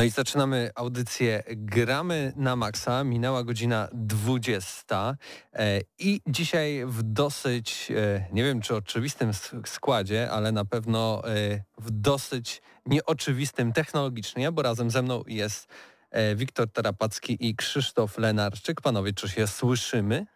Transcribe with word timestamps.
No 0.00 0.04
i 0.04 0.10
zaczynamy 0.10 0.70
audycję 0.74 1.42
Gramy 1.56 2.32
na 2.36 2.56
Maxa. 2.56 3.04
Minęła 3.04 3.44
godzina 3.44 3.88
20 3.92 5.16
e, 5.52 5.80
i 5.98 6.20
dzisiaj 6.26 6.82
w 6.86 7.02
dosyć, 7.02 7.92
e, 7.96 8.28
nie 8.32 8.44
wiem 8.44 8.60
czy 8.60 8.76
oczywistym 8.76 9.30
składzie, 9.66 10.30
ale 10.30 10.52
na 10.52 10.64
pewno 10.64 11.22
e, 11.24 11.64
w 11.78 11.90
dosyć 11.90 12.62
nieoczywistym 12.86 13.72
technologicznie, 13.72 14.52
bo 14.52 14.62
razem 14.62 14.90
ze 14.90 15.02
mną 15.02 15.22
jest 15.26 15.68
Wiktor 16.36 16.72
Tarapacki 16.72 17.36
i 17.48 17.56
Krzysztof 17.56 18.18
Lenarczyk. 18.18 18.80
Panowie, 18.80 19.12
czy 19.12 19.28
się 19.28 19.46
słyszymy? 19.46 20.26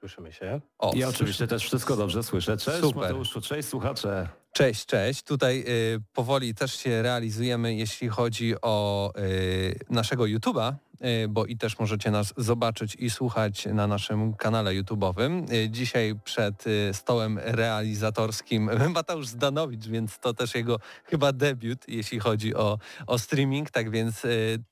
Słyszymy 0.00 0.32
się. 0.32 0.60
O, 0.78 0.92
ja 0.96 1.08
oczywiście 1.08 1.46
też 1.46 1.64
wszystko 1.64 1.96
dobrze 1.96 2.22
słyszę. 2.22 2.56
Cześć 2.56 2.80
Super. 2.80 3.02
Mateuszu, 3.02 3.40
cześć 3.40 3.68
słuchacze. 3.68 4.39
Cześć, 4.52 4.86
cześć. 4.86 5.22
Tutaj 5.22 5.64
y, 5.68 6.02
powoli 6.12 6.54
też 6.54 6.76
się 6.76 7.02
realizujemy, 7.02 7.74
jeśli 7.74 8.08
chodzi 8.08 8.54
o 8.62 9.12
y, 9.18 9.78
naszego 9.90 10.24
YouTube'a. 10.24 10.74
Y, 11.04 11.28
bo 11.28 11.46
i 11.46 11.56
też 11.56 11.78
możecie 11.78 12.10
nas 12.10 12.34
zobaczyć 12.36 12.94
i 12.94 13.10
słuchać 13.10 13.66
na 13.66 13.86
naszym 13.86 14.34
kanale 14.34 14.70
YouTube'owym. 14.70 15.52
Y, 15.52 15.70
dzisiaj 15.70 16.14
przed 16.24 16.66
y, 16.66 16.90
stołem 16.92 17.38
realizatorskim 17.42 18.70
Mateusz 18.94 19.26
Zdanowicz, 19.26 19.86
więc 19.86 20.18
to 20.18 20.34
też 20.34 20.54
jego 20.54 20.78
chyba 21.04 21.32
debiut, 21.32 21.88
jeśli 21.88 22.20
chodzi 22.20 22.54
o, 22.54 22.78
o 23.06 23.18
streaming, 23.18 23.70
tak 23.70 23.90
więc 23.90 24.26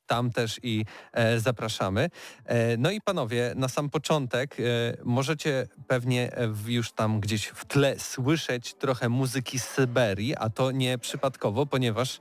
tam 0.06 0.30
też 0.30 0.60
i 0.62 0.84
e, 1.12 1.40
zapraszamy. 1.40 2.10
E, 2.44 2.76
no 2.76 2.90
i 2.90 3.00
panowie, 3.00 3.52
na 3.56 3.68
sam 3.68 3.90
początek 3.90 4.56
możecie 5.04 5.66
pewnie 5.86 6.30
już 6.66 6.92
tam 6.92 7.20
gdzieś 7.20 7.46
w 7.46 7.64
tle 7.64 7.98
słyszeć 7.98 8.74
trochę 8.74 9.08
muzyki 9.08 9.58
z 9.58 9.64
Syberii, 9.64 10.36
a 10.36 10.50
to 10.50 10.70
nie 10.70 10.98
przypadkowo, 10.98 11.66
ponieważ 11.66 12.20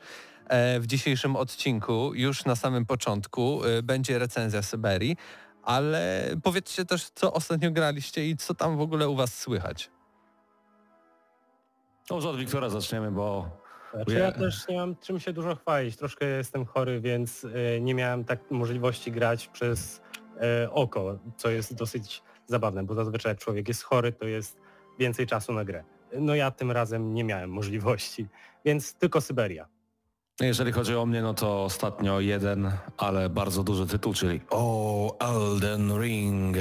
w 0.80 0.84
dzisiejszym 0.88 1.36
odcinku, 1.36 2.12
już 2.14 2.46
na 2.46 2.56
samym 2.56 2.86
początku, 2.86 3.64
e, 3.64 3.84
będzie 3.84 4.20
recenzja 4.20 4.62
Syberii, 4.62 5.18
ale 5.64 6.24
powiedzcie 6.44 6.86
też, 6.86 7.10
co 7.10 7.34
ostatnio 7.34 7.72
graliście 7.72 8.30
i 8.30 8.38
co 8.38 8.54
tam 8.54 8.78
w 8.78 8.82
ogóle 8.82 9.10
u 9.10 9.16
Was 9.16 9.34
słychać. 9.40 9.92
Może 12.10 12.30
od 12.30 12.38
Wiktora 12.38 12.70
zaczniemy, 12.70 13.12
bo... 13.12 13.50
Znaczy 13.94 14.14
ja 14.14 14.32
też 14.32 14.68
nie 14.68 14.78
mam 14.78 14.96
czym 14.96 15.20
się 15.20 15.34
dużo 15.34 15.56
chwalić. 15.56 15.98
Troszkę 15.98 16.26
jestem 16.26 16.66
chory, 16.66 17.02
więc 17.02 17.46
e, 17.46 17.82
nie 17.82 17.94
miałem 17.94 18.26
tak 18.26 18.52
możliwości 18.52 19.12
grać 19.12 19.48
przez 19.48 20.02
oko, 20.72 21.20
co 21.38 21.50
jest 21.50 21.76
dosyć 21.76 22.24
zabawne, 22.46 22.84
bo 22.84 22.94
zazwyczaj 22.94 23.32
jak 23.32 23.40
człowiek 23.40 23.68
jest 23.68 23.84
chory, 23.84 24.14
to 24.14 24.26
jest 24.26 24.60
więcej 25.00 25.28
czasu 25.28 25.54
na 25.54 25.66
grę. 25.66 25.84
No 26.20 26.36
ja 26.36 26.52
tym 26.52 26.72
razem 26.72 27.14
nie 27.14 27.24
miałem 27.24 27.50
możliwości, 27.50 28.28
więc 28.66 28.94
tylko 28.94 29.22
Syberia. 29.22 29.68
Jeżeli 30.42 30.72
chodzi 30.72 30.96
o 30.96 31.06
mnie, 31.06 31.22
no 31.22 31.34
to 31.34 31.64
ostatnio 31.64 32.20
jeden, 32.20 32.72
ale 32.98 33.30
bardzo 33.30 33.64
duży 33.64 33.88
tytuł, 33.88 34.14
czyli 34.14 34.42
o 34.50 35.18
Elden 35.20 36.02
Ring. 36.02 36.58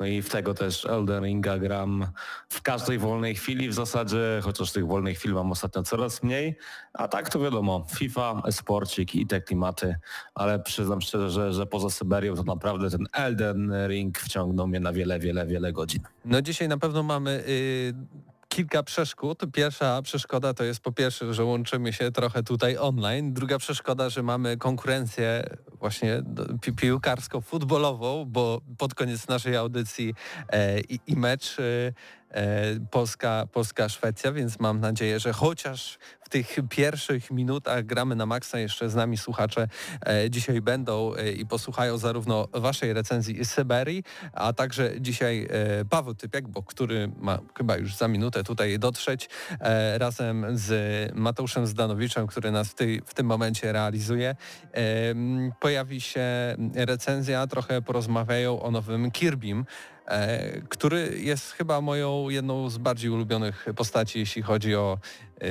No 0.00 0.06
i 0.06 0.22
w 0.22 0.30
tego 0.30 0.54
też 0.54 0.84
Elden 0.84 1.24
Ringa 1.24 1.58
gram 1.58 2.06
w 2.48 2.62
każdej 2.62 2.98
wolnej 2.98 3.34
chwili 3.34 3.68
w 3.68 3.74
zasadzie, 3.74 4.40
chociaż 4.42 4.72
tych 4.72 4.86
wolnych 4.86 5.18
chwil 5.18 5.32
mam 5.32 5.52
ostatnio 5.52 5.82
coraz 5.82 6.22
mniej. 6.22 6.58
A 6.92 7.08
tak 7.08 7.30
to 7.30 7.40
wiadomo, 7.40 7.86
FIFA, 7.94 8.42
sporcik 8.50 9.14
i 9.14 9.26
te 9.26 9.40
klimaty, 9.40 9.96
ale 10.34 10.58
przyznam 10.60 11.00
szczerze, 11.00 11.30
że, 11.30 11.52
że 11.52 11.66
poza 11.66 11.90
Syberią 11.90 12.34
to 12.36 12.42
naprawdę 12.42 12.90
ten 12.90 13.06
Elden 13.12 13.72
Ring 13.88 14.18
wciągnął 14.18 14.66
mnie 14.66 14.80
na 14.80 14.92
wiele, 14.92 15.18
wiele, 15.18 15.46
wiele 15.46 15.72
godzin. 15.72 16.02
No 16.24 16.42
dzisiaj 16.42 16.68
na 16.68 16.78
pewno 16.78 17.02
mamy... 17.02 17.44
Yy 17.46 18.31
kilka 18.52 18.82
przeszkód. 18.82 19.42
Pierwsza 19.52 20.02
przeszkoda 20.02 20.54
to 20.54 20.64
jest 20.64 20.80
po 20.80 20.92
pierwsze, 20.92 21.34
że 21.34 21.44
łączymy 21.44 21.92
się 21.92 22.10
trochę 22.10 22.42
tutaj 22.42 22.76
online. 22.76 23.32
Druga 23.32 23.58
przeszkoda, 23.58 24.10
że 24.10 24.22
mamy 24.22 24.56
konkurencję 24.56 25.44
właśnie 25.78 26.22
pi 26.62 26.72
piłkarsko-futbolową, 26.72 28.24
bo 28.26 28.60
pod 28.78 28.94
koniec 28.94 29.28
naszej 29.28 29.56
audycji 29.56 30.14
e, 30.48 30.80
i, 30.80 31.00
i, 31.06 31.16
mecz 31.16 31.56
e, 31.58 31.92
E, 32.32 32.80
Polska, 32.90 33.46
Polska-Szwecja, 33.52 34.32
więc 34.32 34.60
mam 34.60 34.80
nadzieję, 34.80 35.20
że 35.20 35.32
chociaż 35.32 35.98
w 36.20 36.28
tych 36.28 36.56
pierwszych 36.70 37.30
minutach 37.30 37.86
gramy 37.86 38.16
na 38.16 38.26
maksa 38.26 38.58
jeszcze 38.58 38.90
z 38.90 38.94
nami 38.94 39.18
słuchacze 39.18 39.68
e, 40.06 40.30
dzisiaj 40.30 40.60
będą 40.60 41.14
e, 41.14 41.32
i 41.32 41.46
posłuchają 41.46 41.98
zarówno 41.98 42.48
waszej 42.52 42.92
recenzji 42.92 43.44
Syberii, 43.44 44.04
a 44.32 44.52
także 44.52 45.00
dzisiaj 45.00 45.48
Paweł 45.90 46.14
Typiak, 46.14 46.48
bo 46.48 46.62
który 46.62 47.12
ma 47.16 47.38
chyba 47.58 47.76
już 47.76 47.96
za 47.96 48.08
minutę 48.08 48.44
tutaj 48.44 48.78
dotrzeć, 48.78 49.28
razem 49.94 50.46
z 50.52 50.72
Mateuszem 51.14 51.66
Zdanowiczem, 51.66 52.26
który 52.26 52.50
nas 52.50 52.68
w, 52.68 52.74
tej, 52.74 53.02
w 53.06 53.14
tym 53.14 53.26
momencie 53.26 53.72
realizuje. 53.72 54.36
Pojawi 55.60 56.00
się 56.00 56.22
recenzja, 56.74 57.46
trochę 57.46 57.82
porozmawiają 57.82 58.62
o 58.62 58.70
nowym 58.70 59.10
Kirbym, 59.10 59.64
E, 59.64 59.91
który 60.68 61.18
jest 61.20 61.52
chyba 61.52 61.80
moją 61.80 62.28
jedną 62.28 62.70
z 62.70 62.78
bardziej 62.78 63.10
ulubionych 63.10 63.66
postaci, 63.76 64.18
jeśli 64.18 64.42
chodzi 64.42 64.76
o 64.76 64.98
e, 65.40 65.46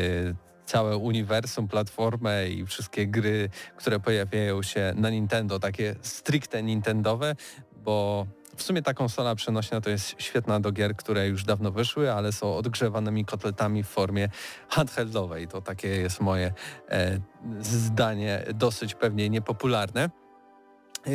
całe 0.65 0.97
uniwersum, 0.97 1.67
platformę 1.67 2.49
i 2.49 2.65
wszystkie 2.65 3.07
gry, 3.07 3.49
które 3.77 3.99
pojawiają 3.99 4.63
się 4.63 4.93
na 4.95 5.09
Nintendo, 5.09 5.59
takie 5.59 5.95
stricte 6.01 6.63
Nintendowe, 6.63 7.35
bo 7.75 8.27
w 8.55 8.63
sumie 8.63 8.81
ta 8.81 8.93
konsola 8.93 9.35
przenośna 9.35 9.81
to 9.81 9.89
jest 9.89 10.15
świetna 10.17 10.59
do 10.59 10.71
gier, 10.71 10.95
które 10.95 11.27
już 11.27 11.43
dawno 11.43 11.71
wyszły, 11.71 12.11
ale 12.13 12.31
są 12.31 12.55
odgrzewanymi 12.55 13.25
kotletami 13.25 13.83
w 13.83 13.87
formie 13.87 14.29
handheldowej. 14.69 15.47
To 15.47 15.61
takie 15.61 15.87
jest 15.87 16.21
moje 16.21 16.53
e, 16.89 17.19
zdanie, 17.61 18.43
dosyć 18.53 18.95
pewnie 18.95 19.29
niepopularne. 19.29 20.03
E, 20.03 21.11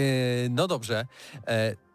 no 0.50 0.68
dobrze, 0.68 1.06
e, 1.46 1.85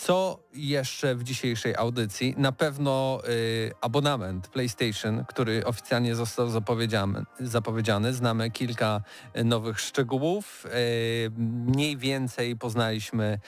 co 0.00 0.38
jeszcze 0.52 1.14
w 1.14 1.22
dzisiejszej 1.22 1.76
audycji? 1.76 2.34
Na 2.38 2.52
pewno 2.52 3.20
y, 3.28 3.72
abonament 3.80 4.48
PlayStation, 4.48 5.24
który 5.28 5.64
oficjalnie 5.64 6.14
został 6.14 6.50
zapowiedziany. 6.50 7.24
zapowiedziany. 7.40 8.14
Znamy 8.14 8.50
kilka 8.50 9.02
nowych 9.44 9.80
szczegółów. 9.80 10.66
Y, 10.66 11.30
mniej 11.66 11.96
więcej 11.96 12.56
poznaliśmy 12.56 13.38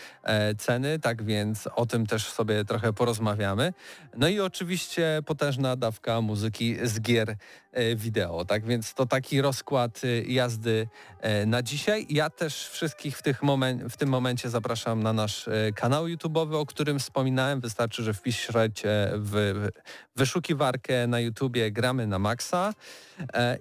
y, 0.50 0.55
ceny, 0.55 0.99
tak 0.99 1.23
więc 1.23 1.69
o 1.77 1.87
tym 1.87 2.06
też 2.06 2.27
sobie 2.27 2.65
trochę 2.65 2.93
porozmawiamy. 2.93 3.73
No 4.17 4.29
i 4.29 4.41
oczywiście 4.41 5.23
potężna 5.27 5.77
dawka 5.77 6.21
muzyki 6.21 6.77
z 6.82 7.00
gier 7.00 7.37
E, 7.73 7.97
wideo. 7.97 8.44
Tak 8.44 8.65
więc 8.65 8.94
to 8.94 9.06
taki 9.06 9.41
rozkład 9.41 10.00
e, 10.05 10.23
jazdy 10.23 10.88
e, 11.21 11.47
na 11.47 11.62
dzisiaj. 11.62 12.06
Ja 12.11 12.31
też 12.31 12.69
wszystkich 12.69 13.19
w, 13.19 13.23
w 13.91 13.97
tym 13.97 14.09
momencie 14.09 14.50
zapraszam 14.50 15.03
na 15.03 15.12
nasz 15.12 15.49
kanał 15.75 16.09
YouTube'owy, 16.43 16.56
o 16.56 16.67
którym 16.67 16.99
wspominałem. 16.99 17.61
Wystarczy, 17.61 18.03
że 18.03 18.15
wpiszecie 18.15 19.12
w 19.15 19.69
wyszukiwarkę 20.17 21.06
na 21.06 21.21
YouTubie 21.21 21.71
Gramy 21.71 22.06
na 22.06 22.19
Maxa 22.19 22.75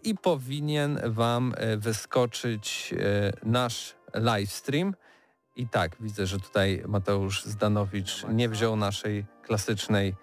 i 0.04 0.16
powinien 0.16 1.00
Wam 1.06 1.54
wyskoczyć 1.78 2.94
nasz 3.44 3.96
livestream. 4.16 4.96
I 5.56 5.68
tak, 5.68 5.96
widzę, 6.00 6.26
że 6.26 6.40
tutaj 6.40 6.84
Mateusz 6.88 7.44
Zdanowicz 7.44 8.26
nie 8.30 8.50
wziął 8.50 8.76
naszej 8.76 9.26
klasycznej 9.44 10.16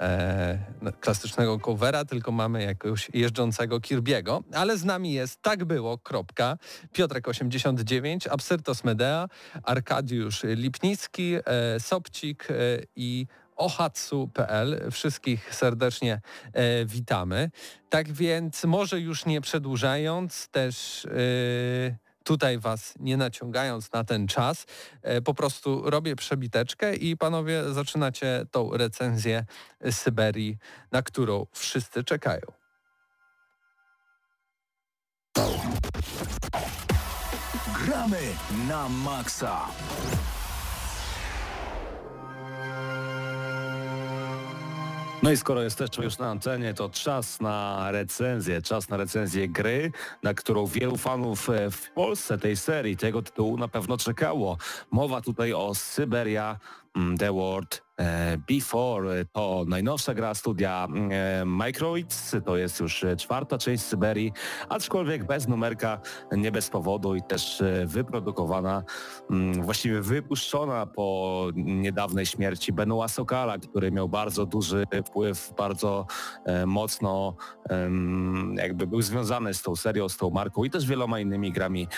e, 0.00 0.58
no, 0.82 0.92
klasycznego 0.92 1.58
covera, 1.58 2.04
tylko 2.04 2.32
mamy 2.32 2.62
jakiegoś 2.62 3.10
jeżdżącego 3.14 3.78
Kirby'ego, 3.78 4.42
ale 4.52 4.78
z 4.78 4.84
nami 4.84 5.12
jest 5.12 5.42
Tak 5.42 5.64
Było, 5.64 5.98
kropka, 5.98 6.56
Piotrek89, 6.94 8.28
Absyrtos 8.30 8.84
Medea, 8.84 9.28
Arkadiusz 9.62 10.42
Lipnicki, 10.44 11.34
e, 11.34 11.80
Sobcik 11.80 12.48
e, 12.50 12.54
i 12.96 13.26
ohatsu.pl. 13.56 14.90
Wszystkich 14.90 15.54
serdecznie 15.54 16.20
e, 16.52 16.86
witamy. 16.86 17.50
Tak 17.88 18.12
więc 18.12 18.64
może 18.64 19.00
już 19.00 19.26
nie 19.26 19.40
przedłużając, 19.40 20.48
też 20.48 21.04
e, 21.04 22.05
tutaj 22.26 22.58
Was 22.58 22.94
nie 23.00 23.16
naciągając 23.16 23.92
na 23.92 24.04
ten 24.04 24.28
czas, 24.28 24.66
e, 25.02 25.20
po 25.22 25.34
prostu 25.34 25.90
robię 25.90 26.16
przebiteczkę 26.16 26.94
i 26.94 27.16
panowie 27.16 27.72
zaczynacie 27.72 28.46
tą 28.50 28.70
recenzję 28.76 29.44
Syberii, 29.90 30.58
na 30.92 31.02
którą 31.02 31.46
wszyscy 31.52 32.04
czekają. 32.04 32.46
Gramy 37.84 38.20
na 38.68 38.88
maksa. 38.88 39.66
No 45.22 45.30
i 45.32 45.36
skoro 45.36 45.62
jesteśmy 45.62 46.04
już 46.04 46.18
na 46.18 46.30
antenie, 46.30 46.74
to 46.74 46.88
czas 46.88 47.40
na 47.40 47.90
recenzję, 47.90 48.62
czas 48.62 48.88
na 48.88 48.96
recenzję 48.96 49.48
gry, 49.48 49.92
na 50.22 50.34
którą 50.34 50.66
wielu 50.66 50.96
fanów 50.96 51.50
e, 51.50 51.70
w 51.70 51.90
Polsce 51.90 52.38
tej 52.38 52.56
serii, 52.56 52.96
tego 52.96 53.22
tytułu 53.22 53.56
na 53.58 53.68
pewno 53.68 53.96
czekało. 53.96 54.58
Mowa 54.90 55.20
tutaj 55.20 55.52
o 55.52 55.74
Syberia 55.74 56.58
mm, 56.96 57.18
The 57.18 57.32
World 57.32 57.85
Before 58.48 59.24
to 59.32 59.64
najnowsza 59.68 60.14
gra 60.14 60.34
studia 60.34 60.88
e, 61.10 61.44
Microids, 61.44 62.36
to 62.44 62.56
jest 62.56 62.80
już 62.80 63.04
czwarta 63.18 63.58
część 63.58 63.82
Syberii, 63.82 64.32
aczkolwiek 64.68 65.24
bez 65.26 65.48
numerka, 65.48 66.00
nie 66.32 66.52
bez 66.52 66.70
powodu 66.70 67.14
i 67.14 67.22
też 67.22 67.60
e, 67.60 67.86
wyprodukowana, 67.86 68.82
mm, 69.30 69.62
właściwie 69.62 70.00
wypuszczona 70.00 70.86
po 70.86 71.46
niedawnej 71.54 72.26
śmierci 72.26 72.72
Benoit 72.72 73.10
Sokala, 73.10 73.58
który 73.58 73.92
miał 73.92 74.08
bardzo 74.08 74.46
duży 74.46 74.84
wpływ, 75.06 75.52
bardzo 75.56 76.06
mocno 76.66 77.36
jakby 78.54 78.86
był 78.86 79.02
związany 79.02 79.54
z 79.54 79.62
tą 79.62 79.76
serią, 79.76 80.08
z 80.08 80.16
tą 80.16 80.30
marką 80.30 80.64
i 80.64 80.70
też 80.70 80.86
wieloma 80.86 81.20
innymi 81.20 81.52
grami 81.52 81.88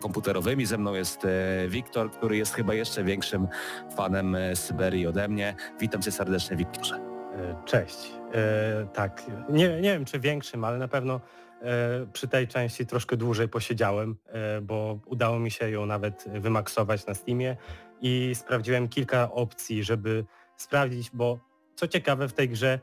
komputerowymi. 0.00 0.66
Ze 0.66 0.78
mną 0.78 0.94
jest 0.94 1.26
Wiktor, 1.68 2.10
który 2.10 2.36
jest 2.36 2.54
chyba 2.54 2.74
jeszcze 2.74 3.04
większym 3.04 3.48
fanem 3.96 4.36
Syberii 4.54 4.69
ode 5.08 5.28
mnie. 5.28 5.54
Witam 5.80 6.02
cię 6.02 6.12
serdecznie, 6.12 6.56
Wiktorze. 6.56 6.94
E, 6.94 7.64
cześć. 7.64 8.12
E, 8.34 8.86
tak, 8.86 9.22
nie, 9.48 9.68
nie 9.68 9.92
wiem 9.92 10.04
czy 10.04 10.20
większym, 10.20 10.64
ale 10.64 10.78
na 10.78 10.88
pewno 10.88 11.20
e, 11.62 12.06
przy 12.12 12.28
tej 12.28 12.48
części 12.48 12.86
troszkę 12.86 13.16
dłużej 13.16 13.48
posiedziałem, 13.48 14.16
e, 14.26 14.60
bo 14.60 14.98
udało 15.06 15.38
mi 15.38 15.50
się 15.50 15.70
ją 15.70 15.86
nawet 15.86 16.24
wymaksować 16.34 17.06
na 17.06 17.14
Steamie 17.14 17.56
i 18.00 18.32
sprawdziłem 18.34 18.88
kilka 18.88 19.32
opcji, 19.32 19.84
żeby 19.84 20.24
sprawdzić, 20.56 21.10
bo 21.12 21.38
co 21.74 21.88
ciekawe 21.88 22.28
w 22.28 22.32
tej 22.32 22.48
grze 22.48 22.78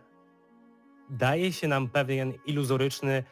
daje 1.10 1.54
się 1.54 1.68
nam 1.68 1.90
pewien 1.90 2.34
iluzoryczny 2.46 3.24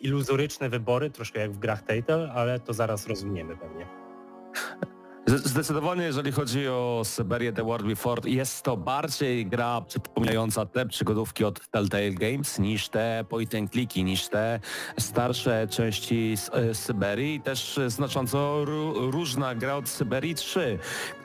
iluzoryczne 0.00 0.68
wybory, 0.68 1.10
troszkę 1.10 1.40
jak 1.40 1.52
w 1.52 1.58
grach 1.58 1.82
Telltale, 1.82 2.32
ale 2.32 2.60
to 2.60 2.72
zaraz 2.72 3.06
rozwiniemy 3.06 3.56
pewnie. 3.56 3.86
Zdecydowanie, 5.26 6.02
jeżeli 6.02 6.32
chodzi 6.32 6.68
o 6.68 7.02
Syberię 7.04 7.52
The 7.52 7.64
World 7.64 7.86
Before, 7.86 8.30
jest 8.30 8.62
to 8.62 8.76
bardziej 8.76 9.46
gra 9.46 9.80
przypominająca 9.80 10.66
te 10.66 10.86
przygodówki 10.86 11.44
od 11.44 11.68
Telltale 11.68 12.10
Games 12.10 12.58
niż 12.58 12.88
te 12.88 13.24
point 13.28 13.54
and 13.54 13.70
clicky, 13.72 14.04
niż 14.04 14.28
te 14.28 14.60
starsze 14.98 15.68
części 15.70 16.34
e, 16.52 16.74
Syberii. 16.74 17.40
Też 17.40 17.80
znacząco 17.86 18.64
różna 18.94 19.54
gra 19.54 19.76
od 19.76 19.88
Syberii 19.88 20.34
3, 20.34 20.78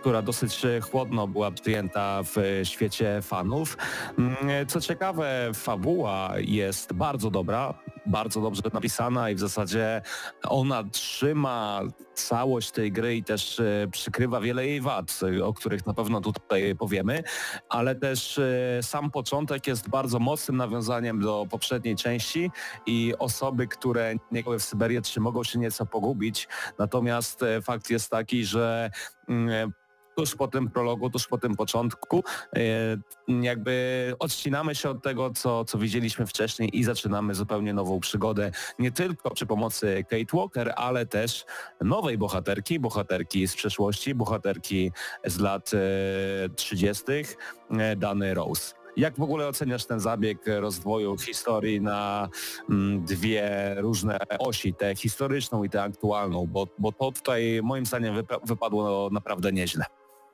która 0.08 0.22
dosyć 0.22 0.62
chłodno 0.92 1.28
była 1.28 1.52
przyjęta 1.52 2.24
w 2.24 2.62
świecie 2.64 3.22
fanów. 3.22 3.78
Mm, 4.18 4.68
co 4.68 4.82
ciekawe, 4.82 5.52
fabuła 5.54 6.34
jest 6.38 6.94
bardzo 6.94 7.32
dobra, 7.32 7.74
bardzo 8.06 8.42
dobrze 8.42 8.62
napisana 8.74 9.30
i 9.30 9.36
w 9.36 9.40
zasadzie 9.40 10.02
ona 10.44 10.84
trzyma 10.84 11.82
całość 12.14 12.72
tej 12.72 12.92
gry 12.92 13.16
i 13.16 13.24
też 13.24 13.60
e, 13.60 13.88
przykrywa 13.92 14.42
wiele 14.42 14.68
jej 14.68 14.82
wad, 14.82 15.20
o 15.44 15.54
których 15.54 15.86
na 15.86 15.94
pewno 15.94 16.22
tutaj 16.22 16.76
powiemy, 16.76 17.24
ale 17.70 17.96
też 17.96 18.40
e, 18.40 18.84
sam 18.84 19.12
początek 19.12 19.68
jest 19.68 19.90
bardzo 19.90 20.20
mocnym 20.20 20.58
nawiązaniem 20.58 21.20
do 21.20 21.46
poprzedniej 21.50 21.96
części 21.96 22.52
i 22.86 23.14
osoby, 23.20 23.68
które 23.68 24.16
nie 24.32 24.44
były 24.44 24.60
w 24.60 24.64
Syberię 24.64 25.02
3 25.02 25.20
mogą 25.20 25.44
się 25.44 25.60
nieco 25.60 25.86
pogubić, 25.86 26.48
natomiast 26.80 27.44
e, 27.44 27.62
fakt 27.62 27.90
jest 27.90 28.10
taki, 28.10 28.46
że 28.46 28.90
mm, 29.30 29.74
tuż 30.18 30.36
po 30.36 30.48
tym 30.48 30.70
prologu, 30.70 31.10
tuż 31.10 31.28
po 31.28 31.38
tym 31.38 31.56
początku, 31.56 32.24
e, 32.56 32.62
jakby 33.42 34.14
odcinamy 34.20 34.76
się 34.76 34.90
od 34.90 35.04
tego, 35.04 35.32
co, 35.36 35.66
co 35.66 35.78
widzieliśmy 35.78 36.26
wcześniej 36.26 36.78
i 36.78 36.84
zaczynamy 36.84 37.36
zupełnie 37.36 37.74
nową 37.74 38.00
przygodę, 38.00 38.52
nie 38.80 38.92
tylko 38.92 39.32
przy 39.32 39.46
pomocy 39.46 40.06
Kate 40.10 40.38
Walker, 40.38 40.74
ale 40.76 41.06
też 41.06 41.46
nowej 41.82 42.18
bohaterki, 42.18 42.80
bohaterki 42.80 43.48
z 43.48 43.56
przeszłości, 43.56 44.16
bohaterki 44.16 44.92
z 45.26 45.40
lat 45.40 45.72
30., 46.56 47.04
e, 47.12 47.24
e, 47.92 47.96
Dany 47.96 48.34
Rose. 48.34 48.74
Jak 48.98 49.16
w 49.16 49.22
ogóle 49.22 49.48
oceniasz 49.48 49.86
ten 49.86 50.00
zabieg 50.00 50.38
rozwoju 50.60 51.18
historii 51.18 51.82
na 51.82 52.30
mm, 52.70 53.06
dwie 53.06 53.76
różne 53.78 54.18
osi, 54.40 54.74
tę 54.74 54.96
historyczną 54.96 55.64
i 55.64 55.70
tę 55.70 55.84
aktualną, 55.84 56.48
bo, 56.48 56.68
bo 56.80 56.92
to 56.92 57.12
tutaj 57.12 57.60
moim 57.64 57.86
zdaniem 57.86 58.16
wypadło 58.44 59.10
naprawdę 59.12 59.52
nieźle. 59.52 59.86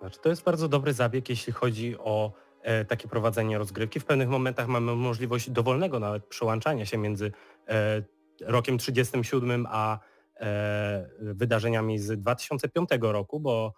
Znaczy, 0.04 0.20
to 0.20 0.30
jest 0.30 0.44
bardzo 0.44 0.68
dobry 0.68 0.94
zabieg, 0.94 1.30
jeśli 1.30 1.54
chodzi 1.54 1.98
o 1.98 2.34
e, 2.62 2.86
takie 2.86 3.08
prowadzenie 3.08 3.58
rozgrywki. 3.58 4.00
W 4.00 4.06
pewnych 4.06 4.30
momentach 4.30 4.68
mamy 4.68 4.96
możliwość 4.96 5.50
dowolnego 5.50 6.00
nawet 6.00 6.26
przełączania 6.26 6.86
się 6.86 6.98
między 6.98 7.32
e, 7.68 8.04
rokiem 8.42 8.78
37 8.78 9.68
a 9.70 10.00
e, 10.36 11.10
wydarzeniami 11.20 12.00
z 12.00 12.20
2005 12.20 12.90
roku, 13.02 13.40
bo 13.40 13.74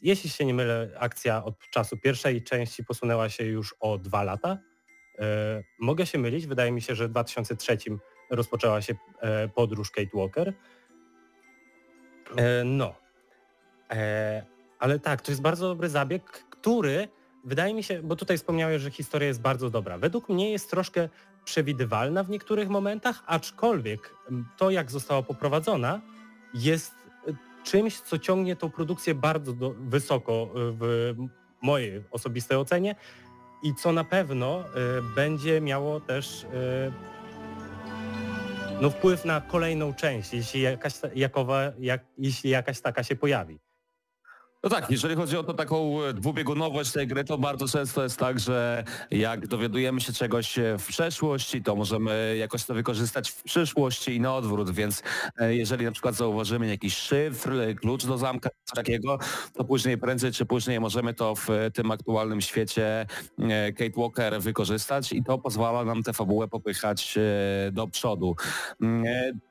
jeśli 0.00 0.30
się 0.30 0.44
nie 0.44 0.54
mylę, 0.54 0.90
akcja 0.98 1.44
od 1.44 1.58
czasu 1.70 1.96
pierwszej 1.96 2.44
części 2.44 2.84
posunęła 2.84 3.28
się 3.28 3.44
już 3.44 3.74
o 3.80 3.98
dwa 3.98 4.22
lata. 4.22 4.58
E, 5.18 5.62
mogę 5.80 6.06
się 6.06 6.18
mylić, 6.18 6.46
wydaje 6.46 6.72
mi 6.72 6.82
się, 6.82 6.94
że 6.94 7.08
w 7.08 7.10
2003 7.10 7.78
rozpoczęła 8.30 8.82
się 8.82 8.94
e, 9.20 9.48
podróż 9.48 9.90
Kate 9.90 10.10
Walker. 10.14 10.52
E, 12.36 12.64
no. 12.64 12.94
Ale 14.78 14.98
tak, 14.98 15.22
to 15.22 15.32
jest 15.32 15.42
bardzo 15.42 15.68
dobry 15.68 15.88
zabieg, 15.88 16.22
który 16.50 17.08
wydaje 17.44 17.74
mi 17.74 17.82
się, 17.82 18.02
bo 18.02 18.16
tutaj 18.16 18.38
wspomniałeś, 18.38 18.82
że 18.82 18.90
historia 18.90 19.28
jest 19.28 19.40
bardzo 19.40 19.70
dobra. 19.70 19.98
Według 19.98 20.28
mnie 20.28 20.50
jest 20.50 20.70
troszkę 20.70 21.08
przewidywalna 21.44 22.22
w 22.24 22.30
niektórych 22.30 22.68
momentach, 22.68 23.22
aczkolwiek 23.26 24.14
to, 24.56 24.70
jak 24.70 24.90
została 24.90 25.22
poprowadzona, 25.22 26.00
jest 26.54 26.92
e, 27.28 27.32
czymś, 27.64 28.00
co 28.00 28.18
ciągnie 28.18 28.56
tą 28.56 28.70
produkcję 28.70 29.14
bardzo 29.14 29.52
do, 29.52 29.74
wysoko 29.78 30.32
e, 30.32 30.46
w 30.54 31.14
mojej 31.62 32.04
osobistej 32.10 32.56
ocenie 32.56 32.94
i 33.62 33.74
co 33.74 33.92
na 33.92 34.04
pewno 34.04 34.60
y, 34.60 35.02
będzie 35.14 35.60
miało 35.60 36.00
też 36.00 36.44
y, 36.44 36.46
no, 38.80 38.90
wpływ 38.90 39.24
na 39.24 39.40
kolejną 39.40 39.94
część, 39.94 40.32
jeśli 40.32 40.60
jakaś, 40.60 40.92
jakowa, 41.14 41.62
jak, 41.78 42.04
jeśli 42.18 42.50
jakaś 42.50 42.80
taka 42.80 43.02
się 43.02 43.16
pojawi. 43.16 43.58
No 44.62 44.70
tak, 44.70 44.90
jeżeli 44.90 45.16
chodzi 45.16 45.36
o 45.36 45.42
to 45.42 45.54
taką 45.54 46.02
e, 46.02 46.12
dwubiegunowość 46.12 46.92
tej 46.92 47.06
gry, 47.06 47.24
to 47.24 47.38
bardzo 47.38 47.68
często 47.68 48.02
jest 48.02 48.18
tak, 48.18 48.40
że 48.40 48.84
jak 49.10 49.46
dowiadujemy 49.46 50.00
się 50.00 50.12
czegoś 50.12 50.58
e, 50.58 50.78
w 50.78 50.86
przeszłości, 50.86 51.62
to 51.62 51.76
możemy 51.76 52.36
jakoś 52.38 52.64
to 52.64 52.74
wykorzystać 52.74 53.30
w 53.30 53.42
przyszłości 53.42 54.14
i 54.14 54.20
na 54.20 54.34
odwrót, 54.34 54.70
więc 54.70 55.02
e, 55.36 55.54
jeżeli 55.54 55.84
na 55.84 55.92
przykład 55.92 56.14
zauważymy 56.14 56.66
jakiś 56.66 56.96
szyfr, 56.96 57.50
klucz 57.80 58.06
do 58.06 58.18
zamka, 58.18 58.50
coś 58.64 58.76
takiego, 58.76 59.18
to 59.54 59.64
później, 59.64 59.98
prędzej 59.98 60.32
czy 60.32 60.46
później 60.46 60.80
możemy 60.80 61.14
to 61.14 61.34
w 61.34 61.48
tym 61.74 61.90
aktualnym 61.90 62.40
świecie 62.40 63.06
Kate 63.78 64.00
Walker 64.00 64.40
wykorzystać 64.40 65.12
i 65.12 65.24
to 65.24 65.38
pozwala 65.38 65.84
nam 65.84 66.02
tę 66.02 66.12
fabułę 66.12 66.48
popychać 66.48 67.18
do 67.72 67.86
przodu. 67.86 68.36
Mm, 68.80 69.04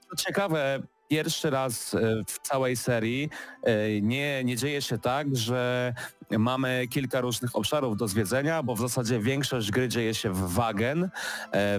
co 0.10 0.16
ciekawe, 0.16 0.84
pierwszy 1.08 1.50
raz 1.50 1.94
e, 1.94 2.00
w 2.28 2.40
całej 2.40 2.76
serii 2.76 3.30
e, 3.64 4.02
nie, 4.02 4.44
nie 4.44 4.56
dzieje 4.56 4.82
się 4.82 4.98
tak, 4.98 5.36
że 5.36 5.94
mamy 6.31 6.88
kilka 6.89 7.22
różnych 7.22 7.55
obszarów 7.55 7.98
do 7.98 8.07
zwiedzenia, 8.07 8.63
bo 8.63 8.75
w 8.75 8.79
zasadzie 8.79 9.19
większość 9.19 9.72
gry 9.72 9.89
dzieje 9.89 10.13
się 10.13 10.31
w 10.31 10.53
Wagen, 10.53 11.03
e, 11.03 11.10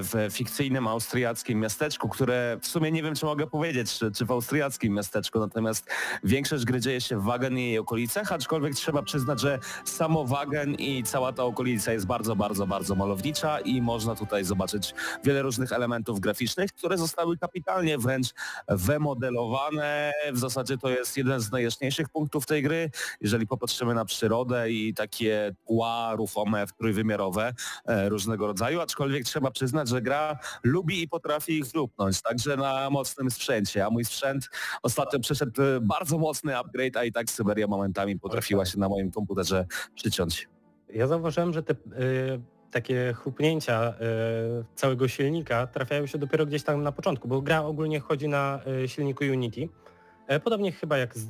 w 0.02 0.28
fikcyjnym 0.30 0.86
austriackim 0.86 1.60
miasteczku, 1.60 2.08
które 2.08 2.58
w 2.62 2.66
sumie 2.66 2.92
nie 2.92 3.02
wiem, 3.02 3.14
czy 3.14 3.26
mogę 3.26 3.46
powiedzieć, 3.46 3.98
czy, 3.98 4.12
czy 4.12 4.24
w 4.24 4.30
austriackim 4.30 4.94
miasteczku, 4.94 5.38
natomiast 5.38 5.86
większość 6.24 6.64
gry 6.64 6.80
dzieje 6.80 7.00
się 7.00 7.20
w 7.20 7.22
Wagen 7.22 7.58
i 7.58 7.62
jej 7.62 7.78
okolicach, 7.78 8.32
aczkolwiek 8.32 8.74
trzeba 8.74 9.02
przyznać, 9.02 9.40
że 9.40 9.58
samo 9.84 10.24
Wagen 10.24 10.74
i 10.74 11.02
cała 11.02 11.32
ta 11.32 11.44
okolica 11.44 11.92
jest 11.92 12.06
bardzo, 12.06 12.36
bardzo, 12.36 12.66
bardzo 12.66 12.94
malownicza 12.94 13.60
i 13.60 13.82
można 13.82 14.14
tutaj 14.14 14.44
zobaczyć 14.44 14.94
wiele 15.24 15.42
różnych 15.42 15.72
elementów 15.72 16.20
graficznych, 16.20 16.72
które 16.72 16.98
zostały 16.98 17.38
kapitalnie 17.38 17.98
wręcz 17.98 18.26
wymodelowane. 18.68 20.12
W 20.32 20.38
zasadzie 20.38 20.78
to 20.78 20.88
jest 20.88 21.16
jeden 21.16 21.40
z 21.40 21.52
najjaśniejszych 21.52 22.08
punktów 22.08 22.46
tej 22.46 22.62
gry. 22.62 22.90
Jeżeli 23.20 23.46
popatrzymy 23.46 23.94
na 23.94 24.04
przyrodę 24.04 24.37
i 24.70 24.94
takie 24.94 25.54
tła 25.66 26.14
ruchome, 26.16 26.64
trójwymiarowe 26.78 27.52
e, 27.86 28.08
różnego 28.08 28.46
rodzaju, 28.46 28.80
aczkolwiek 28.80 29.24
trzeba 29.24 29.50
przyznać, 29.50 29.88
że 29.88 30.02
gra 30.02 30.38
lubi 30.62 31.02
i 31.02 31.08
potrafi 31.08 31.58
ich 31.58 31.64
zlupnąć, 31.64 32.22
także 32.22 32.56
na 32.56 32.90
mocnym 32.90 33.30
sprzęcie, 33.30 33.86
a 33.86 33.90
mój 33.90 34.04
sprzęt 34.04 34.48
ostatnio 34.82 35.20
przeszedł 35.20 35.62
e, 35.62 35.80
bardzo 35.80 36.18
mocny 36.18 36.56
upgrade, 36.58 36.96
a 36.96 37.04
i 37.04 37.12
tak 37.12 37.30
Syberia 37.30 37.66
momentami 37.66 38.18
potrafiła 38.18 38.66
się 38.66 38.78
na 38.78 38.88
moim 38.88 39.10
komputerze 39.10 39.66
przyciąć. 39.94 40.48
Ja 40.94 41.06
zauważyłem, 41.06 41.52
że 41.52 41.62
te 41.62 41.72
y, 41.72 41.76
takie 42.70 43.12
chrupnięcia 43.12 43.94
całego 44.74 45.08
silnika 45.08 45.66
trafiają 45.66 46.06
się 46.06 46.18
dopiero 46.18 46.46
gdzieś 46.46 46.62
tam 46.62 46.82
na 46.82 46.92
początku, 46.92 47.28
bo 47.28 47.42
gra 47.42 47.62
ogólnie 47.62 48.00
chodzi 48.00 48.28
na 48.28 48.60
silniku 48.86 49.24
Unity, 49.24 49.68
e, 50.26 50.40
podobnie 50.40 50.72
chyba 50.72 50.98
jak 50.98 51.18
z, 51.18 51.28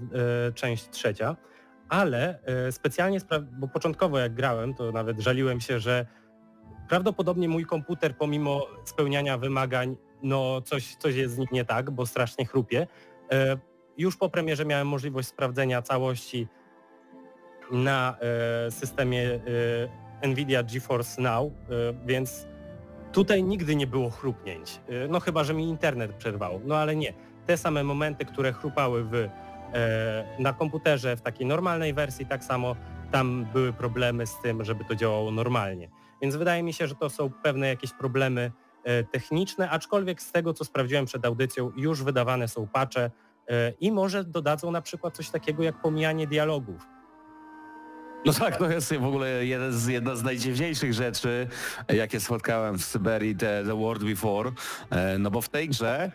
część 0.54 0.88
trzecia, 0.90 1.36
ale 1.88 2.38
y, 2.68 2.72
specjalnie, 2.72 3.18
bo 3.52 3.68
początkowo 3.68 4.18
jak 4.18 4.34
grałem, 4.34 4.74
to 4.74 4.92
nawet 4.92 5.20
żaliłem 5.20 5.60
się, 5.60 5.80
że 5.80 6.06
prawdopodobnie 6.88 7.48
mój 7.48 7.64
komputer 7.64 8.16
pomimo 8.16 8.66
spełniania 8.84 9.38
wymagań, 9.38 9.96
no 10.22 10.60
coś, 10.62 10.96
coś 10.96 11.14
jest 11.14 11.34
z 11.34 11.38
nim 11.38 11.48
nie 11.52 11.64
tak, 11.64 11.90
bo 11.90 12.06
strasznie 12.06 12.46
chrupie. 12.46 12.86
E, 13.32 13.56
Już 13.98 14.16
po 14.16 14.28
premierze 14.28 14.64
miałem 14.64 14.88
możliwość 14.88 15.28
sprawdzenia 15.28 15.82
całości 15.82 16.48
na 17.70 18.16
e, 18.66 18.70
systemie 18.70 19.40
e, 20.22 20.28
Nvidia 20.28 20.62
GeForce 20.62 21.22
Now, 21.22 21.46
e, 21.46 21.52
więc 22.06 22.46
tutaj 23.12 23.42
nigdy 23.42 23.76
nie 23.76 23.86
było 23.86 24.10
chrupnięć. 24.10 24.80
E, 24.88 25.08
no 25.08 25.20
chyba, 25.20 25.44
że 25.44 25.54
mi 25.54 25.68
internet 25.68 26.14
przerwał, 26.14 26.60
no 26.64 26.76
ale 26.76 26.96
nie. 26.96 27.12
Te 27.46 27.56
same 27.56 27.84
momenty, 27.84 28.24
które 28.24 28.52
chrupały 28.52 29.04
w, 29.04 29.14
e, 29.14 29.30
na 30.38 30.52
komputerze 30.52 31.16
w 31.16 31.20
takiej 31.20 31.46
normalnej 31.46 31.94
wersji, 31.94 32.26
tak 32.26 32.44
samo 32.44 32.76
tam 33.10 33.46
były 33.52 33.72
problemy 33.72 34.26
z 34.26 34.40
tym, 34.42 34.64
żeby 34.64 34.84
to 34.84 34.94
działało 34.94 35.30
normalnie. 35.30 35.88
Więc 36.22 36.36
wydaje 36.36 36.62
mi 36.62 36.72
się, 36.72 36.86
że 36.86 36.94
to 36.94 37.10
są 37.10 37.30
pewne 37.42 37.68
jakieś 37.68 37.92
problemy 37.92 38.52
e, 38.84 39.04
techniczne, 39.04 39.70
aczkolwiek 39.70 40.22
z 40.22 40.32
tego, 40.32 40.54
co 40.54 40.64
sprawdziłem 40.64 41.04
przed 41.04 41.26
audycją, 41.26 41.72
już 41.76 42.02
wydawane 42.02 42.48
są 42.48 42.66
patche 42.66 43.10
e, 43.48 43.72
i 43.80 43.92
może 43.92 44.24
dodadzą 44.24 44.70
na 44.70 44.82
przykład 44.82 45.16
coś 45.16 45.30
takiego 45.30 45.62
jak 45.62 45.80
pomijanie 45.82 46.26
dialogów. 46.26 46.86
No 48.26 48.32
tak, 48.32 48.56
to 48.56 48.70
jest 48.70 48.94
w 48.94 49.04
ogóle 49.04 49.40
z, 49.70 49.86
jedna 49.86 50.16
z 50.16 50.22
najdziwniejszych 50.22 50.94
rzeczy, 50.94 51.48
jakie 51.88 52.20
spotkałem 52.20 52.78
w 52.78 52.84
Syberii, 52.84 53.36
The, 53.36 53.64
the 53.66 53.78
World 53.78 54.04
Before, 54.04 54.52
E, 54.90 55.18
no 55.18 55.30
bo 55.30 55.40
w 55.40 55.48
tej 55.48 55.68
grze 55.68 56.12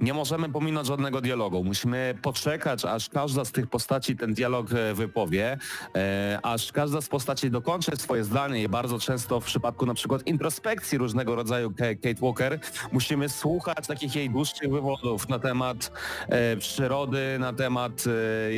nie 0.00 0.14
możemy 0.14 0.48
pominąć 0.48 0.86
żadnego 0.88 1.20
dialogu. 1.20 1.64
Musimy 1.64 2.14
poczekać, 2.22 2.84
aż 2.84 3.08
każda 3.08 3.44
z 3.44 3.52
tych 3.52 3.66
postaci 3.66 4.16
ten 4.16 4.34
dialog 4.34 4.66
e, 4.72 4.94
wypowie, 4.94 5.58
e, 5.96 6.38
aż 6.42 6.72
każda 6.72 7.00
z 7.00 7.08
postaci 7.08 7.50
dokończy 7.50 7.96
swoje 7.96 8.24
zdanie 8.24 8.62
i 8.62 8.68
bardzo 8.68 8.98
często 8.98 9.40
w 9.40 9.44
przypadku 9.44 9.86
na 9.86 9.94
przykład 9.94 10.26
introspekcji 10.26 10.98
różnego 10.98 11.34
rodzaju 11.34 11.70
Ka- 11.70 11.94
Kate 11.94 12.20
Walker 12.26 12.58
musimy 12.92 13.28
słuchać 13.28 13.86
takich 13.86 14.14
jej 14.16 14.30
dłuższych 14.30 14.70
wywodów 14.70 15.28
na 15.28 15.38
temat 15.38 15.92
e, 16.28 16.56
przyrody, 16.56 17.36
na 17.38 17.52
temat 17.52 18.04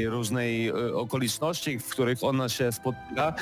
e, 0.05 0.09
różnej 0.11 0.69
e, 0.69 0.95
okoliczności, 0.95 1.79
w 1.79 1.88
których 1.88 2.19
ona 2.25 2.49
się 2.49 2.73
spotyka. 2.73 3.35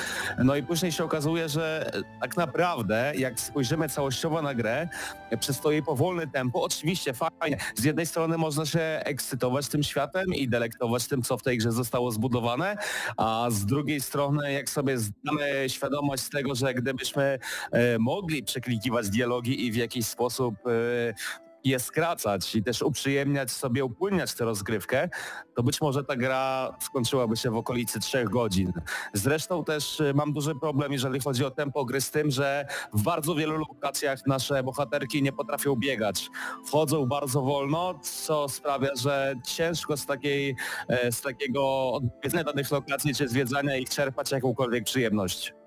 No 0.44 0.56
i 0.56 0.62
później 0.62 0.92
się 0.92 1.04
okazuje, 1.04 1.48
że 1.48 1.92
tak 2.20 2.36
naprawdę 2.36 3.12
jak 3.16 3.40
spojrzymy 3.40 3.88
całościowo 3.88 4.42
na 4.42 4.54
grę, 4.54 4.88
e, 5.30 5.36
przez 5.36 5.60
to 5.60 5.70
jej 5.70 5.82
powolne 5.82 6.26
tempo, 6.26 6.62
oczywiście 6.62 7.12
fajnie, 7.14 7.56
z 7.82 7.84
jednej 7.84 8.06
strony 8.06 8.38
można 8.38 8.66
się 8.66 8.80
ekscytować 9.04 9.68
tym 9.68 9.82
światem 9.82 10.34
i 10.34 10.48
delektować 10.48 11.08
tym, 11.08 11.22
co 11.22 11.38
w 11.38 11.42
tej 11.42 11.58
grze 11.58 11.72
zostało 11.72 12.12
zbudowane, 12.12 12.76
a 13.16 13.46
z 13.50 13.66
drugiej 13.66 14.00
strony 14.00 14.52
jak 14.52 14.70
sobie 14.70 14.98
zdamy 14.98 15.64
świadomość 15.68 16.22
z 16.22 16.30
tego, 16.30 16.54
że 16.54 16.74
gdybyśmy 16.74 17.38
e, 17.72 17.98
mogli 17.98 18.42
przeklikiwać 18.42 19.10
dialogi 19.10 19.66
i 19.66 19.72
w 19.72 19.76
jakiś 19.76 20.06
sposób 20.06 20.54
e, 20.66 21.50
je 21.64 21.80
skracać 21.80 22.56
i 22.56 22.62
też 22.62 22.82
uprzyjemniać 22.82 23.50
sobie, 23.50 23.84
upłynniać 23.84 24.34
tę 24.34 24.44
rozgrywkę, 24.44 25.08
to 25.54 25.62
być 25.62 25.80
może 25.80 26.04
ta 26.04 26.16
gra 26.16 26.76
skończyłaby 26.80 27.36
się 27.36 27.50
w 27.50 27.56
okolicy 27.56 28.00
3 28.00 28.24
godzin. 28.24 28.72
Zresztą 29.14 29.64
też 29.64 30.00
y, 30.00 30.14
mam 30.14 30.32
duży 30.32 30.54
problem, 30.54 30.92
jeżeli 30.92 31.20
chodzi 31.20 31.44
o 31.44 31.50
tempo 31.50 31.84
gry 31.84 32.00
z 32.00 32.10
tym, 32.10 32.30
że 32.30 32.66
w 32.92 33.02
bardzo 33.02 33.34
wielu 33.34 33.58
lokacjach 33.58 34.26
nasze 34.26 34.62
bohaterki 34.62 35.22
nie 35.22 35.32
potrafią 35.32 35.76
biegać. 35.76 36.28
Wchodzą 36.66 37.06
bardzo 37.06 37.42
wolno, 37.42 37.98
co 38.02 38.48
sprawia, 38.48 38.90
że 39.00 39.34
ciężko 39.46 39.96
z 39.96 40.06
takiej, 40.06 40.56
e, 40.88 41.12
z 41.12 41.20
takiego 41.20 41.92
odwiedzenia 41.92 42.44
danych 42.44 42.70
lokacji 42.70 43.14
czy 43.14 43.28
zwiedzania 43.28 43.76
ich 43.76 43.88
czerpać 43.88 44.30
jakąkolwiek 44.32 44.84
przyjemność. 44.84 45.61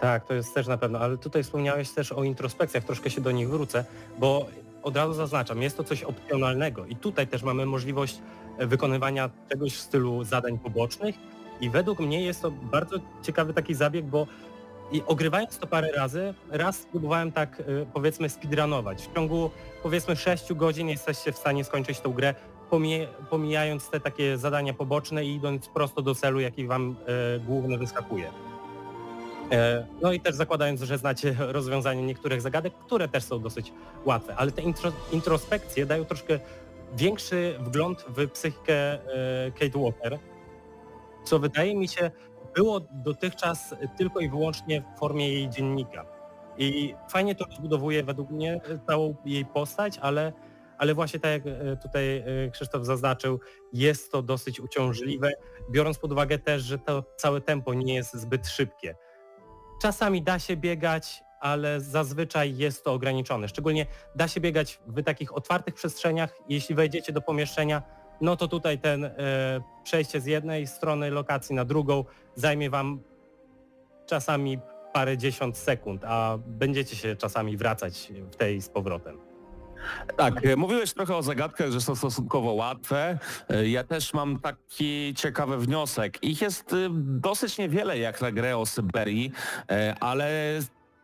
Tak, 0.00 0.24
to 0.24 0.34
jest 0.34 0.54
też 0.54 0.66
na 0.66 0.78
pewno, 0.78 0.98
ale 0.98 1.18
tutaj 1.18 1.42
wspomniałeś 1.42 1.90
też 1.90 2.12
o 2.12 2.24
introspekcjach, 2.24 2.84
troszkę 2.84 3.10
się 3.10 3.20
do 3.20 3.30
nich 3.30 3.50
wrócę, 3.50 3.84
bo 4.18 4.46
od 4.82 4.96
razu 4.96 5.14
zaznaczam, 5.14 5.62
jest 5.62 5.76
to 5.76 5.84
coś 5.84 6.02
opcjonalnego 6.02 6.86
i 6.86 6.96
tutaj 6.96 7.26
też 7.26 7.42
mamy 7.42 7.66
możliwość 7.66 8.18
e, 8.58 8.66
wykonywania 8.66 9.30
czegoś 9.48 9.72
w 9.72 9.80
stylu 9.80 10.24
zadań 10.24 10.58
pobocznych 10.58 11.14
i 11.60 11.70
według 11.70 12.00
mnie 12.00 12.22
jest 12.22 12.42
to 12.42 12.50
bardzo 12.50 12.96
ciekawy 13.22 13.54
taki 13.54 13.74
zabieg, 13.74 14.04
bo 14.04 14.26
i 14.92 15.02
ogrywając 15.06 15.58
to 15.58 15.66
parę 15.66 15.92
razy, 15.92 16.34
raz 16.50 16.76
spróbowałem 16.76 17.32
tak 17.32 17.60
e, 17.60 17.64
powiedzmy 17.94 18.28
speedrunować. 18.28 19.02
W 19.02 19.14
ciągu 19.14 19.50
powiedzmy 19.82 20.16
6 20.16 20.52
godzin 20.52 20.88
jesteście 20.88 21.32
w 21.32 21.36
stanie 21.36 21.64
skończyć 21.64 22.00
tą 22.00 22.12
grę, 22.12 22.34
pomij- 22.70 23.06
pomijając 23.30 23.90
te 23.90 24.00
takie 24.00 24.38
zadania 24.38 24.74
poboczne 24.74 25.24
i 25.24 25.34
idąc 25.34 25.68
prosto 25.68 26.02
do 26.02 26.14
celu, 26.14 26.40
jaki 26.40 26.66
wam 26.66 26.96
e, 27.06 27.38
główny 27.38 27.78
wyskakuje. 27.78 28.30
E, 29.52 29.86
No 30.02 30.12
i 30.12 30.20
też 30.20 30.34
zakładając, 30.34 30.82
że 30.82 30.98
znacie 30.98 31.36
rozwiązanie 31.58 32.02
niektórych 32.02 32.40
zagadek, 32.40 32.74
które 32.86 33.08
też 33.08 33.24
są 33.24 33.40
dosyć 33.40 33.72
łatwe, 34.04 34.34
ale 34.36 34.52
te 34.52 34.62
intro, 34.62 34.92
introspekcje 35.12 35.86
dają 35.86 36.04
troszkę 36.04 36.40
większy 36.96 37.54
wgląd 37.60 38.04
w 38.08 38.28
psychikę 38.30 38.74
e, 38.74 38.98
Kate 39.50 39.78
Walker, 39.78 40.18
co 41.24 41.38
wydaje 41.38 41.76
mi 41.76 41.88
się 41.88 42.10
było 42.54 42.80
dotychczas 42.92 43.74
tylko 43.98 44.20
i 44.20 44.28
wyłącznie 44.28 44.82
w 44.96 44.98
formie 44.98 45.32
jej 45.32 45.48
dziennika. 45.48 46.06
I 46.58 46.94
fajnie 47.10 47.34
to 47.34 47.44
rozbudowuje 47.44 48.04
według 48.04 48.30
mnie 48.30 48.60
całą 48.86 49.14
jej 49.24 49.44
postać, 49.44 49.98
ale, 49.98 50.32
ale 50.78 50.94
właśnie 50.94 51.20
tak 51.20 51.30
jak 51.30 51.42
e, 51.46 51.76
tutaj 51.76 52.24
Krzysztof 52.52 52.84
zaznaczył, 52.84 53.40
jest 53.72 54.12
to 54.12 54.22
dosyć 54.22 54.60
uciążliwe, 54.60 55.32
biorąc 55.70 55.98
pod 55.98 56.12
uwagę 56.12 56.38
też, 56.38 56.62
że 56.62 56.78
to 56.78 57.04
całe 57.16 57.40
tempo 57.40 57.74
nie 57.74 57.94
jest 57.94 58.14
zbyt 58.14 58.48
szybkie. 58.48 58.94
Czasami 59.82 60.22
da 60.22 60.38
się 60.38 60.56
biegać, 60.56 61.24
ale 61.40 61.80
zazwyczaj 61.80 62.56
jest 62.56 62.84
to 62.84 62.92
ograniczone. 62.92 63.48
Szczególnie 63.48 63.86
da 64.14 64.28
się 64.28 64.40
biegać 64.40 64.80
w 64.86 65.02
takich 65.02 65.36
otwartych 65.36 65.74
przestrzeniach. 65.74 66.38
Jeśli 66.48 66.74
wejdziecie 66.74 67.12
do 67.12 67.20
pomieszczenia, 67.20 67.82
no 68.20 68.36
to 68.36 68.48
tutaj 68.48 68.78
ten 68.78 69.04
e, 69.04 69.12
przejście 69.84 70.20
z 70.20 70.26
jednej 70.26 70.66
strony 70.66 71.10
lokacji 71.10 71.54
na 71.54 71.64
drugą 71.64 72.04
zajmie 72.34 72.70
wam 72.70 73.00
czasami 74.06 74.58
parę 74.92 75.18
dziesiąt 75.18 75.56
sekund, 75.56 76.04
a 76.04 76.38
będziecie 76.46 76.96
się 76.96 77.16
czasami 77.16 77.56
wracać 77.56 78.12
w 78.30 78.36
tej 78.36 78.62
z 78.62 78.68
powrotem. 78.68 79.25
Tak, 80.16 80.46
e, 80.46 80.56
mówiłeś 80.56 80.92
trochę 80.94 81.16
o 81.16 81.22
zagadkach, 81.22 81.70
że 81.70 81.80
są 81.80 81.94
stosunkowo 81.96 82.52
łatwe. 82.52 83.18
E, 83.48 83.68
Ja 83.68 83.84
też 83.84 84.14
mam 84.14 84.38
taki 84.40 85.14
ciekawy 85.16 85.58
wniosek. 85.58 86.18
Ich 86.22 86.40
jest 86.42 86.72
e, 86.72 86.76
dosyć 86.92 87.58
niewiele 87.58 87.98
jak 87.98 88.20
na 88.20 88.32
grę 88.32 88.58
o 88.58 88.66
Syberii, 88.66 89.32
e, 89.70 89.94
ale 90.00 90.30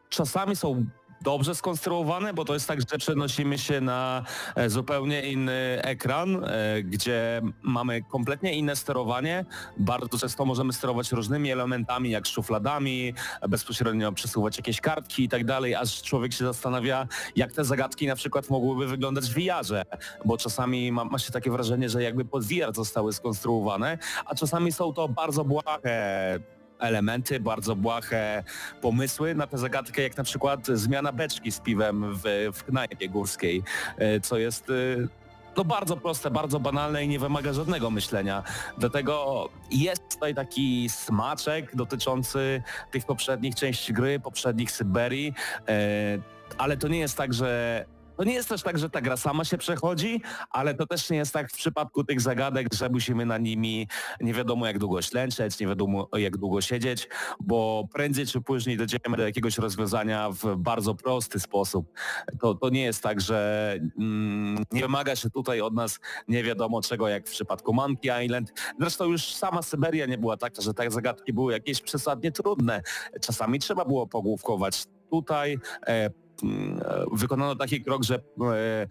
czasami 0.08 0.56
są 0.56 0.84
dobrze 1.22 1.54
skonstruowane, 1.54 2.34
bo 2.34 2.44
to 2.44 2.54
jest 2.54 2.68
tak, 2.68 2.80
że 2.80 2.98
przenosimy 2.98 3.58
się 3.58 3.80
na 3.80 4.24
e, 4.54 4.70
zupełnie 4.70 5.22
inny 5.22 5.78
ekran, 5.82 6.44
e, 6.44 6.82
gdzie 6.82 7.42
mamy 7.62 8.02
kompletnie 8.02 8.54
inne 8.54 8.76
sterowanie. 8.76 9.44
Bardzo 9.76 10.18
często 10.18 10.44
możemy 10.44 10.72
sterować 10.72 11.12
różnymi 11.12 11.50
elementami, 11.50 12.10
jak 12.10 12.26
szufladami, 12.26 13.14
bezpośrednio 13.48 14.12
przesuwać 14.12 14.56
jakieś 14.56 14.80
kartki 14.80 15.24
i 15.24 15.28
tak 15.28 15.44
dalej, 15.44 15.74
aż 15.74 16.02
człowiek 16.02 16.32
się 16.32 16.44
zastanawia, 16.44 17.06
jak 17.36 17.52
te 17.52 17.64
zagadki 17.64 18.06
na 18.06 18.16
przykład 18.16 18.50
mogłyby 18.50 18.86
wyglądać 18.86 19.24
w 19.24 19.34
VR-ze, 19.34 19.82
bo 20.24 20.38
czasami 20.38 20.92
ma, 20.92 21.04
ma 21.04 21.18
się 21.18 21.32
takie 21.32 21.50
wrażenie, 21.50 21.88
że 21.88 22.02
jakby 22.02 22.24
pod 22.24 22.44
VR 22.44 22.74
zostały 22.74 23.12
skonstruowane, 23.12 23.98
a 24.26 24.34
czasami 24.34 24.72
są 24.72 24.92
to 24.92 25.08
bardzo 25.08 25.44
błahe 25.44 26.40
elementy, 26.82 27.40
bardzo 27.40 27.76
błahe 27.76 28.44
pomysły 28.80 29.34
na 29.34 29.46
tę 29.46 29.58
zagadkę, 29.58 30.02
jak 30.02 30.16
na 30.16 30.24
przykład 30.24 30.66
zmiana 30.66 31.12
beczki 31.12 31.52
z 31.52 31.60
piwem 31.60 32.14
w, 32.14 32.50
w 32.52 32.64
knajpie 32.64 33.08
górskiej, 33.08 33.62
e, 33.98 34.20
co 34.20 34.38
jest 34.38 34.70
e, 34.70 35.22
no 35.56 35.64
bardzo 35.64 35.96
proste, 35.96 36.30
bardzo 36.30 36.60
banalne 36.60 37.04
i 37.04 37.08
nie 37.08 37.18
wymaga 37.18 37.52
żadnego 37.52 37.90
myślenia. 37.90 38.42
Dlatego 38.78 39.48
jest 39.70 40.08
tutaj 40.08 40.34
taki 40.34 40.88
smaczek 40.88 41.76
dotyczący 41.76 42.62
tych 42.90 43.06
poprzednich 43.06 43.54
części 43.54 43.92
gry, 43.92 44.20
poprzednich 44.20 44.70
Syberii, 44.70 45.34
e, 45.68 46.18
ale 46.58 46.76
to 46.76 46.88
nie 46.88 46.98
jest 46.98 47.16
tak, 47.16 47.34
że 47.34 47.84
to 48.22 48.26
nie 48.26 48.34
jest 48.34 48.48
też 48.48 48.62
tak, 48.62 48.78
że 48.78 48.90
ta 48.90 49.00
gra 49.00 49.16
sama 49.16 49.44
się 49.44 49.58
przechodzi, 49.58 50.22
ale 50.50 50.74
to 50.74 50.86
też 50.86 51.10
nie 51.10 51.16
jest 51.16 51.32
tak 51.32 51.50
w 51.50 51.56
przypadku 51.56 52.04
tych 52.04 52.20
zagadek, 52.20 52.74
że 52.74 52.88
musimy 52.88 53.26
na 53.26 53.38
nimi 53.38 53.88
nie 54.20 54.34
wiadomo 54.34 54.66
jak 54.66 54.78
długo 54.78 55.02
ślęczeć, 55.02 55.60
nie 55.60 55.66
wiadomo 55.66 56.08
jak 56.16 56.36
długo 56.36 56.60
siedzieć, 56.60 57.08
bo 57.40 57.88
prędzej 57.92 58.26
czy 58.26 58.40
później 58.40 58.76
dojdziemy 58.76 59.16
do 59.16 59.22
jakiegoś 59.22 59.58
rozwiązania 59.58 60.30
w 60.30 60.56
bardzo 60.56 60.94
prosty 60.94 61.40
sposób. 61.40 61.92
To, 62.40 62.54
to 62.54 62.68
nie 62.68 62.82
jest 62.82 63.02
tak, 63.02 63.20
że 63.20 63.78
mm, 63.98 64.64
nie 64.72 64.80
wymaga 64.80 65.16
się 65.16 65.30
tutaj 65.30 65.60
od 65.60 65.74
nas 65.74 66.00
nie 66.28 66.42
wiadomo 66.42 66.82
czego, 66.82 67.08
jak 67.08 67.28
w 67.28 67.30
przypadku 67.30 67.74
Monkey 67.74 68.24
Island. 68.24 68.52
Zresztą 68.80 69.04
już 69.04 69.34
sama 69.34 69.62
Syberia 69.62 70.06
nie 70.06 70.18
była 70.18 70.36
taka, 70.36 70.62
że 70.62 70.74
te 70.74 70.90
zagadki 70.90 71.32
były 71.32 71.52
jakieś 71.52 71.80
przesadnie 71.80 72.32
trudne. 72.32 72.82
Czasami 73.20 73.58
trzeba 73.58 73.84
było 73.84 74.06
pogłówkować 74.06 74.84
tutaj 75.10 75.58
e, 75.86 76.10
wykonano 77.12 77.56
taki 77.56 77.82
krok, 77.82 78.04
że 78.04 78.14
e, 78.14 78.87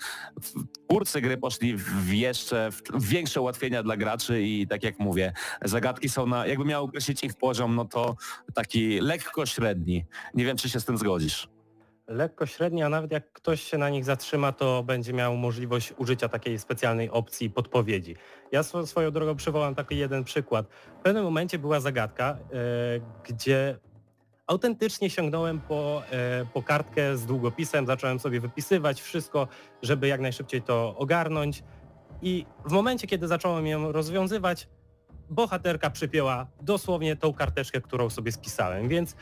twórcy 0.88 1.22
gry 1.22 1.38
poszli 1.38 1.78
w 1.78 2.14
jeszcze 2.14 2.70
większe 3.00 3.42
ułatwienia 3.42 3.84
dla 3.84 3.98
graczy 3.98 4.42
i 4.42 4.68
tak 4.68 4.84
jak 4.84 5.00
mówię, 5.00 5.34
zagadki 5.62 6.10
są 6.10 6.28
na, 6.28 6.48
jakby 6.48 6.66
miał 6.66 6.84
określić 6.84 7.24
ich 7.24 7.34
poziom, 7.34 7.76
no 7.76 7.86
to 7.86 8.16
taki 8.54 9.00
lekko 9.00 9.46
średni. 9.46 10.06
Nie 10.34 10.46
wiem, 10.46 10.58
czy 10.58 10.70
się 10.70 10.80
z 10.80 10.86
tym 10.86 10.98
zgodzisz. 10.98 11.50
Lekko 12.08 12.46
średni, 12.46 12.84
a 12.84 12.90
nawet 12.90 13.12
jak 13.12 13.32
ktoś 13.32 13.62
się 13.62 13.78
na 13.78 13.90
nich 13.90 14.06
zatrzyma, 14.06 14.52
to 14.52 14.84
będzie 14.84 15.14
miał 15.14 15.38
możliwość 15.38 15.94
użycia 15.98 16.30
takiej 16.30 16.60
specjalnej 16.60 17.10
opcji 17.10 17.50
podpowiedzi. 17.50 18.16
Ja 18.52 18.64
swoją 18.64 19.12
drogą 19.12 19.36
przywołam 19.36 19.76
taki 19.76 19.98
jeden 19.98 20.24
przykład. 20.24 20.68
W 21.00 21.04
pewnym 21.04 21.24
momencie 21.24 21.60
była 21.60 21.80
zagadka, 21.80 22.38
yy, 22.52 22.58
gdzie 23.24 23.80
autentycznie 24.52 25.10
sięgnąłem 25.10 25.62
po, 25.62 26.04
e, 26.12 26.46
po 26.54 26.64
kartkę 26.64 27.18
z 27.18 27.26
długopisem, 27.26 27.88
zacząłem 27.88 28.20
sobie 28.20 28.40
wypisywać 28.40 29.02
wszystko, 29.02 29.48
żeby 29.82 30.08
jak 30.08 30.22
najszybciej 30.22 30.62
to 30.62 30.96
ogarnąć. 30.98 31.64
I 32.22 32.46
w 32.66 32.72
momencie, 32.72 33.08
kiedy 33.08 33.28
zacząłem 33.28 33.68
ją 33.68 33.92
rozwiązywać, 33.92 34.68
bohaterka 35.30 35.90
przypięła 35.90 36.48
dosłownie 36.62 37.16
tą 37.16 37.34
karteczkę, 37.34 37.82
którą 37.82 38.10
sobie 38.10 38.32
spisałem, 38.32 38.88
więc 38.88 39.16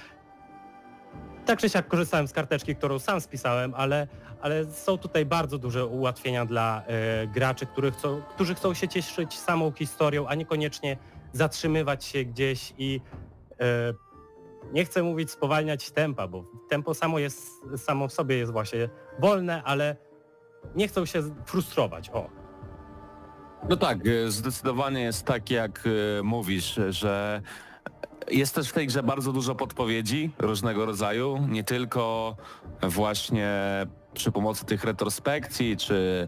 tak 1.45 1.59
czy 1.59 1.69
siak 1.69 1.87
korzystałem 1.87 2.27
z 2.27 2.33
karteczki, 2.33 2.75
którą 2.75 2.99
sam 2.99 3.21
spisałem, 3.21 3.73
ale, 3.77 4.07
ale 4.41 4.65
są 4.65 4.97
tutaj 4.97 5.25
bardzo 5.25 5.57
duże 5.57 5.85
ułatwienia 5.85 6.45
dla 6.45 6.83
e, 6.87 7.27
graczy, 7.27 7.65
którzy 7.65 7.91
chcą, 7.91 8.21
którzy 8.29 8.55
chcą 8.55 8.73
się 8.73 8.87
cieszyć 8.87 9.39
samą 9.39 9.71
historią, 9.71 10.27
a 10.27 10.35
niekoniecznie 10.35 10.97
zatrzymywać 11.33 12.05
się 12.05 12.25
gdzieś 12.25 12.73
i 12.77 13.01
e, 13.59 14.08
nie 14.73 14.85
chcę 14.85 15.03
mówić 15.03 15.31
spowalniać 15.31 15.91
tempa, 15.91 16.27
bo 16.27 16.45
tempo 16.69 16.93
samo 16.93 17.19
jest, 17.19 17.51
samo 17.77 18.07
w 18.07 18.13
sobie 18.13 18.37
jest 18.37 18.51
właśnie 18.51 18.89
wolne, 19.19 19.63
ale 19.63 19.95
nie 20.75 20.87
chcą 20.87 21.05
się 21.05 21.23
frustrować. 21.45 22.09
O. 22.09 22.29
No 23.69 23.77
tak, 23.77 24.07
e, 24.07 24.31
zdecydowanie 24.31 25.01
jest 25.01 25.25
tak, 25.25 25.51
jak 25.51 25.83
e, 26.19 26.23
mówisz, 26.23 26.79
że 26.89 27.41
jest 28.31 28.55
też 28.55 28.69
w 28.69 28.73
tej 28.73 28.87
grze 28.87 29.03
bardzo 29.03 29.33
dużo 29.33 29.55
podpowiedzi 29.55 30.31
różnego 30.39 30.85
rodzaju, 30.85 31.37
nie 31.47 31.63
tylko 31.63 32.35
właśnie 32.81 33.49
przy 34.13 34.31
pomocy 34.31 34.65
tych 34.65 34.83
retrospekcji, 34.83 35.77
czy 35.77 36.27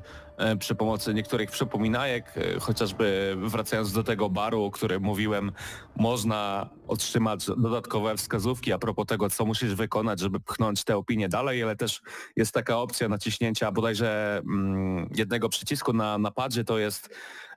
przy 0.59 0.75
pomocy 0.75 1.13
niektórych 1.13 1.51
przypominajek, 1.51 2.33
e, 2.37 2.59
chociażby 2.59 3.35
wracając 3.37 3.93
do 3.93 4.03
tego 4.03 4.29
baru, 4.29 4.63
o 4.63 4.71
którym 4.71 5.03
mówiłem, 5.03 5.51
można 5.95 6.69
otrzymać 6.87 7.45
dodatkowe 7.45 8.17
wskazówki 8.17 8.73
a 8.73 8.77
propos 8.77 9.05
tego, 9.05 9.29
co 9.29 9.45
musisz 9.45 9.75
wykonać, 9.75 10.19
żeby 10.19 10.39
pchnąć 10.39 10.83
tę 10.83 10.97
opinię 10.97 11.29
dalej, 11.29 11.63
ale 11.63 11.75
też 11.75 12.01
jest 12.35 12.53
taka 12.53 12.77
opcja 12.77 13.09
naciśnięcia 13.09 13.71
bodajże 13.71 14.41
mm, 14.45 15.09
jednego 15.15 15.49
przycisku 15.49 15.93
na 15.93 16.17
napadzie, 16.17 16.63
to 16.63 16.77
jest 16.77 17.09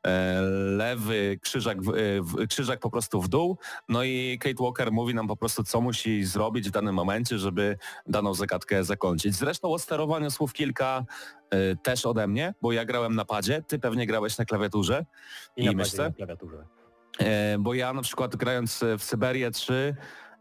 e, 0.06 0.40
lewy 0.76 1.38
krzyżak, 1.42 1.78
krzyżak 2.48 2.80
po 2.80 2.90
prostu 2.90 3.22
w 3.22 3.28
dół. 3.28 3.58
No 3.88 4.04
i 4.04 4.38
Kate 4.40 4.62
Walker 4.64 4.92
mówi 4.92 5.14
nam 5.14 5.28
po 5.28 5.36
prostu, 5.36 5.64
co 5.64 5.80
musi 5.80 6.24
zrobić 6.24 6.68
w 6.68 6.70
danym 6.70 6.94
momencie, 6.94 7.38
żeby 7.38 7.78
daną 8.06 8.34
zagadkę 8.34 8.84
zakończyć. 8.84 9.34
Zresztą 9.34 9.72
o 9.72 9.78
sterowaniu 9.78 10.30
słów 10.30 10.52
kilka 10.52 11.04
E, 11.50 11.76
też 11.76 12.06
ode 12.06 12.26
mnie, 12.26 12.54
bo 12.62 12.72
ja 12.72 12.84
grałem 12.84 13.14
na 13.14 13.24
padzie, 13.24 13.62
ty 13.62 13.78
pewnie 13.78 14.06
grałeś 14.06 14.38
na 14.38 14.44
klawiaturze 14.44 15.06
i, 15.56 15.62
i 15.62 15.66
na 15.66 15.72
myszce. 15.72 16.02
Na 16.02 16.10
klawiaturze. 16.10 16.66
E, 17.18 17.56
bo 17.58 17.74
ja 17.74 17.92
na 17.92 18.02
przykład 18.02 18.36
grając 18.36 18.84
w 18.98 19.02
Syberię 19.02 19.50
3 19.50 19.96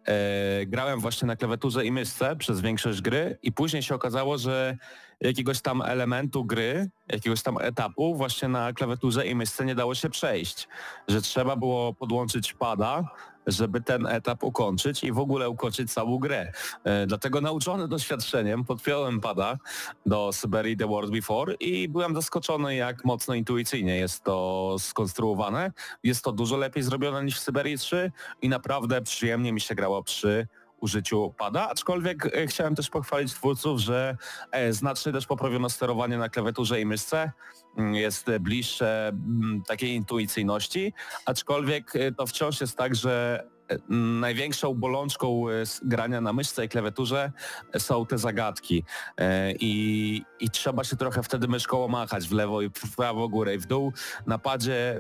e, 0.06 0.66
grałem 0.66 1.00
właśnie 1.00 1.26
na 1.28 1.36
klawiaturze 1.36 1.86
i 1.86 1.92
myszce 1.92 2.36
przez 2.36 2.62
większość 2.62 3.02
gry 3.02 3.38
i 3.42 3.52
później 3.52 3.84
się 3.84 3.96
okazało, 3.96 4.38
że 4.38 4.78
jakiegoś 5.22 5.62
tam 5.62 5.82
elementu 5.82 6.46
gry, 6.46 6.90
jakiegoś 7.08 7.44
tam 7.44 7.58
etapu 7.62 8.16
właśnie 8.16 8.48
na 8.48 8.74
klawiaturze 8.74 9.28
i 9.28 9.36
myszce 9.36 9.66
nie 9.66 9.76
dało 9.76 9.96
się 9.96 10.10
przejść, 10.10 10.68
że 11.08 11.22
trzeba 11.22 11.56
było 11.56 11.94
podłączyć 11.94 12.54
pada, 12.54 13.04
żeby 13.48 13.82
ten 13.82 14.08
etap 14.08 14.44
ukończyć 14.44 15.04
i 15.04 15.12
w 15.12 15.20
ogóle 15.20 15.50
ukończyć 15.50 15.94
całą 15.94 16.18
grę. 16.18 16.52
E, 16.84 17.08
dlatego 17.08 17.42
nauczony 17.42 17.88
doświadczeniem 17.88 18.66
podpiąłem 18.66 19.20
pada 19.20 19.58
do 20.06 20.34
Syberii 20.34 20.78
The 20.78 20.88
World 20.88 21.12
Before 21.12 21.54
i 21.54 21.90
byłem 21.90 22.16
zaskoczony 22.16 22.76
jak 22.76 23.06
mocno 23.06 23.34
intuicyjnie 23.34 23.96
jest 23.96 24.24
to 24.24 24.76
skonstruowane. 24.80 25.72
Jest 26.04 26.24
to 26.24 26.32
dużo 26.32 26.58
lepiej 26.58 26.84
zrobione 26.84 27.24
niż 27.24 27.40
w 27.40 27.44
Syberii 27.44 27.78
3 27.78 28.12
i 28.42 28.50
naprawdę 28.50 29.02
przyjemnie 29.02 29.54
mi 29.54 29.62
się 29.62 29.76
grało 29.76 30.04
przy 30.04 30.48
użyciu 30.84 31.34
pada, 31.38 31.70
aczkolwiek 31.70 32.26
e, 32.26 32.48
chciałem 32.48 32.76
też 32.76 32.90
pochwalić 32.90 33.34
twórców, 33.34 33.80
że 33.80 34.18
e, 34.52 34.74
znacznie 34.74 35.12
też 35.12 35.26
poprawiono 35.28 35.70
sterowanie 35.70 36.18
na 36.18 36.30
klawiaturze 36.30 36.82
i 36.82 36.86
myszce, 36.86 37.32
mm, 37.78 37.96
jest 37.96 38.32
bliższe 38.40 39.08
mm, 39.08 39.64
takiej 39.68 39.90
intuicyjności, 39.96 40.94
aczkolwiek 41.26 41.96
e, 41.96 42.12
to 42.12 42.28
wciąż 42.28 42.62
jest 42.62 42.78
tak, 42.78 42.96
że 42.96 43.44
największą 43.90 44.74
bolączką 44.74 45.50
e, 45.50 45.64
grania 45.84 46.22
na 46.22 46.34
myszce 46.34 46.66
i 46.66 46.70
klawiaturze 46.70 47.32
są 47.78 48.06
te 48.06 48.18
zagadki 48.18 48.84
e, 49.18 49.52
i, 49.52 50.22
i 50.40 50.50
trzeba 50.50 50.84
się 50.84 50.96
trochę 50.96 51.24
wtedy 51.24 51.48
myszką 51.48 51.88
machać 51.88 52.28
w 52.28 52.32
lewo 52.32 52.62
i 52.62 52.70
w 52.70 52.96
prawo, 52.96 53.30
górę 53.30 53.56
i 53.56 53.58
w 53.58 53.66
dół. 53.66 53.94
Na 54.28 54.38
padzie 54.38 55.00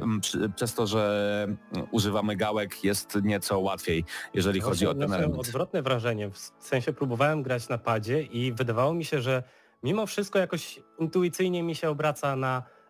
przez 0.55 0.73
to, 0.73 0.87
że 0.87 1.47
używamy 1.91 2.35
gałek 2.35 2.83
jest 2.83 3.17
nieco 3.23 3.59
łatwiej, 3.59 4.05
jeżeli 4.33 4.61
chodzi 4.61 4.87
o 4.87 4.93
ten 4.93 5.13
element. 5.13 5.39
odwrotne 5.39 5.81
wrażenie, 5.81 6.29
w 6.29 6.37
sensie 6.59 6.93
próbowałem 6.93 7.43
grać 7.43 7.69
na 7.69 7.77
padzie 7.77 8.21
i 8.21 8.53
wydawało 8.53 8.93
mi 8.93 9.05
się, 9.05 9.21
że 9.21 9.43
mimo 9.83 10.05
wszystko 10.05 10.39
jakoś 10.39 10.79
intuicyjnie 10.99 11.63
mi 11.63 11.75
się 11.75 11.89
obraca 11.89 12.35
na 12.35 12.63
E, 12.63 12.82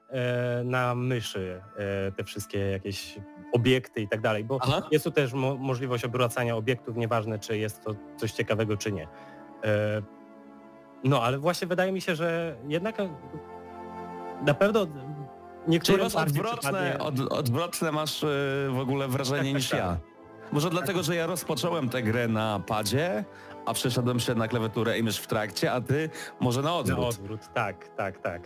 na 0.64 0.96
myszy 0.96 1.62
e, 1.76 2.12
te 2.12 2.24
wszystkie 2.24 2.60
jakieś 2.60 3.20
obiekty 3.52 4.02
i 4.02 4.08
tak 4.08 4.22
dalej, 4.22 4.44
bo 4.44 4.58
Aha. 4.62 4.82
jest 4.92 5.04
tu 5.04 5.12
też 5.12 5.34
mo 5.34 5.56
możliwość 5.56 6.06
obracania 6.06 6.56
obiektów, 6.56 6.98
nieważne 6.98 7.40
czy 7.40 7.58
jest 7.58 7.84
to 7.84 7.96
coś 8.18 8.32
ciekawego 8.32 8.78
czy 8.78 8.92
nie. 8.92 9.08
E, 9.64 10.02
no 11.04 11.24
ale 11.24 11.38
właśnie 11.38 11.68
wydaje 11.68 11.92
mi 11.92 12.02
się, 12.02 12.16
że 12.16 12.56
jednak 12.68 12.96
na 14.46 14.54
pewno 14.54 14.88
niektórym 15.68 16.10
Czyli 16.10 16.22
odwrotne, 16.22 17.00
od, 17.00 17.20
odwrotne 17.20 17.92
masz 17.92 18.26
w 18.70 18.80
ogóle 18.80 19.08
wrażenie 19.08 19.44
tak, 19.44 19.54
niż 19.54 19.70
tak, 19.70 19.80
ja. 19.80 19.88
Tak. 19.88 20.14
Może 20.52 20.70
dlatego, 20.70 21.04
że 21.04 21.16
ja 21.16 21.28
rozpocząłem 21.28 21.90
tę 21.90 22.04
grę 22.04 22.28
na 22.28 22.60
padzie, 22.68 23.26
a 23.66 23.74
przeszedłem 23.74 24.20
się 24.20 24.36
na 24.36 24.48
klawiaturę 24.48 25.00
i 25.00 25.04
mysz 25.04 25.18
w 25.18 25.28
trakcie, 25.28 25.72
a 25.72 25.82
ty 25.82 26.10
może 26.40 26.62
na 26.62 26.76
odwrót. 26.76 27.00
Na 27.00 27.08
odwrót, 27.08 27.42
tak, 27.54 27.88
tak, 27.88 28.22
tak. 28.22 28.42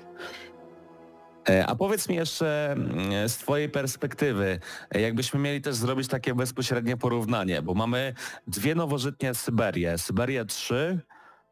E, 1.49 1.65
a 1.65 1.75
powiedz 1.75 2.09
mi 2.09 2.15
jeszcze 2.15 2.71
mm, 2.71 3.29
z 3.29 3.37
Twojej 3.37 3.69
perspektywy, 3.69 4.59
e, 4.91 5.01
jakbyśmy 5.01 5.39
mieli 5.39 5.61
też 5.61 5.75
zrobić 5.75 6.07
takie 6.07 6.35
bezpośrednie 6.35 6.97
porównanie, 6.97 7.61
bo 7.61 7.73
mamy 7.73 8.13
dwie 8.47 8.75
nowożytnie 8.75 9.33
Syberie. 9.33 9.97
Syberia 9.97 10.45
3 10.45 10.99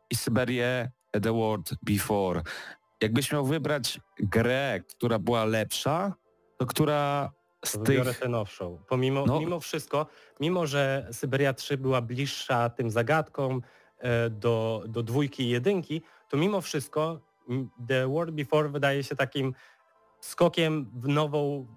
i 0.10 0.15
Syberię 0.15 0.91
The 1.12 1.34
World 1.34 1.69
Before. 1.81 2.41
Jakbyś 3.01 3.31
miał 3.31 3.45
wybrać 3.45 3.99
grę, 4.19 4.79
która 4.89 5.19
była 5.19 5.45
lepsza, 5.45 6.13
to 6.58 6.65
która 6.65 7.31
z 7.65 7.77
wybiorę 7.77 8.12
tych... 8.12 8.19
tę 8.19 8.29
nowszą. 8.29 8.79
Pomimo, 8.89 9.25
No. 9.25 9.39
mimo 9.39 9.60
wszystko, 9.60 10.05
mimo 10.39 10.67
że 10.67 11.08
Syberia 11.12 11.53
3 11.53 11.77
była 11.77 12.01
bliższa 12.01 12.69
tym 12.69 12.91
zagadkom 12.91 13.62
e, 13.99 14.29
do, 14.29 14.84
do 14.88 15.03
dwójki 15.03 15.43
i 15.43 15.49
jedynki, 15.49 16.01
to 16.29 16.38
mimo 16.38 16.62
wszystko 16.62 17.21
The 17.88 18.08
World 18.08 18.36
Before 18.36 18.69
wydaje 18.69 19.03
się 19.03 19.15
takim 19.15 19.53
skokiem 20.25 20.91
w 20.95 21.07
nową... 21.07 21.67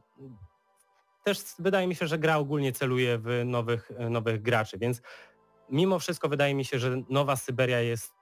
Też 1.24 1.38
wydaje 1.58 1.86
mi 1.86 1.94
się, 1.94 2.06
że 2.06 2.18
gra 2.18 2.36
ogólnie 2.36 2.72
celuje 2.72 3.18
w 3.18 3.42
nowych, 3.44 3.90
nowych 4.10 4.42
graczy, 4.42 4.78
więc 4.78 5.02
mimo 5.70 5.98
wszystko 5.98 6.28
wydaje 6.28 6.54
mi 6.54 6.64
się, 6.64 6.78
że 6.78 7.02
nowa 7.10 7.36
Syberia 7.36 7.80
jest 7.80 8.18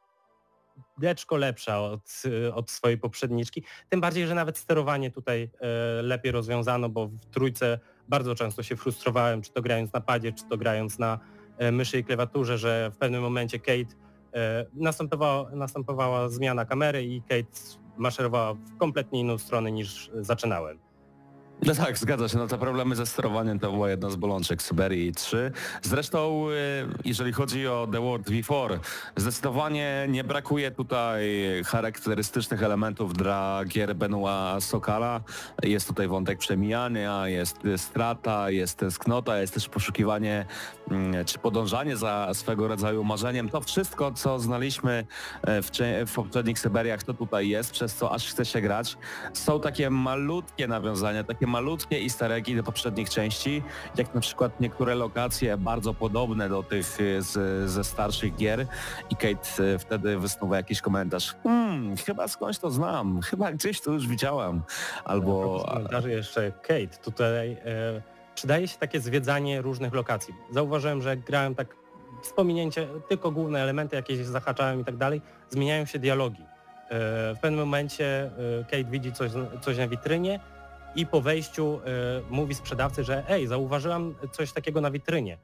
deczko 0.98 1.36
lepsza 1.36 1.80
od, 1.80 2.22
od 2.54 2.70
swojej 2.70 2.98
poprzedniczki. 2.98 3.64
Tym 3.88 4.00
bardziej, 4.00 4.26
że 4.26 4.34
nawet 4.34 4.58
sterowanie 4.58 5.10
tutaj 5.10 5.50
e, 5.60 6.02
lepiej 6.02 6.32
rozwiązano, 6.32 6.88
bo 6.88 7.06
w 7.06 7.26
trójce 7.26 7.78
bardzo 8.08 8.34
często 8.34 8.62
się 8.62 8.76
frustrowałem, 8.76 9.42
czy 9.42 9.52
to 9.52 9.62
grając 9.62 9.92
na 9.92 10.00
padzie, 10.00 10.32
czy 10.32 10.44
to 10.48 10.56
grając 10.56 10.98
na 10.98 11.18
e, 11.58 11.72
myszy 11.72 11.98
i 11.98 12.04
klawiaturze, 12.04 12.58
że 12.58 12.90
w 12.94 12.96
pewnym 12.96 13.22
momencie 13.22 13.58
Kate 13.58 13.94
e, 14.34 14.66
następowała, 14.74 15.50
następowała 15.50 16.28
zmiana 16.28 16.64
kamery 16.64 17.04
i 17.04 17.22
Kate 17.22 17.60
maszerowała 17.96 18.54
w 18.54 18.76
kompletnie 18.76 19.20
inną 19.20 19.38
stronę 19.38 19.72
niż 19.72 20.10
zaczynałem. 20.14 20.85
No 21.62 21.74
tak, 21.74 21.98
zgadza 21.98 22.28
się. 22.28 22.38
No 22.38 22.46
te 22.46 22.58
problemy 22.58 22.96
ze 22.96 23.06
sterowaniem 23.06 23.58
to 23.58 23.72
była 23.72 23.90
jedna 23.90 24.10
z 24.10 24.16
bolączek 24.16 24.62
Syberii 24.62 25.12
3. 25.12 25.52
Zresztą, 25.82 26.48
y, 26.50 26.54
jeżeli 27.04 27.32
chodzi 27.32 27.68
o 27.68 27.88
The 27.92 28.00
World 28.00 28.28
V4, 28.28 28.78
zdecydowanie 29.16 30.06
nie 30.08 30.24
brakuje 30.24 30.70
tutaj 30.70 31.24
charakterystycznych 31.66 32.62
elementów 32.62 33.14
dla 33.14 33.64
gier 33.64 33.96
Benoit 33.96 34.64
Sokala. 34.64 35.20
Jest 35.62 35.88
tutaj 35.88 36.08
wątek 36.08 36.38
przemijania, 36.38 37.28
jest 37.28 37.58
strata, 37.76 38.50
jest 38.50 38.78
tęsknota, 38.78 39.38
jest 39.38 39.54
też 39.54 39.68
poszukiwanie 39.68 40.46
mm, 40.90 41.24
czy 41.24 41.38
podążanie 41.38 41.96
za 41.96 42.30
swego 42.34 42.68
rodzaju 42.68 43.04
marzeniem. 43.04 43.48
To 43.48 43.60
wszystko, 43.60 44.12
co 44.12 44.38
znaliśmy 44.38 45.06
e, 45.42 45.62
w, 45.62 45.70
w 46.06 46.14
poprzednich 46.14 46.58
Syberiach, 46.58 47.02
to 47.02 47.14
tutaj 47.14 47.48
jest, 47.48 47.70
przez 47.70 47.94
co 47.94 48.12
aż 48.12 48.28
chce 48.28 48.44
się 48.44 48.60
grać. 48.60 48.96
Są 49.32 49.60
takie 49.60 49.90
malutkie 49.90 50.68
nawiązania, 50.68 51.24
takie 51.24 51.45
malutkie 51.46 51.96
easter 52.02 52.32
eggi 52.32 52.56
do 52.56 52.62
poprzednich 52.62 53.10
części, 53.10 53.62
jak 53.96 54.14
na 54.14 54.20
przykład 54.20 54.60
niektóre 54.60 54.94
lokacje 54.94 55.56
bardzo 55.56 55.94
podobne 55.94 56.48
do 56.48 56.62
tych 56.62 57.00
y, 57.00 57.22
z, 57.22 57.70
ze 57.70 57.84
starszych 57.84 58.36
gier 58.36 58.66
i 59.10 59.16
Kate 59.16 59.62
y, 59.62 59.78
wtedy 59.78 60.18
wysnuwa 60.18 60.56
jakiś 60.56 60.80
komentarz. 60.80 61.34
Hmm, 61.42 61.96
chyba 61.96 62.28
skądś 62.28 62.58
to 62.58 62.70
znam, 62.70 63.20
chyba 63.22 63.52
gdzieś 63.52 63.80
to 63.80 63.92
już 63.92 64.08
widziałem. 64.08 64.62
Albo... 65.04 65.58
W 65.58 65.64
komentarzu 65.64 66.08
jeszcze 66.08 66.52
Kate. 66.52 66.98
Tutaj 67.04 67.52
e, 67.52 68.02
przydaje 68.34 68.68
się 68.68 68.78
takie 68.78 69.00
zwiedzanie 69.00 69.62
różnych 69.62 69.94
lokacji. 69.94 70.34
Zauważyłem, 70.50 71.02
że 71.02 71.16
grałem 71.16 71.54
tak 71.54 71.76
z 72.22 72.32
pominięcie, 72.32 72.88
tylko 73.08 73.30
główne 73.30 73.60
elementy 73.62 73.96
jakieś 73.96 74.18
zahaczałem 74.18 74.80
i 74.80 74.84
tak 74.84 74.96
dalej, 74.96 75.22
zmieniają 75.50 75.84
się 75.84 75.98
dialogi. 75.98 76.42
E, 76.42 77.34
w 77.34 77.38
pewnym 77.40 77.60
momencie 77.60 78.30
e, 78.60 78.64
Kate 78.64 78.84
widzi 78.84 79.12
coś, 79.12 79.30
coś 79.60 79.78
na 79.78 79.88
witrynie 79.88 80.40
i 80.96 81.06
po 81.06 81.20
wejściu 81.20 81.80
e, 81.84 82.22
mówi 82.30 82.54
sprzedawcy, 82.54 83.04
że 83.04 83.24
ej, 83.28 83.46
zauważyłam 83.46 84.14
coś 84.32 84.52
takiego 84.52 84.80
na 84.80 84.90
witrynie. 84.90 85.38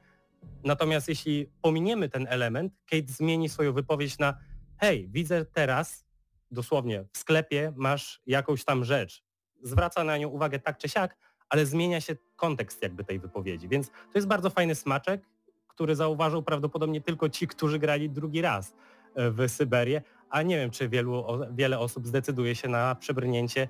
Natomiast 0.63 1.09
jeśli 1.09 1.49
pominiemy 1.61 2.09
ten 2.09 2.27
element, 2.29 2.73
Kate 2.85 3.07
zmieni 3.07 3.49
swoją 3.49 3.73
wypowiedź 3.73 4.19
na 4.19 4.37
hej, 4.77 5.09
widzę 5.11 5.45
teraz, 5.45 6.05
dosłownie 6.51 7.05
w 7.13 7.17
sklepie 7.17 7.73
masz 7.75 8.21
jakąś 8.27 8.65
tam 8.65 8.83
rzecz. 8.85 9.23
Zwraca 9.63 10.03
na 10.03 10.17
nią 10.17 10.29
uwagę 10.29 10.59
tak 10.59 10.77
czy 10.77 10.89
siak, 10.89 11.17
ale 11.49 11.65
zmienia 11.65 12.01
się 12.01 12.15
kontekst 12.35 12.81
jakby 12.81 13.03
tej 13.03 13.19
wypowiedzi. 13.19 13.67
Więc 13.67 13.87
to 13.87 14.15
jest 14.15 14.27
bardzo 14.27 14.49
fajny 14.49 14.75
smaczek, 14.75 15.21
który 15.67 15.95
zauważył 15.95 16.43
prawdopodobnie 16.43 17.01
tylko 17.01 17.29
ci, 17.29 17.47
którzy 17.47 17.79
grali 17.79 18.09
drugi 18.09 18.41
raz 18.41 18.73
e, 19.15 19.31
w 19.31 19.49
Syberię, 19.49 20.01
a 20.29 20.41
nie 20.41 20.57
wiem, 20.57 20.71
czy 20.71 20.89
wielu, 20.89 21.25
wiele 21.51 21.79
osób 21.79 22.07
zdecyduje 22.07 22.55
się 22.55 22.67
na 22.67 22.95
przebrnięcie 22.95 23.67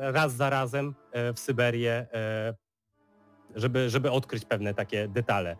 raz 0.00 0.32
za 0.32 0.50
razem 0.50 0.94
e, 1.12 1.32
w 1.32 1.38
Syberię, 1.38 2.06
e, 2.12 2.54
żeby, 3.54 3.90
żeby 3.90 4.10
odkryć 4.10 4.44
pewne 4.44 4.74
takie 4.74 5.08
detale. 5.08 5.56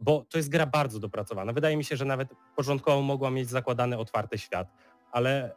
Bo 0.00 0.24
to 0.28 0.38
jest 0.38 0.48
gra 0.48 0.66
bardzo 0.66 0.98
dopracowana. 0.98 1.52
Wydaje 1.52 1.76
mi 1.76 1.84
się, 1.84 1.96
że 1.96 2.04
nawet 2.04 2.28
początkowo 2.56 3.02
mogła 3.02 3.30
mieć 3.30 3.48
zakładany 3.48 3.98
otwarty 3.98 4.38
świat, 4.38 4.68
ale 5.12 5.54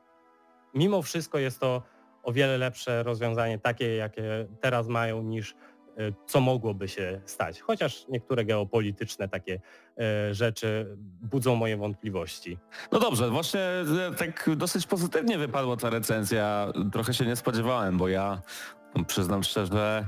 mimo 0.74 1.02
wszystko 1.02 1.40
jest 1.40 1.60
to 1.60 1.82
o 2.24 2.32
wiele 2.34 2.58
lepsze 2.58 3.04
rozwiązanie, 3.04 3.60
takie 3.60 3.96
jakie 3.96 4.48
teraz 4.62 4.88
mają, 4.88 5.24
niż 5.24 5.56
co 6.26 6.42
mogłoby 6.42 6.88
się 6.88 7.22
stać. 7.26 7.62
Chociaż 7.62 8.06
niektóre 8.10 8.46
geopolityczne 8.46 9.28
takie 9.28 9.60
e, 9.98 10.34
rzeczy 10.34 10.98
budzą 11.22 11.56
moje 11.56 11.78
wątpliwości. 11.78 12.58
No 12.92 13.00
dobrze, 13.00 13.30
właśnie 13.30 13.62
e, 13.62 14.16
tak 14.18 14.50
dosyć 14.56 14.88
pozytywnie 14.88 15.38
wypadła 15.38 15.78
ta 15.78 15.90
recenzja. 15.90 16.74
Trochę 16.92 17.14
się 17.14 17.26
nie 17.26 17.36
spodziewałem, 17.36 17.98
bo 17.98 18.08
ja 18.08 18.42
przyznam 19.08 19.44
szczerze, 19.44 20.08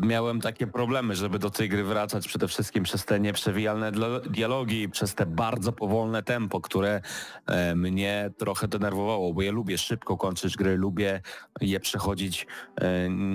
miałem 0.00 0.40
takie 0.40 0.66
problemy, 0.66 1.16
żeby 1.16 1.38
do 1.38 1.50
tej 1.50 1.68
gry 1.68 1.84
wracać 1.84 2.28
przede 2.28 2.48
wszystkim 2.48 2.84
przez 2.84 3.04
te 3.04 3.20
nieprzewijalne 3.20 3.92
dialogi, 4.30 4.88
przez 4.88 5.14
te 5.14 5.26
bardzo 5.26 5.72
powolne 5.72 6.22
tempo, 6.22 6.60
które 6.60 7.00
e, 7.46 7.74
mnie 7.74 8.30
trochę 8.38 8.68
denerwowało, 8.68 9.34
bo 9.34 9.42
ja 9.42 9.52
lubię 9.52 9.78
szybko 9.78 10.16
kończyć 10.16 10.56
gry, 10.56 10.76
lubię 10.76 11.20
je 11.60 11.80
przechodzić. 11.80 12.46
e, 12.80 12.84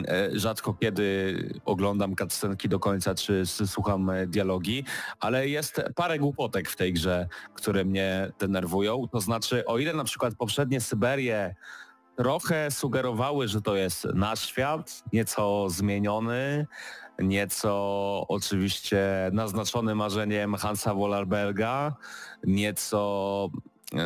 e, 0.07 0.39
Rzadko 0.39 0.73
kiedy 0.73 1.35
oglądam 1.65 2.15
cutscenki 2.15 2.69
do 2.69 2.79
końca, 2.79 3.15
czy 3.15 3.45
słucham 3.45 4.11
dialogi, 4.27 4.85
ale 5.19 5.47
jest 5.47 5.81
parę 5.95 6.19
głupotek 6.19 6.69
w 6.69 6.75
tej 6.75 6.93
grze, 6.93 7.27
które 7.53 7.85
mnie 7.85 8.31
denerwują. 8.39 9.07
To 9.11 9.19
znaczy, 9.19 9.65
o 9.65 9.77
ile 9.77 9.93
na 9.93 10.03
przykład 10.03 10.35
poprzednie 10.35 10.81
Syberie 10.81 11.55
trochę 12.17 12.71
sugerowały, 12.71 13.47
że 13.47 13.61
to 13.61 13.75
jest 13.75 14.05
nasz 14.13 14.45
świat, 14.45 15.03
nieco 15.13 15.69
zmieniony, 15.69 16.67
nieco 17.19 17.71
oczywiście 18.27 19.29
naznaczony 19.33 19.95
marzeniem 19.95 20.55
Hansa 20.55 20.93
Wollerberga, 20.93 21.95
nieco 22.43 23.49
e, 23.93 23.97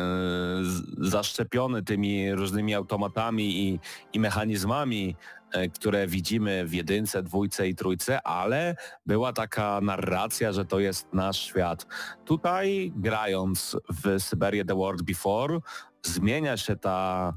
zaszczepiony 0.98 1.82
tymi 1.82 2.32
różnymi 2.32 2.74
automatami 2.74 3.68
i, 3.68 3.80
i 4.12 4.20
mechanizmami, 4.20 5.16
e, 5.52 5.68
które 5.68 6.06
widzimy 6.06 6.66
w 6.66 6.74
jedynce, 6.74 7.22
dwójce 7.22 7.68
i 7.68 7.74
trójce, 7.74 8.22
ale 8.22 8.76
była 9.06 9.32
taka 9.32 9.80
narracja, 9.80 10.52
że 10.52 10.64
to 10.64 10.78
jest 10.80 11.08
nasz 11.12 11.40
świat. 11.40 11.86
Tutaj 12.24 12.92
grając 12.96 13.76
w 14.02 14.22
Syberię 14.22 14.64
The 14.64 14.74
World 14.74 15.02
Before 15.02 15.58
zmienia 16.02 16.56
się 16.56 16.76
ta, 16.76 17.32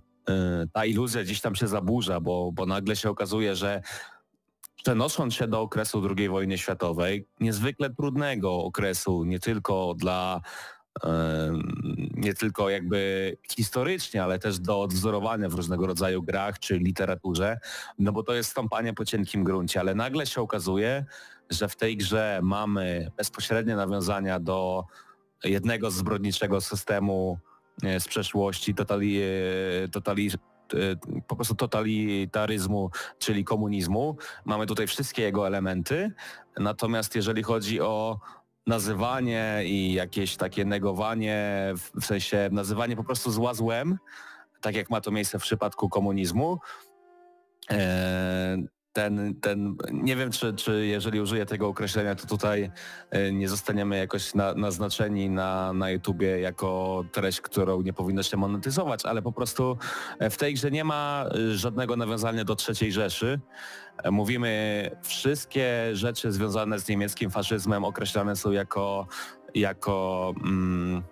ta 0.73 0.85
iluzja 0.85 1.23
gdzieś 1.23 1.41
tam 1.41 1.55
się 1.55 1.67
zaburza, 1.67 2.19
bo, 2.19 2.51
bo 2.51 2.65
nagle 2.65 2.95
się 2.95 3.09
okazuje, 3.09 3.55
że 3.55 3.81
przenosząc 4.83 5.33
się 5.33 5.47
do 5.47 5.61
okresu 5.61 6.01
II 6.17 6.29
wojny 6.29 6.57
światowej, 6.57 7.27
niezwykle 7.39 7.89
trudnego 7.89 8.63
okresu, 8.63 9.23
nie 9.23 9.39
tylko 9.39 9.93
dla 9.97 10.41
em, 11.03 11.63
nie 12.15 12.33
tylko 12.33 12.69
jakby 12.69 13.37
historycznie, 13.51 14.23
ale 14.23 14.39
też 14.39 14.59
do 14.59 14.81
odwzorowania 14.81 15.49
w 15.49 15.53
różnego 15.53 15.87
rodzaju 15.87 16.23
grach 16.23 16.59
czy 16.59 16.77
literaturze, 16.77 17.59
no 17.99 18.11
bo 18.11 18.23
to 18.23 18.33
jest 18.33 18.49
stąpanie 18.49 18.93
po 18.93 19.05
cienkim 19.05 19.43
gruncie, 19.43 19.79
ale 19.79 19.95
nagle 19.95 20.25
się 20.25 20.41
okazuje, 20.41 21.05
że 21.49 21.67
w 21.67 21.75
tej 21.75 21.97
grze 21.97 22.39
mamy 22.43 23.11
bezpośrednie 23.17 23.75
nawiązania 23.75 24.39
do 24.39 24.85
jednego 25.43 25.91
z 25.91 25.95
zbrodniczego 25.95 26.61
systemu 26.61 27.39
e, 27.45 27.48
z 27.99 28.07
przeszłości, 28.07 28.75
totali, 28.75 29.21
e, 29.21 29.87
totali, 29.87 30.29
e, 30.73 30.77
po 31.27 31.35
prostu 31.35 31.55
totalitaryzmu, 31.55 32.89
czyli 33.19 33.43
komunizmu. 33.43 34.17
Mamy 34.45 34.65
tutaj 34.65 34.87
wszystkie 34.87 35.21
jego 35.21 35.47
elementy, 35.47 36.11
natomiast 36.57 37.15
jeżeli 37.15 37.43
chodzi 37.43 37.81
o 37.81 38.19
nazywanie 38.67 39.61
i 39.65 39.93
jakieś 39.93 40.37
takie 40.37 40.65
negowanie, 40.65 41.73
w 42.01 42.05
sensie 42.05 42.49
nazywanie 42.51 42.95
po 42.95 43.03
prostu 43.03 43.31
zła 43.31 43.53
złem, 43.53 43.97
tak 44.61 44.75
jak 44.75 44.89
ma 44.89 45.01
to 45.01 45.11
miejsce 45.11 45.39
w 45.39 45.41
przypadku 45.41 45.89
komunizmu, 45.89 46.59
e, 47.71 48.57
ten, 48.99 49.35
ten, 49.41 49.75
nie 49.91 50.15
wiem, 50.15 50.31
czy, 50.31 50.53
czy 50.53 50.85
jeżeli 50.85 51.21
użyję 51.21 51.45
tego 51.45 51.67
określenia, 51.67 52.15
to 52.15 52.27
tutaj 52.27 52.71
e, 53.11 53.31
nie 53.31 53.49
zostaniemy 53.49 53.97
jakoś 53.97 54.33
na, 54.33 54.53
naznaczeni 54.53 55.29
na, 55.29 55.73
na 55.73 55.89
YouTubie 55.89 56.39
jako 56.39 57.03
treść, 57.11 57.41
którą 57.41 57.81
nie 57.81 57.93
powinno 57.93 58.23
się 58.23 58.37
monetyzować, 58.37 59.05
ale 59.05 59.21
po 59.21 59.31
prostu 59.31 59.77
e, 60.19 60.29
w 60.29 60.37
tej 60.37 60.53
grze 60.53 60.71
nie 60.71 60.83
ma 60.83 61.25
e, 61.35 61.51
żadnego 61.57 61.95
nawiązania 61.95 62.43
do 62.43 62.55
III 62.81 62.91
Rzeszy. 62.91 63.39
Mówimy, 64.11 64.91
wszystkie 65.03 65.89
rzeczy 65.93 66.31
związane 66.31 66.79
z 66.79 66.87
niemieckim 66.87 67.31
faszyzmem 67.31 67.85
określane 67.85 68.35
są 68.35 68.51
jako, 68.51 69.07
jako 69.55 70.33
mm, 70.43 71.03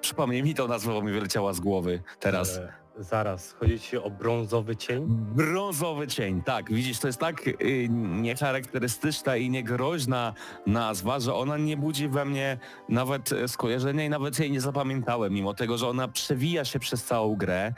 przypomnij 0.00 0.42
mi 0.42 0.54
tą 0.54 0.68
nazwę, 0.68 0.92
bo 0.92 1.02
mi 1.02 1.12
wyleciała 1.12 1.52
z 1.52 1.60
głowy 1.60 2.02
teraz. 2.20 2.60
Zaraz, 2.96 3.52
chodzi 3.52 3.80
ci 3.80 3.96
o 3.96 4.10
brązowy 4.10 4.76
cień? 4.76 5.06
Brązowy 5.08 6.06
cień, 6.06 6.42
tak. 6.42 6.72
Widzisz, 6.72 6.98
to 6.98 7.06
jest 7.06 7.18
tak 7.20 7.46
y, 7.48 7.88
niecharakterystyczna 7.90 9.36
i 9.36 9.50
niegroźna 9.50 10.34
nazwa, 10.66 11.20
że 11.20 11.34
ona 11.34 11.56
nie 11.56 11.76
budzi 11.76 12.08
we 12.08 12.24
mnie 12.24 12.58
nawet 12.88 13.32
e, 13.32 13.48
skojarzenia 13.48 14.04
i 14.04 14.08
nawet 14.08 14.38
jej 14.38 14.50
nie 14.50 14.60
zapamiętałem, 14.60 15.32
mimo 15.32 15.54
tego, 15.54 15.78
że 15.78 15.88
ona 15.88 16.08
przewija 16.08 16.64
się 16.64 16.78
przez 16.78 17.04
całą 17.04 17.36
grę. 17.36 17.72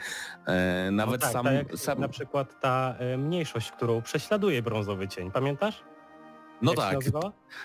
E, 0.45 0.91
nawet 0.91 1.21
no 1.21 1.27
tak, 1.27 1.33
sam, 1.33 1.45
tak 1.45 1.77
sam... 1.77 1.99
na 1.99 2.07
przykład 2.07 2.59
ta 2.59 2.95
e, 2.99 3.17
mniejszość, 3.17 3.71
którą 3.71 4.01
prześladuje 4.01 4.61
brązowy 4.61 5.07
cień. 5.07 5.31
Pamiętasz? 5.31 5.83
No 6.61 6.71
Jak 6.71 6.79
tak, 6.79 6.97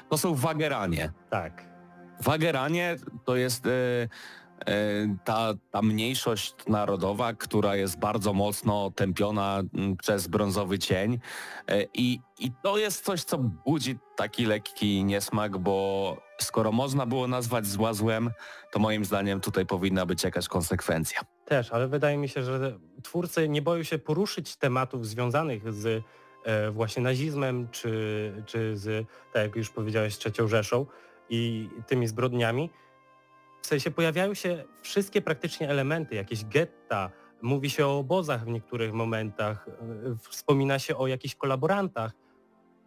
to 0.08 0.18
są 0.18 0.34
wageranie. 0.34 1.12
Tak. 1.30 1.68
Wageranie 2.20 2.96
to 3.24 3.36
jest 3.36 3.68
ta, 5.24 5.54
ta 5.70 5.82
mniejszość 5.82 6.54
narodowa, 6.68 7.32
która 7.32 7.76
jest 7.76 7.98
bardzo 7.98 8.32
mocno 8.32 8.90
tępiona 8.90 9.62
m, 9.74 9.96
przez 9.96 10.26
brązowy 10.26 10.78
cień 10.78 11.18
E, 11.68 11.82
i, 11.94 12.20
i 12.38 12.50
to 12.62 12.78
jest 12.78 13.04
coś, 13.04 13.24
co 13.24 13.38
budzi 13.38 13.98
taki 14.16 14.46
lekki 14.46 15.04
niesmak, 15.04 15.58
bo 15.58 16.16
skoro 16.40 16.72
można 16.72 17.06
było 17.06 17.28
nazwać 17.28 17.66
zła 17.66 17.94
złem, 17.94 18.30
to 18.72 18.78
moim 18.78 19.04
zdaniem 19.04 19.40
tutaj 19.40 19.66
powinna 19.66 20.06
być 20.06 20.24
jakaś 20.24 20.48
konsekwencja. 20.48 21.20
Też, 21.44 21.72
ale 21.72 21.88
wydaje 21.88 22.16
mi 22.16 22.28
się, 22.28 22.42
że 22.42 22.78
twórcy 23.02 23.48
nie 23.48 23.62
boją 23.62 23.82
się 23.82 23.98
poruszyć 23.98 24.56
tematów 24.56 25.06
związanych 25.06 25.72
z 25.72 26.04
e, 26.44 26.70
właśnie 26.70 27.02
nazizmem, 27.02 27.68
czy, 27.70 28.32
czy 28.46 28.76
z, 28.76 29.06
tak 29.32 29.42
jak 29.42 29.56
już 29.56 29.70
powiedziałeś, 29.70 30.18
trzecią 30.18 30.48
Rzeszą 30.48 30.86
i 31.30 31.68
tymi 31.86 32.06
zbrodniami. 32.06 32.70
W 33.62 33.66
sensie 33.66 33.90
pojawiają 33.90 34.34
się 34.34 34.64
wszystkie 34.82 35.22
praktycznie 35.22 35.70
elementy, 35.70 36.14
jakieś 36.14 36.44
getta, 36.44 37.10
mówi 37.42 37.70
się 37.70 37.86
o 37.86 37.98
obozach 37.98 38.44
w 38.44 38.48
niektórych 38.48 38.92
momentach, 38.92 39.68
e, 39.68 40.16
wspomina 40.30 40.78
się 40.78 40.96
o 40.96 41.06
jakichś 41.06 41.34
kolaborantach, 41.34 42.12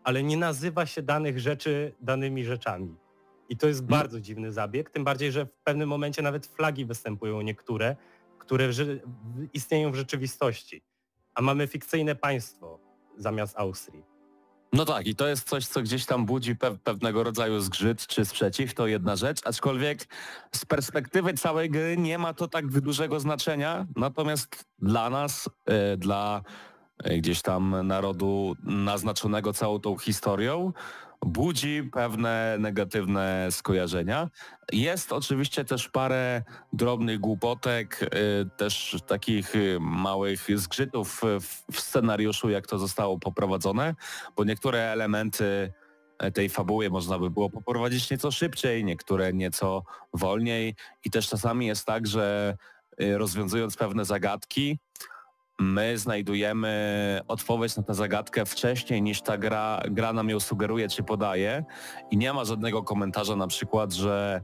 ale 0.04 0.24
nie 0.24 0.38
nazywa 0.38 0.86
się 0.86 1.02
danych 1.02 1.40
rzeczy 1.40 1.96
danymi 2.02 2.44
rzeczami. 2.46 2.96
I 3.50 3.58
to 3.58 3.68
jest 3.68 3.82
No. 3.82 3.88
bardzo 3.88 4.22
dziwny 4.22 4.52
zabieg, 4.52 4.90
tym 4.90 5.04
bardziej, 5.04 5.32
że 5.32 5.46
w 5.46 5.52
pewnym 5.64 5.90
momencie 5.90 6.22
nawet 6.22 6.46
flagi 6.46 6.86
występują 6.86 7.42
niektóre, 7.42 7.96
które 8.40 8.70
istnieją 9.54 9.92
w 9.92 9.96
rzeczywistości. 9.96 10.84
A 11.36 11.42
mamy 11.42 11.68
fikcyjne 11.68 12.16
państwo 12.16 12.80
zamiast 13.18 13.58
Austrii. 13.58 14.04
No 14.74 14.86
tak, 14.86 15.08
i 15.08 15.16
to 15.16 15.28
jest 15.28 15.50
coś, 15.50 15.68
co 15.68 15.82
gdzieś 15.82 16.06
tam 16.06 16.26
budzi 16.26 16.56
pe 16.56 16.78
pewnego 16.78 17.24
rodzaju 17.24 17.60
zgrzyt 17.60 18.08
czy 18.08 18.26
sprzeciw, 18.26 18.74
to 18.74 18.88
jedna 18.88 19.16
rzecz, 19.16 19.40
aczkolwiek 19.46 20.08
z 20.56 20.66
perspektywy 20.66 21.34
całej 21.34 21.70
gry 21.70 21.98
nie 21.98 22.18
ma 22.18 22.34
to 22.34 22.48
tak 22.48 22.68
dużego 22.68 23.20
znaczenia, 23.20 23.88
natomiast 23.96 24.66
dla 24.80 25.10
nas, 25.10 25.50
e, 25.66 25.98
dla 25.98 26.42
e, 27.04 27.18
gdzieś 27.18 27.42
tam 27.42 27.88
narodu 27.88 28.56
naznaczonego 28.64 29.54
całą 29.54 29.80
tą 29.80 29.98
historią, 29.98 30.74
budzi 31.26 31.84
pewne 31.92 32.56
negatywne 32.60 33.48
skojarzenia. 33.52 34.30
Jest 34.72 35.14
oczywiście 35.14 35.66
też 35.66 35.90
parę 35.90 36.44
drobnych 36.74 37.20
głupotek, 37.20 38.02
y, 38.04 38.50
też 38.58 38.98
takich 39.08 39.56
y, 39.56 39.78
małych 39.82 40.48
zgrzytów 40.60 41.22
w- 41.72 41.80
scenariuszu, 41.80 42.50
jak 42.50 42.68
to 42.68 42.80
zostało 42.80 43.20
poprowadzone, 43.20 43.96
bo 44.36 44.44
niektóre 44.44 44.80
elementy 44.80 45.74
e, 46.20 46.32
tej 46.32 46.50
fabuły 46.50 46.90
można 46.90 47.20
by 47.20 47.30
było 47.30 47.50
poprowadzić 47.50 48.12
nieco 48.12 48.32
szybciej, 48.32 48.84
niektóre 48.86 49.34
nieco 49.34 49.84
wolniej 50.14 50.76
i 51.06 51.10
też 51.12 51.28
czasami 51.30 51.68
jest 51.68 51.86
tak, 51.86 52.08
że 52.08 52.58
y, 53.02 53.18
rozwiązując 53.18 53.78
pewne 53.78 54.06
zagadki, 54.06 54.80
my 55.62 55.98
znajdujemy 55.98 57.22
odpowiedź 57.28 57.78
na 57.78 57.84
tę 57.84 57.94
zagadkę 57.94 58.46
wcześniej 58.46 59.02
niż 59.02 59.22
ta 59.22 59.38
gra, 59.38 59.82
gra 59.90 60.14
nam 60.14 60.30
ją 60.30 60.40
sugeruje 60.40 60.90
czy 60.90 61.04
podaje. 61.04 61.64
I 62.12 62.18
nie 62.18 62.34
ma 62.34 62.46
żadnego 62.46 62.84
komentarza 62.84 63.36
na 63.36 63.48
przykład, 63.48 63.94
że 63.94 64.42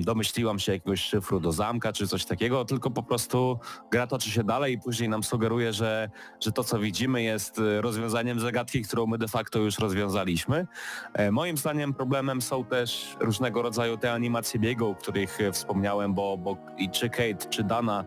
domyśliłam 0.00 0.58
się 0.58 0.72
jakiegoś 0.72 1.00
szyfru 1.00 1.40
do 1.40 1.52
zamka 1.52 1.92
czy 1.92 2.08
coś 2.08 2.24
takiego, 2.24 2.64
tylko 2.64 2.90
po 2.90 3.02
prostu 3.02 3.58
gra 3.90 4.06
toczy 4.06 4.30
się 4.30 4.44
dalej 4.44 4.74
i 4.74 4.78
później 4.78 5.08
nam 5.08 5.22
sugeruje, 5.22 5.72
że, 5.72 6.10
że 6.40 6.52
to 6.52 6.64
co 6.64 6.78
widzimy 6.78 7.22
jest 7.22 7.58
y, 7.58 7.80
rozwiązaniem 7.80 8.40
zagadki, 8.40 8.82
którą 8.82 9.06
my 9.06 9.18
de 9.18 9.28
facto 9.28 9.58
już 9.58 9.78
rozwiązaliśmy. 9.78 10.66
E, 11.14 11.30
Moim 11.30 11.56
zdaniem 11.56 11.94
problemem 11.94 12.42
są 12.42 12.64
też 12.64 13.16
różnego 13.20 13.62
rodzaju 13.62 13.96
te 13.96 14.12
animacje 14.12 14.60
biegu, 14.60 14.90
o 14.90 14.94
których 14.94 15.40
e, 15.40 15.52
wspomniałem, 15.52 16.14
bo, 16.14 16.38
bo 16.38 16.56
i 16.78 16.90
czy 16.90 17.10
Kate, 17.10 17.48
czy 17.50 17.64
Dana 17.64 18.04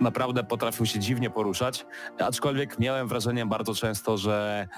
naprawdę 0.00 0.44
potrafią 0.44 0.84
się 0.84 0.98
dziwnie 0.98 1.30
poruszać, 1.30 1.86
aczkolwiek 2.18 2.78
miałem 2.78 3.08
wrażenie 3.08 3.46
bardzo 3.46 3.74
często, 3.74 4.18
że 4.18 4.68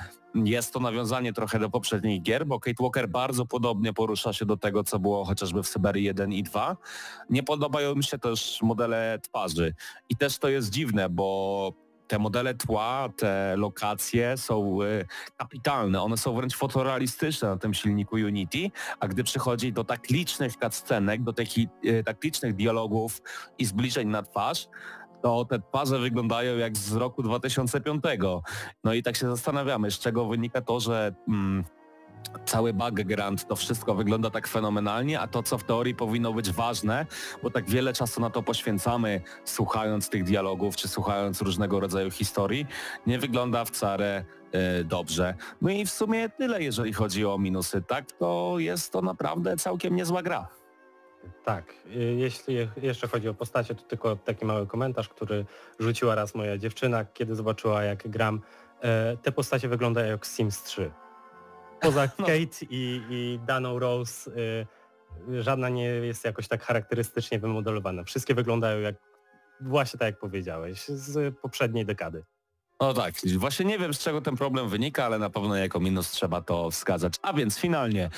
jest 0.45 0.73
to 0.73 0.81
nawiązanie 0.81 1.33
trochę 1.33 1.59
do 1.59 1.71
poprzednich 1.71 2.23
gier, 2.23 2.47
bo 2.47 2.61
Kate 2.61 2.83
Walker 2.83 3.09
bardzo 3.09 3.47
podobnie 3.47 3.93
porusza 3.93 4.33
się 4.33 4.47
do 4.47 4.57
tego, 4.57 4.85
co 4.85 4.99
było 4.99 5.25
chociażby 5.25 5.63
w 5.63 5.69
Syberii 5.69 6.05
1 6.05 6.33
i 6.33 6.43
2. 6.43 6.77
Nie 7.31 7.43
podobają 7.43 7.95
mi 7.95 8.05
się 8.05 8.19
też 8.19 8.59
modele 8.63 9.19
twarzy 9.23 9.75
i 10.09 10.17
też 10.17 10.39
to 10.39 10.49
jest 10.49 10.71
dziwne, 10.71 11.09
bo 11.09 11.73
te 12.07 12.19
modele 12.19 12.55
tła, 12.55 13.09
te 13.17 13.55
lokacje 13.57 14.37
są 14.37 14.83
y, 14.83 15.07
kapitalne, 15.37 16.03
one 16.03 16.17
są 16.17 16.35
wręcz 16.35 16.57
fotorealistyczne 16.57 17.49
na 17.49 17.57
tym 17.57 17.75
silniku 17.75 18.17
Unity, 18.17 18.71
a 19.01 19.09
gdy 19.09 19.25
przychodzi 19.25 19.73
do 19.73 19.85
tak 19.85 20.11
licznych 20.11 20.53
cutscenek, 20.57 21.23
do 21.23 21.33
takich 21.33 21.69
y, 21.85 22.05
tak 22.05 22.25
licznych 22.25 22.55
dialogów 22.55 23.23
i 23.59 23.65
zbliżeń 23.65 24.09
na 24.09 24.23
twarz, 24.23 24.69
to 25.27 25.45
te 25.45 25.59
twarze 25.61 25.99
wyglądają 25.99 26.57
jak 26.57 26.77
z 26.77 26.93
roku 26.93 27.23
2005. 27.23 28.03
No 28.85 28.95
i 28.95 29.03
tak 29.03 29.17
się 29.17 29.31
zastanawiamy, 29.31 29.91
z 29.91 29.99
czego 29.99 30.27
wynika 30.27 30.61
to, 30.61 30.81
że 30.81 31.15
mm, 31.29 31.65
cały 32.45 32.73
background, 32.73 33.49
to 33.49 33.57
wszystko 33.57 33.95
wygląda 33.95 34.31
tak 34.31 34.47
fenomenalnie, 34.47 35.21
a 35.21 35.27
to, 35.27 35.43
co 35.43 35.59
w 35.59 35.65
teorii 35.65 35.95
powinno 35.95 36.33
być 36.33 36.51
ważne, 36.51 37.07
bo 37.43 37.51
tak 37.51 37.71
wiele 37.71 37.93
czasu 37.93 38.21
na 38.21 38.31
to 38.31 38.43
poświęcamy, 38.43 39.21
słuchając 39.45 40.09
tych 40.09 40.25
dialogów, 40.25 40.77
czy 40.77 40.89
słuchając 40.89 41.43
różnego 41.43 41.81
rodzaju 41.81 42.11
historii, 42.11 42.67
nie 43.07 43.19
wygląda 43.19 43.65
wcale 43.65 44.25
e, 44.53 44.85
dobrze. 44.85 45.35
No 45.63 45.71
i 45.71 45.87
w 45.87 45.91
sumie 45.91 46.29
tyle, 46.29 46.63
jeżeli 46.63 46.93
chodzi 46.93 47.27
o 47.27 47.39
minusy. 47.39 47.83
Tak, 47.83 48.13
to 48.13 48.55
jest 48.59 48.93
to 48.93 49.03
naprawdę 49.03 49.57
całkiem 49.57 49.97
niezła 49.97 50.23
gra. 50.23 50.66
Tak, 51.45 51.75
jeśli 52.17 52.55
je- 52.55 52.69
jeszcze 52.83 53.09
chodzi 53.09 53.29
o 53.29 53.35
postacie, 53.35 53.75
to 53.75 53.83
tylko 53.83 54.17
taki 54.17 54.45
mały 54.45 54.67
komentarz, 54.67 55.09
który 55.09 55.45
rzuciła 55.79 56.15
raz 56.15 56.35
moja 56.35 56.59
dziewczyna, 56.59 57.05
kiedy 57.05 57.35
zobaczyła 57.35 57.83
jak 57.83 58.09
gram. 58.09 58.41
E, 58.83 59.17
Te 59.17 59.33
postacie 59.33 59.69
wyglądają 59.69 60.11
jak 60.11 60.27
Sims 60.27 60.63
3. 60.63 60.91
Poza 61.81 62.03
No. 62.19 62.27
Kate 62.27 62.67
i, 62.71 63.03
i 63.11 63.41
Daną 63.47 63.79
Rose 63.79 64.31
y, 64.31 65.43
żadna 65.43 65.69
nie 65.69 65.85
jest 65.85 66.25
jakoś 66.25 66.49
tak 66.49 66.63
charakterystycznie 66.63 67.39
wymodelowana. 67.39 68.05
Wszystkie 68.05 68.35
wyglądają 68.35 68.81
jak 68.81 68.95
właśnie 69.61 69.99
tak 69.99 70.07
jak 70.07 70.19
powiedziałeś, 70.19 70.89
z 70.89 71.37
poprzedniej 71.39 71.87
dekady. 71.87 72.25
No 72.81 72.95
tak, 72.95 73.15
właśnie 73.39 73.65
nie 73.65 73.79
wiem 73.79 73.95
z 73.95 73.99
czego 73.99 74.21
ten 74.21 74.37
problem 74.37 74.69
wynika, 74.69 75.05
ale 75.05 75.19
na 75.19 75.31
pewno 75.31 75.57
jako 75.57 75.81
minus 75.81 76.11
trzeba 76.11 76.43
to 76.43 76.71
wskazać. 76.71 77.15
A 77.23 77.33
więc 77.33 77.59
finalnie, 77.59 78.11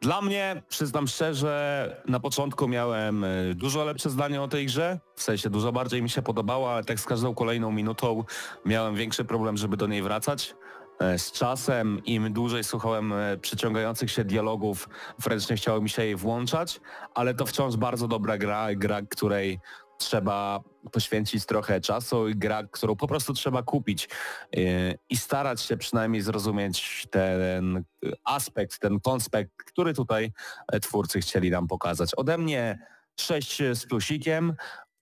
dla 0.00 0.22
mnie, 0.22 0.62
przyznam 0.68 1.08
szczerze, 1.08 2.02
na 2.08 2.20
początku 2.20 2.68
miałem 2.68 3.24
y, 3.24 3.54
dużo 3.54 3.84
lepsze 3.84 4.10
zdanie 4.10 4.42
o 4.42 4.48
tej 4.48 4.66
grze, 4.66 5.00
w 5.14 5.22
sensie 5.22 5.50
dużo 5.50 5.72
bardziej 5.72 6.02
mi 6.02 6.10
się 6.10 6.22
podobała, 6.22 6.72
ale 6.72 6.84
tak 6.84 7.00
z 7.00 7.04
każdą 7.04 7.34
kolejną 7.34 7.72
minutą 7.72 8.24
miałem 8.64 8.94
większy 8.94 9.24
problem, 9.24 9.56
żeby 9.56 9.76
do 9.76 9.86
niej 9.86 10.02
wracać. 10.02 10.54
E, 11.00 11.18
Z 11.18 11.32
czasem, 11.32 12.04
im 12.04 12.32
dłużej 12.32 12.64
słuchałem 12.64 13.12
e, 13.12 13.36
przyciągających 13.36 14.10
się 14.10 14.24
dialogów, 14.24 14.88
wręcz 15.18 15.50
nie 15.50 15.56
chciało 15.56 15.80
mi 15.80 15.88
się 15.88 16.04
jej 16.04 16.16
włączać, 16.16 16.80
ale 17.14 17.34
to 17.34 17.46
wciąż 17.46 17.76
bardzo 17.76 18.08
dobra 18.08 18.38
gra, 18.38 18.74
gra, 18.74 19.02
której 19.02 19.60
trzeba 19.98 20.60
poświęcić 20.92 21.46
trochę 21.46 21.80
czasu 21.80 22.28
i 22.28 22.36
gra, 22.36 22.62
którą 22.70 22.96
po 22.96 23.06
prostu 23.06 23.32
trzeba 23.34 23.62
kupić 23.62 24.08
yy, 24.52 24.98
i 25.10 25.16
starać 25.16 25.60
się 25.60 25.76
przynajmniej 25.76 26.22
zrozumieć 26.22 27.06
ten 27.10 27.84
aspekt, 28.24 28.78
ten 28.78 29.00
konspekt, 29.00 29.52
który 29.56 29.94
tutaj 29.94 30.32
e, 30.72 30.80
twórcy 30.80 31.20
chcieli 31.20 31.50
nam 31.50 31.66
pokazać. 31.66 32.14
Ode 32.16 32.38
mnie 32.38 32.78
6 33.20 33.62
z 33.72 33.86
plusikiem, 33.86 34.56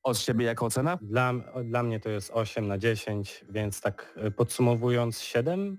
od 0.04 0.18
siebie 0.18 0.46
jaka 0.46 0.66
ocena? 0.66 0.98
Dla, 1.02 1.32
dla 1.64 1.82
mnie 1.82 2.00
to 2.00 2.10
jest 2.10 2.30
8 2.30 2.68
na 2.68 2.78
10, 2.78 3.44
więc 3.48 3.80
tak 3.80 4.14
y, 4.26 4.30
podsumowując 4.30 5.20
7? 5.20 5.78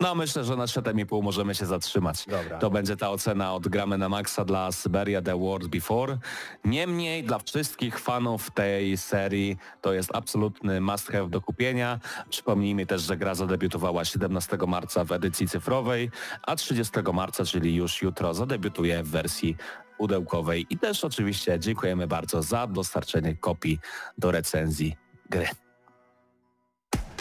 No 0.00 0.14
myślę, 0.14 0.44
że 0.44 0.56
na 0.56 0.64
7,5 0.64 1.22
możemy 1.22 1.54
się 1.54 1.66
zatrzymać. 1.66 2.26
Dobra. 2.26 2.58
To 2.58 2.70
będzie 2.70 2.96
ta 2.96 3.10
ocena 3.10 3.54
od 3.54 3.68
Gramy 3.68 3.98
na 3.98 4.08
Maxa 4.08 4.44
dla 4.44 4.72
Syberia 4.72 5.22
The 5.22 5.38
World 5.38 5.68
Before. 5.68 6.18
Niemniej 6.64 7.24
dla 7.24 7.38
wszystkich 7.38 7.98
fanów 7.98 8.50
tej 8.50 8.96
serii 8.96 9.56
to 9.80 9.92
jest 9.92 10.10
absolutny 10.14 10.80
must 10.80 11.12
have 11.12 11.28
do 11.28 11.40
kupienia. 11.40 12.00
Przypomnijmy 12.30 12.86
też, 12.86 13.02
że 13.02 13.16
gra 13.16 13.34
zadebiutowała 13.34 14.04
17 14.04 14.58
marca 14.66 15.04
w 15.04 15.12
edycji 15.12 15.48
cyfrowej, 15.48 16.10
a 16.42 16.56
30 16.56 16.92
marca, 17.12 17.44
czyli 17.44 17.74
już 17.74 18.02
jutro, 18.02 18.34
zadebiutuje 18.34 19.02
w 19.02 19.08
wersji 19.08 19.56
pudełkowej 19.98 20.66
i 20.70 20.78
też 20.78 21.04
oczywiście 21.04 21.58
dziękujemy 21.60 22.06
bardzo 22.06 22.42
za 22.42 22.66
dostarczenie 22.66 23.36
kopii 23.36 23.78
do 24.18 24.30
recenzji 24.30 24.96
gry. 25.30 25.46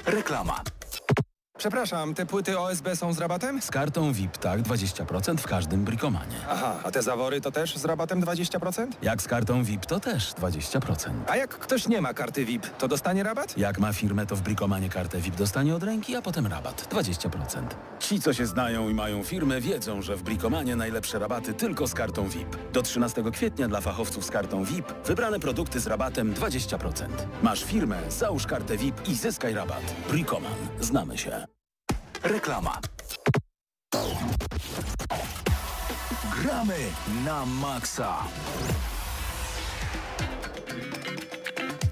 Reklama. 0.05 0.61
Przepraszam, 1.63 2.13
te 2.13 2.25
płyty 2.25 2.59
OSB 2.59 2.87
są 2.95 3.13
z 3.13 3.19
rabatem? 3.19 3.61
Z 3.61 3.71
kartą 3.71 4.13
VIP 4.13 4.37
tak 4.37 4.61
20% 4.61 5.37
w 5.37 5.47
każdym 5.47 5.85
brikomanie. 5.85 6.35
Aha, 6.49 6.79
a 6.83 6.91
te 6.91 7.01
zawory 7.01 7.41
to 7.41 7.51
też 7.51 7.77
z 7.77 7.85
rabatem 7.85 8.21
20%? 8.21 8.87
Jak 9.01 9.21
z 9.21 9.27
kartą 9.27 9.63
VIP 9.63 9.85
to 9.85 9.99
też 9.99 10.33
20%. 10.33 11.09
A 11.27 11.37
jak 11.37 11.49
ktoś 11.49 11.87
nie 11.87 12.01
ma 12.01 12.13
karty 12.13 12.45
VIP, 12.45 12.67
to 12.77 12.87
dostanie 12.87 13.23
rabat? 13.23 13.57
Jak 13.57 13.79
ma 13.79 13.93
firmę, 13.93 14.25
to 14.25 14.35
w 14.35 14.41
brikomanie 14.41 14.89
kartę 14.89 15.19
VIP 15.19 15.35
dostanie 15.35 15.75
od 15.75 15.83
ręki, 15.83 16.15
a 16.15 16.21
potem 16.21 16.47
rabat 16.47 16.87
20%. 16.93 17.63
Ci, 17.99 18.21
co 18.21 18.33
się 18.33 18.45
znają 18.45 18.89
i 18.89 18.93
mają 18.93 19.23
firmę, 19.23 19.61
wiedzą, 19.61 20.01
że 20.01 20.15
w 20.15 20.23
brikomanie 20.23 20.75
najlepsze 20.75 21.19
rabaty 21.19 21.53
tylko 21.53 21.87
z 21.87 21.93
kartą 21.93 22.27
VIP. 22.27 22.71
Do 22.71 22.81
13 22.81 23.23
kwietnia 23.33 23.67
dla 23.67 23.81
fachowców 23.81 24.25
z 24.25 24.31
kartą 24.31 24.63
VIP 24.63 24.93
wybrane 25.05 25.39
produkty 25.39 25.79
z 25.79 25.87
rabatem 25.87 26.33
20%. 26.33 27.05
Masz 27.43 27.63
firmę, 27.63 27.99
załóż 28.09 28.47
kartę 28.47 28.77
VIP 28.77 29.07
i 29.07 29.15
zyskaj 29.15 29.53
rabat. 29.53 29.95
Brikoman. 30.09 30.53
Znamy 30.79 31.17
się. 31.17 31.52
Reklama. 32.23 32.79
Gramy 36.31 36.83
na 37.27 37.43
maksa. 37.45 38.23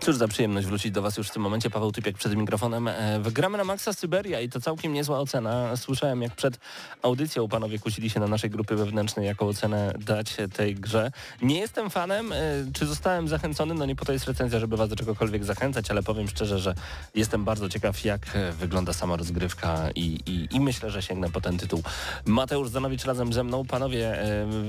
Cóż 0.02 0.16
za 0.16 0.28
przyjemność 0.28 0.68
wrócić 0.68 0.92
do 0.92 1.02
Was 1.02 1.18
już 1.18 1.28
w 1.28 1.32
tym 1.32 1.42
momencie. 1.42 1.70
Paweł 1.70 1.92
Typiek 1.92 2.18
przed 2.18 2.36
mikrofonem. 2.36 2.88
E, 2.88 3.20
Gramy 3.32 3.58
na 3.58 3.64
Maxa 3.64 3.94
Syberia 3.94 4.40
i 4.42 4.50
to 4.50 4.62
całkiem 4.62 4.94
niezła 4.94 5.20
ocena. 5.20 5.78
Słyszałem 5.78 6.22
jak 6.22 6.36
przed 6.36 6.60
audycją 7.02 7.48
panowie 7.48 7.80
kłócili 7.80 8.10
się 8.10 8.20
na 8.20 8.28
naszej 8.28 8.50
grupie 8.50 8.76
wewnętrznej, 8.76 9.26
jaką 9.26 9.48
ocenę 9.48 9.94
dać 10.00 10.38
tej 10.54 10.76
grze. 10.76 11.12
Nie 11.42 11.60
jestem 11.60 11.90
fanem. 11.90 12.32
e, 12.32 12.36
Czy 12.74 12.86
zostałem 12.86 13.28
zachęcony? 13.28 13.74
No 13.74 13.86
nie 13.86 13.96
po 13.96 14.06
to 14.06 14.14
jest 14.14 14.26
recenzja, 14.28 14.60
żeby 14.60 14.78
Was 14.78 14.90
do 14.90 14.96
czegokolwiek 14.96 15.46
zachęcać, 15.46 15.92
ale 15.92 16.04
powiem 16.04 16.28
szczerze, 16.30 16.60
że 16.60 16.76
jestem 17.16 17.46
bardzo 17.46 17.70
ciekaw, 17.70 18.04
jak 18.04 18.22
e, 18.36 18.52
wygląda 18.52 18.94
sama 18.94 19.16
rozgrywka 19.16 19.90
i, 19.96 20.20
i, 20.26 20.56
i 20.56 20.60
myślę, 20.60 20.90
że 20.92 21.02
sięgnę 21.02 21.30
po 21.30 21.42
ten 21.42 21.58
tytuł. 21.58 21.84
Mateusz 22.26 22.70
Zanowicz 22.70 23.06
razem 23.06 23.34
ze 23.34 23.44
mną. 23.44 23.66
Panowie, 23.66 24.18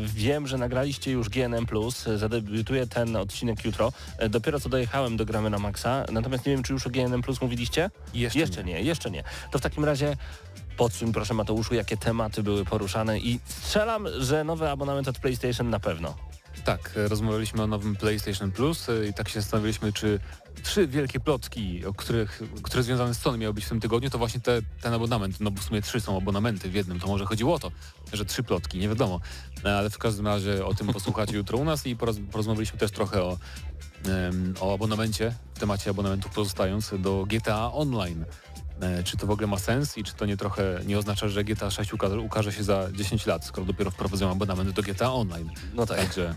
wiem, 0.05 0.47
że 0.47 0.59
nagraliście 0.59 1.11
już 1.11 1.29
GNM+, 1.29 1.67
zadebiutuje 2.17 2.87
ten 2.87 3.17
odcinek 3.17 3.65
jutro. 3.65 3.93
Dopiero 4.31 4.61
co 4.61 4.69
dojechałem 4.69 5.17
do 5.17 5.22
Gramy 5.25 5.51
na 5.51 5.59
Maxa, 5.59 6.05
natomiast 6.13 6.47
nie 6.47 6.53
wiem, 6.53 6.63
czy 6.63 6.73
już 6.73 6.87
o 6.87 6.91
GNM 6.91 7.23
Plus 7.23 7.41
mówiliście? 7.41 7.91
Jeszcze 8.15 8.39
jeszcze 8.39 8.65
nie. 8.65 8.83
jeszcze 8.83 9.11
nie. 9.11 9.25
To 9.51 9.59
w 9.59 9.63
takim 9.63 9.85
razie 9.85 10.17
podsuń 10.77 11.13
proszę 11.13 11.35
Mateuszu, 11.35 11.75
jakie 11.75 11.97
tematy 11.97 12.43
były 12.43 12.65
poruszane 12.65 13.19
i 13.19 13.41
strzelam, 13.45 14.09
że 14.19 14.45
nowy 14.45 14.71
abonament 14.71 15.09
od 15.09 15.19
PlayStation 15.19 15.71
na 15.71 15.81
pewno. 15.81 16.15
Tak, 16.65 16.91
rozmawialiśmy 16.95 17.63
o 17.63 17.67
nowym 17.67 17.97
PlayStation 17.97 18.53
Plus 18.53 18.89
e, 18.89 19.07
i 19.07 19.15
tak 19.15 19.29
się 19.29 19.41
zastanawialiśmy, 19.41 19.93
czy 19.93 20.21
trzy 20.63 20.87
wielkie 20.87 21.21
plotki, 21.21 21.87
o 21.87 21.95
których, 21.95 22.43
które 22.63 22.83
związane 22.83 23.15
z 23.15 23.19
Sony 23.19 23.39
miały 23.39 23.55
być 23.55 23.65
w 23.65 23.69
tym 23.69 23.81
tygodniu, 23.81 24.11
to 24.11 24.19
właśnie 24.19 24.41
te, 24.41 24.61
ten 24.83 24.95
abonament, 24.95 25.41
no 25.41 25.51
bo 25.51 25.61
w 25.61 25.65
sumie 25.65 25.83
trzy 25.83 26.01
są 26.01 26.17
abonamenty 26.17 26.71
w 26.71 26.75
jednym, 26.75 27.01
to 27.01 27.07
może 27.07 27.27
chodziło 27.27 27.55
o 27.55 27.59
to, 27.59 27.71
że 28.13 28.25
trzy 28.25 28.43
plotki, 28.43 28.79
nie 28.79 28.89
wiadomo. 28.89 29.21
E, 29.65 29.79
Ale 29.79 29.91
w 29.91 29.99
każdym 29.99 30.27
razie 30.27 30.67
o 30.67 30.75
tym 30.75 30.93
posłuchacie 30.93 31.37
jutro 31.43 31.59
u 31.59 31.65
nas 31.65 31.87
i 31.87 31.97
poroz, 31.97 32.17
porozmawialiśmy 32.31 32.79
też 32.79 32.91
trochę 32.91 33.23
o, 33.23 33.39
o 34.61 34.75
abonamencie, 34.75 35.35
w 35.55 35.59
temacie 35.59 35.91
abonamentów 35.91 36.33
pozostając 36.33 36.95
do 36.99 37.25
GTA 37.29 37.73
Online. 37.73 38.25
E, 38.83 39.03
Czy 39.05 39.17
to 39.17 39.27
w 39.27 39.31
ogóle 39.31 39.47
ma 39.47 39.59
sens 39.59 39.99
i 39.99 40.05
czy 40.05 40.15
to 40.15 40.27
nie 40.27 40.37
trochę 40.37 40.81
nie 40.87 40.99
oznacza, 40.99 41.29
że 41.29 41.45
GTA 41.45 41.71
6 41.71 41.93
ukaże, 41.93 42.21
ukaże 42.21 42.53
się 42.53 42.65
za 42.65 42.93
10 42.93 43.27
lat, 43.27 43.45
skoro 43.45 43.67
dopiero 43.67 43.91
wprowadzą 43.91 44.31
abonament 44.31 44.71
do 44.71 44.83
GTA 44.83 45.13
Online. 45.13 45.51
No 45.75 45.87
tak. 45.87 45.99
Także 45.99 46.35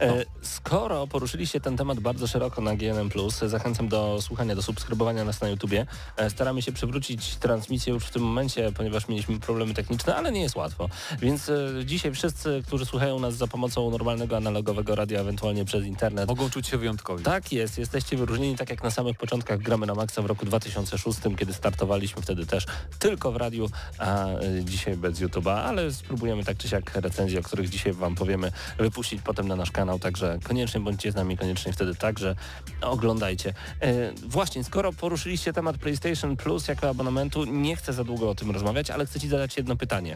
E, 0.00 0.24
Skoro 0.42 1.06
poruszyliście 1.06 1.60
ten 1.60 1.76
temat 1.76 2.00
bardzo 2.00 2.26
szeroko 2.26 2.60
na 2.62 2.76
GNM+, 2.76 3.10
zachęcam 3.46 3.88
do 3.88 4.18
słuchania, 4.22 4.54
do 4.54 4.62
subskrybowania 4.62 5.24
nas 5.24 5.40
na 5.40 5.48
YouTubie. 5.48 5.86
E, 6.16 6.30
Staramy 6.30 6.62
się 6.62 6.72
przywrócić 6.72 7.34
transmisję 7.36 7.92
już 7.92 8.04
w 8.04 8.10
tym 8.10 8.22
momencie, 8.22 8.72
ponieważ 8.72 9.08
mieliśmy 9.08 9.40
problemy 9.40 9.74
techniczne, 9.74 10.16
ale 10.16 10.32
nie 10.32 10.40
jest 10.42 10.56
łatwo. 10.56 10.88
Więc 11.20 11.50
dzisiaj 11.84 12.12
wszyscy, 12.12 12.62
którzy 12.66 12.86
słuchają 12.86 13.18
nas 13.20 13.34
za 13.36 13.46
pomocą 13.46 13.90
normalnego 13.90 14.36
analogowego 14.36 14.94
radia, 14.94 15.20
ewentualnie 15.20 15.64
przez 15.64 15.84
internet, 15.84 16.28
mogą 16.28 16.50
czuć 16.50 16.66
się 16.66 16.78
wyjątkowi. 16.78 17.24
tak 17.24 17.52
jest, 17.52 17.78
jesteście 17.78 18.16
wyróżnieni 18.16 18.56
tak 18.56 18.70
jak 18.70 18.82
na 18.82 18.90
samych 18.90 19.16
początkach 19.18 19.58
gramy 19.58 19.86
na 19.86 19.94
maksa 19.94 20.22
w 20.22 20.26
roku 20.26 20.46
2006, 20.46 21.18
kiedy 21.38 21.52
startowaliśmy 21.84 22.22
wtedy 22.22 22.46
też 22.46 22.66
tylko 22.98 23.32
w 23.32 23.36
radiu, 23.36 23.70
a 23.98 24.28
y, 24.28 24.64
dzisiaj 24.64 24.96
bez 24.96 25.20
YouTube'a, 25.20 25.64
ale 25.64 25.92
spróbujemy 25.92 26.44
tak 26.44 26.56
czy 26.56 26.68
siak 26.68 26.94
recenzje, 26.94 27.40
o 27.40 27.42
których 27.42 27.68
dzisiaj 27.68 27.92
Wam 27.92 28.14
powiemy, 28.14 28.52
wypuścić 28.78 29.22
potem 29.22 29.48
na 29.48 29.56
nasz 29.56 29.70
kanał, 29.70 29.98
także 29.98 30.38
koniecznie 30.44 30.80
bądźcie 30.80 31.12
z 31.12 31.14
nami, 31.14 31.36
koniecznie 31.36 31.72
wtedy 31.72 31.94
także 31.94 32.36
oglądajcie. 32.80 33.54
E, 33.80 34.12
właśnie, 34.26 34.64
skoro 34.64 34.92
poruszyliście 34.92 35.52
temat 35.52 35.78
PlayStation 35.78 36.36
Plus 36.36 36.68
jako 36.68 36.88
abonamentu, 36.88 37.44
nie 37.44 37.76
chcę 37.76 37.92
za 37.92 38.04
długo 38.04 38.30
o 38.30 38.34
tym 38.34 38.50
rozmawiać, 38.50 38.90
ale 38.90 39.06
chcę 39.06 39.20
Ci 39.20 39.28
zadać 39.28 39.56
jedno 39.56 39.76
pytanie. 39.76 40.14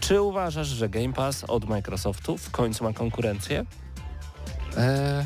Czy 0.00 0.20
uważasz, 0.20 0.68
że 0.68 0.88
Game 0.88 1.12
Pass 1.12 1.44
od 1.44 1.68
Microsoftu 1.68 2.38
w 2.38 2.50
końcu 2.50 2.84
ma 2.84 2.92
konkurencję? 2.92 3.64
Eee, 4.76 5.24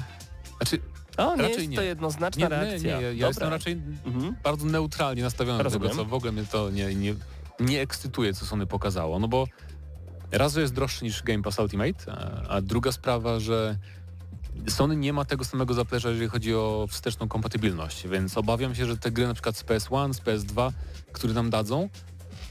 znaczy, 0.56 0.80
O, 1.18 1.36
nie 1.36 1.42
Raczej 1.42 1.56
jest 1.58 1.68
nie. 1.70 1.76
to 1.76 1.82
jednoznaczna 1.82 2.48
nie, 2.48 2.56
nie, 2.56 2.60
reakcja. 2.62 2.96
nie, 2.96 3.02
ja, 3.02 3.08
ja 3.08 3.12
Dobra. 3.12 3.28
jestem 3.28 3.48
raczej 3.50 3.72
Mhm. 4.06 4.36
bardzo 4.42 4.66
neutralnie 4.66 5.22
nastawiony 5.22 5.64
do 5.64 5.70
tego, 5.70 5.84
Rozumiem. 5.84 6.04
co 6.06 6.10
w 6.10 6.14
ogóle 6.14 6.32
mnie 6.32 6.44
to 6.44 6.70
nie, 6.70 6.94
nie, 6.94 7.14
nie 7.60 7.80
ekscytuje, 7.80 8.34
co 8.34 8.46
Sony 8.46 8.66
pokazało. 8.66 9.18
No 9.18 9.28
bo 9.28 9.46
raz, 10.32 10.54
że 10.54 10.60
jest 10.60 10.74
droższy 10.74 11.04
niż 11.04 11.22
Game 11.22 11.42
Pass 11.42 11.58
Ultimate, 11.58 12.12
a, 12.12 12.48
a 12.48 12.60
druga 12.60 12.92
sprawa, 12.92 13.40
że 13.40 13.78
Sony 14.68 14.96
nie 14.96 15.12
ma 15.12 15.24
tego 15.24 15.44
samego 15.44 15.74
zaplecza, 15.74 16.08
jeżeli 16.08 16.28
chodzi 16.28 16.54
o 16.54 16.86
wsteczną 16.90 17.28
kompatybilność, 17.28 18.08
więc 18.08 18.38
obawiam 18.38 18.74
się, 18.74 18.86
że 18.86 18.96
te 18.96 19.10
gry 19.10 19.26
na 19.26 19.34
przykład 19.34 19.56
z 19.56 19.64
PS1, 19.64 20.12
z 20.14 20.20
PS2, 20.20 20.72
które 21.12 21.32
nam 21.34 21.50
dadzą, 21.50 21.88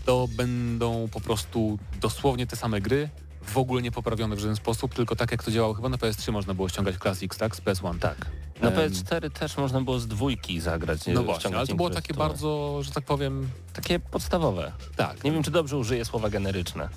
to 0.06 0.28
będą 0.38 1.08
po 1.12 1.22
prostu 1.22 1.80
dosłownie 2.02 2.48
te 2.48 2.56
same 2.56 2.82
gry, 2.82 3.10
w 3.48 3.58
ogóle 3.58 3.82
nie 3.82 3.92
poprawione 3.92 4.36
w 4.36 4.40
żaden 4.40 4.56
sposób, 4.56 4.94
tylko 4.96 5.16
tak 5.16 5.32
jak 5.32 5.44
to 5.44 5.52
działało 5.52 5.74
chyba 5.74 5.90
na 5.90 5.98
PS3 5.98 6.32
można 6.32 6.54
było 6.54 6.70
ściągać 6.70 6.96
Classics, 6.98 7.38
tak? 7.38 7.56
Z 7.56 7.62
PS1. 7.62 8.00
Tak. 8.00 8.18
Na 8.62 8.70
Em, 8.70 8.76
PS4 8.92 9.32
też 9.32 9.58
można 9.58 9.82
było 9.82 10.00
z 10.00 10.08
dwójki 10.08 10.60
zagrać. 10.62 11.00
No 11.08 11.24
właśnie, 11.24 11.58
ale 11.58 11.68
to 11.68 11.76
było 11.76 11.90
takie 11.90 12.08
tytuły. 12.08 12.28
bardzo, 12.28 12.80
że 12.84 12.92
tak 12.92 13.04
powiem, 13.06 13.50
Takie 13.74 14.00
podstawowe. 14.00 14.72
tak. 14.96 15.24
Nie 15.24 15.32
wiem, 15.32 15.44
czy 15.44 15.52
dobrze 15.52 15.78
użyję 15.78 16.06
słowa 16.06 16.30
generyczne. 16.30 16.90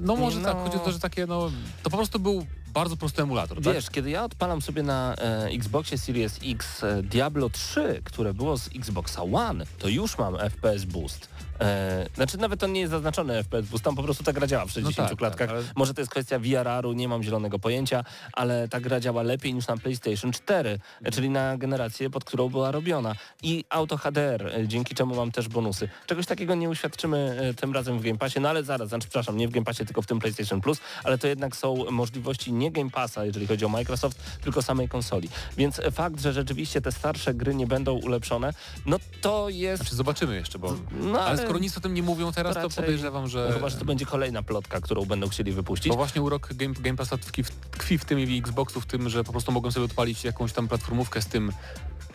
No 0.00 0.16
może 0.16 0.40
No. 0.40 0.48
tak, 0.52 0.62
chodzi 0.64 0.76
o 0.76 0.80
to, 0.80 0.92
że 0.92 0.98
takie, 0.98 1.26
no, 1.26 1.50
to 1.82 1.90
po 1.90 1.96
prostu 1.96 2.18
był 2.18 2.46
bardzo 2.74 2.96
prosty 2.96 3.22
emulator, 3.22 3.62
tak? 3.62 3.74
Wiesz, 3.74 3.90
kiedy 3.90 4.10
ja 4.10 4.24
odpalam 4.24 4.62
sobie 4.62 4.82
na 4.82 5.14
e, 5.14 5.44
Xboxie 5.46 5.98
Series 5.98 6.38
X 6.44 6.84
e, 6.84 7.02
Diablo 7.02 7.50
3, 7.50 8.00
które 8.04 8.34
było 8.34 8.56
z 8.58 8.68
Xboxa 8.76 9.22
One, 9.22 9.66
to 9.78 9.88
już 9.88 10.18
mam 10.18 10.36
FPS 10.38 10.84
Boost. 10.84 11.28
E, 11.60 12.06
znaczy 12.14 12.38
nawet 12.38 12.60
to 12.60 12.66
nie 12.66 12.80
jest 12.80 12.90
zaznaczony 12.90 13.34
FPS 13.44 13.82
tam 13.82 13.96
po 13.96 14.02
prostu 14.02 14.24
ta 14.24 14.32
gra 14.32 14.46
działa 14.46 14.66
w 14.66 14.70
60 14.70 15.08
tak, 15.08 15.18
klatkach. 15.18 15.48
tak, 15.48 15.56
ale- 15.56 15.64
Może 15.76 15.94
to 15.94 16.00
jest 16.00 16.10
kwestia 16.10 16.38
VRR-u, 16.38 16.92
nie 16.92 17.08
mam 17.08 17.22
zielonego 17.22 17.58
pojęcia, 17.58 18.04
ale 18.32 18.68
ta 18.68 18.80
gra 18.80 19.00
działa 19.00 19.22
lepiej 19.22 19.54
niż 19.54 19.66
na 19.66 19.76
PlayStation 19.76 20.32
4, 20.32 20.78
e, 21.02 21.10
czyli 21.10 21.30
na 21.30 21.56
generację, 21.56 22.10
pod 22.10 22.24
którą 22.24 22.48
była 22.48 22.70
robiona. 22.70 23.14
I 23.42 23.64
Auto 23.68 23.96
HDR, 23.96 24.46
e, 24.46 24.68
dzięki 24.68 24.94
czemu 24.94 25.14
mam 25.14 25.32
też 25.32 25.48
bonusy. 25.48 25.88
Czegoś 26.06 26.26
takiego 26.26 26.54
nie 26.54 26.68
uświadczymy 26.68 27.38
e, 27.40 27.54
tym 27.54 27.72
razem 27.72 27.98
w 27.98 28.02
Game 28.02 28.18
Passie, 28.18 28.40
no 28.40 28.48
ale 28.48 28.64
zaraz, 28.64 28.88
znaczy 28.88 29.08
przepraszam, 29.08 29.36
nie 29.36 29.48
w 29.48 29.50
Game 29.50 29.64
Passie, 29.64 29.86
tylko 29.86 30.02
w 30.02 30.06
tym 30.06 30.18
PlayStation 30.18 30.60
Plus, 30.60 30.78
ale 31.04 31.18
to 31.18 31.26
jednak 31.26 31.56
są 31.56 31.90
możliwości 31.90 32.52
nie 32.52 32.70
Game 32.70 32.90
Passa, 32.90 33.24
jeżeli 33.24 33.46
chodzi 33.46 33.64
o 33.64 33.68
Microsoft, 33.68 34.40
tylko 34.42 34.62
samej 34.62 34.88
konsoli. 34.88 35.28
Więc 35.56 35.80
fakt, 35.92 36.20
że 36.20 36.32
rzeczywiście 36.32 36.80
te 36.80 36.92
starsze 36.92 37.34
gry 37.34 37.54
nie 37.54 37.66
będą 37.66 37.92
ulepszone, 37.92 38.52
no 38.86 38.96
to 39.20 39.48
jest... 39.48 39.82
Znaczy 39.82 39.96
zobaczymy 39.96 40.34
jeszcze, 40.34 40.58
bo... 40.58 40.74
No, 41.00 41.20
Ale 41.20 41.49
skoro 41.50 41.62
nic 41.62 41.76
o 41.76 41.80
tym 41.80 41.94
nie 41.94 42.02
mówią 42.02 42.32
teraz, 42.32 42.54
to 42.54 42.60
raczej- 42.62 42.76
podejrzewam, 42.76 43.28
że... 43.28 43.46
No, 43.48 43.54
chyba, 43.54 43.68
że 43.68 43.76
to 43.76 43.84
będzie 43.84 44.06
kolejna 44.06 44.42
plotka, 44.42 44.80
którą 44.80 45.04
będą 45.04 45.28
chcieli 45.28 45.52
wypuścić. 45.52 45.88
Bo 45.88 45.96
właśnie 45.96 46.22
urok 46.22 46.54
Game, 46.54 46.74
Game 46.74 46.96
Passa 46.96 47.18
tkwi 47.18 47.42
w, 47.42 47.50
tkwi 47.50 47.98
w 47.98 48.04
tym 48.04 48.20
i 48.20 48.26
w 48.26 48.44
Xboxu, 48.44 48.80
w 48.80 48.86
tym, 48.86 49.08
że 49.08 49.24
po 49.24 49.32
prostu 49.32 49.52
mogą 49.52 49.70
sobie 49.70 49.86
odpalić 49.86 50.24
jakąś 50.24 50.52
tam 50.52 50.68
platformówkę 50.68 51.22
z 51.22 51.26
tym, 51.26 51.52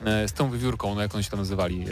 e, 0.06 0.28
z 0.28 0.34
tą 0.34 0.50
wywiórką, 0.50 0.96
no 0.96 1.02
jak 1.02 1.16
oni 1.16 1.24
się 1.24 1.30
tam 1.30 1.40
nazywali. 1.40 1.86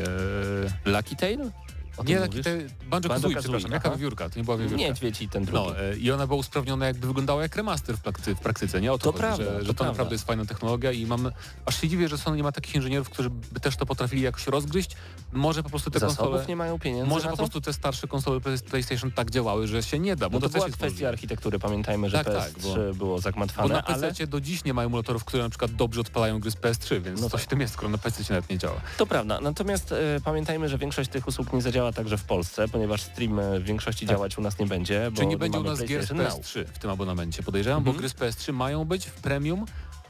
E, 0.86 0.91
Lucky 0.91 1.15
Tail? 1.15 1.51
O 1.97 2.03
nie, 2.03 2.19
taki 2.19 2.43
te, 2.43 2.58
Banjo 2.58 2.69
Kazooie, 3.10 3.10
Banjo-Kazooie, 3.10 3.39
przepraszam, 3.39 3.71
jaka 3.71 3.89
aha. 3.89 3.97
wywiórka? 3.97 4.29
To 4.29 4.39
nie 4.39 4.43
była 4.45 4.58
wywiórka. 4.58 4.77
Niedźwiedź 4.77 5.21
i 5.21 5.29
ten 5.29 5.45
drugi. 5.45 5.67
No 5.69 5.79
e, 5.79 5.97
i 5.97 6.12
ona 6.12 6.27
była 6.27 6.39
usprawniona, 6.39 6.86
jakby 6.86 7.08
wyglądała 7.08 7.41
jak 7.41 7.56
remaster 7.56 7.97
w, 7.97 8.01
prakty, 8.01 8.36
w 8.36 8.39
praktyce, 8.39 8.82
nie? 8.82 8.93
O 8.93 8.97
to, 8.97 9.03
To 9.03 9.12
chodzi, 9.12 9.19
prawda, 9.19 9.43
że, 9.43 9.51
to 9.51 9.60
że 9.60 9.67
to 9.67 9.73
prawda. 9.73 9.86
naprawdę 9.91 10.15
jest 10.15 10.25
fajna 10.27 10.45
technologia 10.45 10.91
i 10.91 11.06
mam, 11.06 11.32
aż 11.65 11.82
się 11.82 11.88
dziwię, 11.89 12.08
że 12.08 12.17
Sony 12.17 12.38
nie 12.38 12.43
ma 12.43 12.51
takich 12.51 12.75
inżynierów, 12.75 13.10
którzy 13.10 13.29
by 13.29 13.60
też 13.60 13.75
to 13.75 13.86
potrafili 13.86 14.21
jakoś 14.21 14.47
rozgryźć. 14.47 14.91
Może 15.34 15.63
po 15.63 15.69
prostu 15.69 15.91
te 15.91 15.99
Zasobów 15.99 16.17
konsole... 16.17 16.45
nie 16.47 16.56
mają 16.56 16.79
pieniędzy 16.79 17.10
Może 17.10 17.25
na 17.25 17.32
po 17.32 17.38
to? 17.38 17.43
prostu 17.43 17.62
te 17.62 17.73
starsze 17.73 18.08
konsole 18.08 18.39
Play- 18.39 18.63
PlayStation 18.69 19.12
tak 19.12 19.32
działały, 19.32 19.67
że 19.67 19.84
się 19.84 19.99
nie 19.99 20.15
da, 20.15 20.29
bo 20.29 20.39
Bo 20.39 20.47
to, 20.47 20.49
też 20.49 20.53
była 20.53 20.65
kwestia 20.67 20.86
możliwe. 20.86 21.10
architektury. 21.10 21.60
Pamiętajmy, 21.60 22.10
że 22.10 22.17
Tak, 22.23 22.34
tak, 22.34 22.51
PS3 22.53 22.63
bo- 22.88 22.93
było 22.93 23.15
Bo 23.15 23.21
zagmatwane, 23.21 23.73
na 23.73 23.84
ale 23.84 24.08
PC 24.08 24.27
do 24.27 24.41
dziś 24.41 24.63
nie 24.63 24.73
ma 24.73 24.84
emulatorów, 24.84 25.25
które 25.25 25.43
na 25.43 25.49
przykład 25.49 25.71
dobrze 25.71 26.01
odpalają 26.01 26.39
gry 26.39 26.51
z 26.51 26.56
PS3, 26.56 27.01
więc 27.01 27.21
No 27.21 27.29
coś 27.29 27.41
tak. 27.41 27.47
w 27.47 27.47
tym 27.47 27.62
jest, 27.62 27.73
skoro 27.73 27.89
na 27.89 27.97
PC 27.97 28.34
nawet 28.34 28.49
nie 28.49 28.58
działa. 28.58 28.82
to 28.97 29.06
prawda. 29.06 29.41
Natomiast 29.41 29.91
e, 29.91 29.95
pamiętajmy, 30.23 30.69
że 30.69 30.77
większość 30.77 31.10
tych 31.10 31.27
usług 31.27 31.53
nie 31.53 31.62
zadziała 31.62 31.82
zadziała 31.83 31.93
także 31.93 32.17
w 32.17 32.23
Polsce, 32.23 32.67
ponieważ 32.67 33.01
stream 33.01 33.39
e, 33.39 33.59
w 33.59 33.63
większości 33.63 34.05
Tak. 34.07 34.15
działać 34.15 34.37
u 34.37 34.41
nas 34.41 34.59
nie 34.59 34.65
będzie. 34.65 35.07
Bo 35.11 35.15
Czyli 35.17 35.27
nie 35.27 35.38
będzie 35.38 35.59
u 35.59 35.63
nas 35.63 35.79
gier 35.79 35.88
z 36.05 36.07
PlayStation 36.09 36.17
Now. 36.17 36.45
PS3 36.45 36.65
w 36.65 36.79
tym 36.79 36.89
abonamencie, 36.91 37.43
podejrzewam, 37.43 37.84
bo 37.84 37.91
Mhm. 37.91 37.97
gry 37.99 38.09
z 38.09 38.13
PS3 38.13 38.53
mają 38.53 38.86
być 38.86 39.05
w 39.05 39.11
premium, 39.13 39.65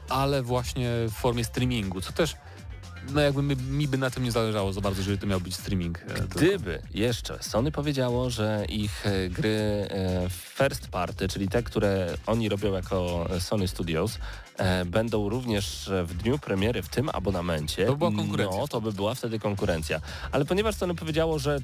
ale 0.08 0.42
właśnie 0.42 0.90
w 1.08 1.12
formie 1.12 1.44
streamingu, 1.44 2.00
co 2.00 2.12
też 2.12 2.36
no 3.12 3.20
jakby 3.20 3.42
mi, 3.42 3.56
mi 3.56 3.88
by 3.88 3.98
na 3.98 4.10
tym 4.10 4.24
nie 4.24 4.32
zależało 4.32 4.72
za 4.72 4.80
bardzo, 4.80 5.02
żeby 5.02 5.18
to 5.18 5.26
miał 5.26 5.40
być 5.40 5.54
streaming. 5.56 5.98
e. 5.98 6.04
Gdyby 6.28 6.82
jeszcze 6.94 7.42
Sony 7.42 7.72
powiedziało, 7.72 8.30
że 8.30 8.64
ich 8.68 9.06
e, 9.06 9.28
gry 9.28 9.88
first 10.30 10.88
party, 10.88 11.28
czyli 11.28 11.48
te, 11.48 11.62
które 11.62 12.14
oni 12.26 12.48
robią 12.48 12.72
jako 12.72 13.26
Sony 13.38 13.68
Studios, 13.68 14.18
będą 14.86 15.28
również 15.28 15.88
e, 15.88 16.04
w 16.04 16.14
dniu 16.14 16.38
premiery 16.38 16.82
w 16.82 16.88
tym 16.88 17.10
abonamencie, 17.12 17.86
To 17.86 17.92
by 17.92 17.98
była 17.98 18.12
konkurencja 18.12 18.58
no 18.60 18.68
to 18.68 18.80
by 18.80 18.92
była 18.92 19.14
wtedy 19.14 19.38
konkurencja. 19.38 20.00
Ale 20.32 20.44
ponieważ 20.44 20.74
Sony 20.74 20.94
powiedziało, 20.94 21.38
że 21.38 21.58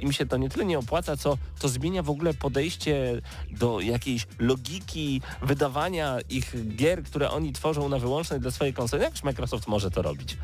im 0.00 0.12
się 0.12 0.26
to 0.26 0.36
nie 0.36 0.48
tyle 0.48 0.64
nie 0.64 0.78
opłaca, 0.78 1.16
co 1.16 1.38
to 1.60 1.68
zmienia 1.68 2.02
w 2.02 2.10
ogóle 2.10 2.34
podejście 2.34 3.20
do 3.50 3.80
jakiejś 3.80 4.26
logiki 4.38 5.20
wydawania 5.42 6.18
ich 6.30 6.76
gier, 6.76 7.02
które 7.02 7.30
oni 7.30 7.52
tworzą 7.52 7.88
na 7.88 7.98
wyłącznej 7.98 8.40
dla 8.40 8.50
swojej 8.50 8.74
konsoli. 8.74 9.02
Jakoś 9.02 9.22
Microsoft 9.22 9.68
może 9.68 9.90
to 9.90 10.02
robić. 10.02 10.36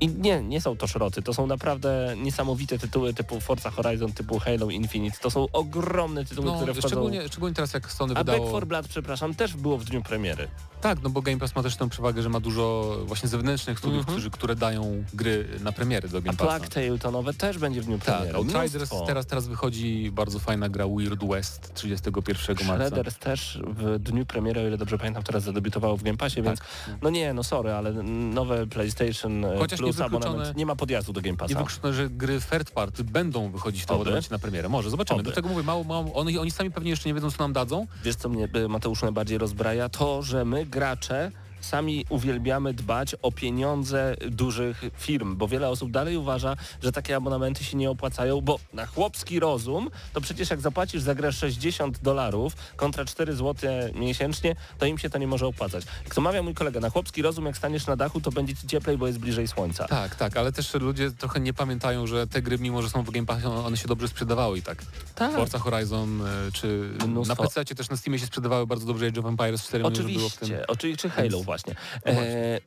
I 0.00 0.08
nie, 0.08 0.42
nie 0.42 0.60
są 0.60 0.76
to 0.76 0.86
szroty, 0.86 1.22
to 1.22 1.34
są 1.34 1.46
naprawdę 1.46 2.14
niesamowite 2.16 2.78
tytuły 2.78 3.14
typu 3.14 3.40
Forza 3.40 3.70
Horizon, 3.70 4.12
typu 4.12 4.38
Halo 4.38 4.70
Infinite. 4.70 5.18
To 5.20 5.30
są 5.30 5.46
ogromne 5.52 6.24
tytuły, 6.24 6.46
No, 6.46 6.56
które 6.56 6.72
wchodzą... 6.72 6.88
szczególnie, 6.88 7.28
szczególnie 7.28 7.54
teraz 7.54 7.74
jak 7.74 7.92
Sony 7.92 8.14
A 8.16 8.18
wydało... 8.18 8.38
Back 8.38 8.50
4 8.50 8.66
Blood, 8.66 8.88
przepraszam, 8.88 9.34
też 9.34 9.56
było 9.56 9.78
w 9.78 9.84
dniu 9.84 10.02
premiery. 10.02 10.48
Tak, 10.80 11.02
no 11.02 11.10
bo 11.10 11.22
Game 11.22 11.38
Pass 11.38 11.56
ma 11.56 11.62
też 11.62 11.76
tę 11.76 11.88
przewagę, 11.88 12.22
że 12.22 12.28
ma 12.28 12.40
dużo 12.40 12.96
właśnie 13.06 13.28
zewnętrznych 13.28 13.78
studiów, 13.78 13.98
Mhm. 14.00 14.16
którzy, 14.16 14.30
które 14.30 14.56
dają 14.56 15.04
gry 15.14 15.48
na 15.62 15.72
premiery 15.72 16.08
do 16.08 16.18
A 16.18 16.20
Game 16.20 16.36
Passa. 16.36 16.50
Plague 16.58 16.68
Tale 16.74 16.98
to 16.98 17.10
nowe 17.10 17.34
też 17.34 17.58
będzie 17.58 17.82
w 17.82 17.84
dniu 17.84 17.98
Tak, 17.98 18.16
premiery. 18.16 18.36
Outriders 18.38 18.74
Mnóstwo. 18.74 19.06
teraz, 19.06 19.26
teraz 19.26 19.46
wychodzi 19.48 20.10
bardzo 20.12 20.38
fajna 20.38 20.68
gra 20.68 20.84
Weird 20.88 21.24
West 21.28 21.74
31 21.74 22.56
marca. 22.66 22.86
Shredders 22.86 23.18
też 23.18 23.58
w 23.66 23.98
dniu 23.98 24.26
premiery, 24.26 24.60
o 24.60 24.66
ile 24.66 24.78
dobrze 24.78 24.98
pamiętam, 24.98 25.22
teraz 25.22 25.42
zadebiutowało 25.42 25.96
w 25.96 26.02
Game 26.02 26.16
Passie, 26.16 26.42
więc 26.42 26.60
no 27.02 27.10
nie, 27.10 27.34
no 27.34 27.42
sorry, 27.44 27.72
ale 27.72 27.92
nowe 28.02 28.66
PlayStation 28.66 29.44
e, 29.44 29.58
Chociaż 29.58 29.78
Plus 29.78 29.96
niewykluczone- 29.96 30.16
abonament 30.26 30.56
nie 30.56 30.66
ma 30.66 30.76
podjazdu 30.76 31.12
do 31.12 31.20
Game 31.20 31.32
Nie 31.32 31.36
Passa. 31.36 31.58
wykluczone, 31.58 31.92
że 31.94 32.10
gry 32.10 32.40
third 32.50 32.70
party 32.70 33.04
będą 33.04 33.50
wychodzić 33.50 33.84
w 33.84 33.90
abonamencie 33.90 34.28
na 34.30 34.38
premierę. 34.38 34.68
Może, 34.68 34.90
zobaczymy. 34.90 35.20
Oby. 35.20 35.28
Do 35.30 35.34
tego 35.34 35.48
mówię, 35.48 35.62
mało, 35.62 35.84
mało, 35.84 36.14
oni, 36.14 36.38
oni 36.38 36.50
sami 36.50 36.70
pewnie 36.70 36.90
jeszcze 36.90 37.08
nie 37.08 37.14
wiedzą, 37.14 37.30
co 37.30 37.38
nam 37.44 37.52
dadzą. 37.52 37.86
Wiesz, 38.04 38.16
co 38.16 38.28
mnie 38.28 38.48
e, 38.54 38.68
Mateusz 38.68 39.02
najbardziej 39.02 39.38
rozbraja? 39.38 39.88
To, 39.88 40.22
że 40.22 40.44
my 40.44 40.66
gracze 40.70 41.30
sami 41.60 42.04
uwielbiamy 42.08 42.74
dbać 42.74 43.14
o 43.22 43.32
pieniądze 43.32 44.16
dużych 44.30 44.84
firm, 44.96 45.36
bo 45.36 45.48
wiele 45.48 45.68
osób 45.68 45.90
dalej 45.90 46.16
uważa, 46.16 46.56
że 46.82 46.92
takie 46.92 47.16
abonamenty 47.16 47.64
się 47.64 47.76
nie 47.76 47.90
opłacają, 47.90 48.40
bo 48.40 48.58
na 48.72 48.86
chłopski 48.86 49.40
rozum 49.40 49.90
to 50.12 50.20
przecież 50.20 50.50
jak 50.50 50.60
zapłacisz 50.60 51.02
za 51.02 51.14
grę 51.14 51.32
60 51.32 51.98
dolarów 51.98 52.56
kontra 52.76 53.04
4 53.04 53.34
zł 53.34 53.70
miesięcznie, 53.94 54.56
to 54.78 54.86
im 54.86 54.98
się 54.98 55.10
to 55.10 55.18
nie 55.18 55.26
może 55.26 55.46
opłacać. 55.46 55.84
Jak 56.04 56.14
to 56.14 56.20
mawia 56.20 56.42
mój 56.42 56.54
kolega, 56.54 56.80
na 56.80 56.90
chłopski 56.90 57.22
rozum 57.22 57.46
jak 57.46 57.56
staniesz 57.56 57.86
na 57.86 57.96
dachu, 57.96 58.20
to 58.20 58.30
będzie 58.30 58.56
ci 58.56 58.66
cieplej, 58.66 58.98
bo 58.98 59.06
jest 59.06 59.18
bliżej 59.18 59.48
słońca. 59.48 59.88
Tak, 59.88 60.14
tak, 60.14 60.36
ale 60.36 60.52
też 60.52 60.74
ludzie 60.74 61.10
trochę 61.10 61.40
nie 61.40 61.52
pamiętają, 61.52 62.06
że 62.06 62.26
te 62.26 62.42
gry, 62.42 62.58
mimo 62.58 62.82
że 62.82 62.90
są 62.90 63.02
w 63.02 63.10
Game 63.10 63.26
Passie, 63.26 63.46
one 63.46 63.76
się 63.76 63.88
dobrze 63.88 64.08
sprzedawały 64.08 64.58
i 64.58 64.62
tak. 64.62 64.82
Tak. 65.14 65.34
Forza 65.34 65.58
Horizon, 65.58 66.22
e, 66.22 66.52
czy 66.52 66.90
Mnóstwo. 67.06 67.42
na 67.42 67.48
PC 67.48 67.64
też 67.64 67.90
na 67.90 67.96
Steamie 67.96 68.18
się 68.18 68.26
sprzedawały 68.26 68.66
bardzo 68.66 68.86
dobrze 68.86 69.06
Age 69.06 69.20
of 69.20 69.26
Empires 69.26 69.62
4 69.62 69.84
mimo 69.84 69.96
że 69.96 70.02
było 70.02 70.28
w 70.28 70.36
tym. 70.36 70.48
Oczywiście, 70.48 70.66
oczywiście, 70.66 71.02
czy 71.02 71.10
Halo 71.10 71.42
właśnie. 71.50 71.74
No 72.06 72.12
właśnie. 72.12 72.30
E, 72.30 72.60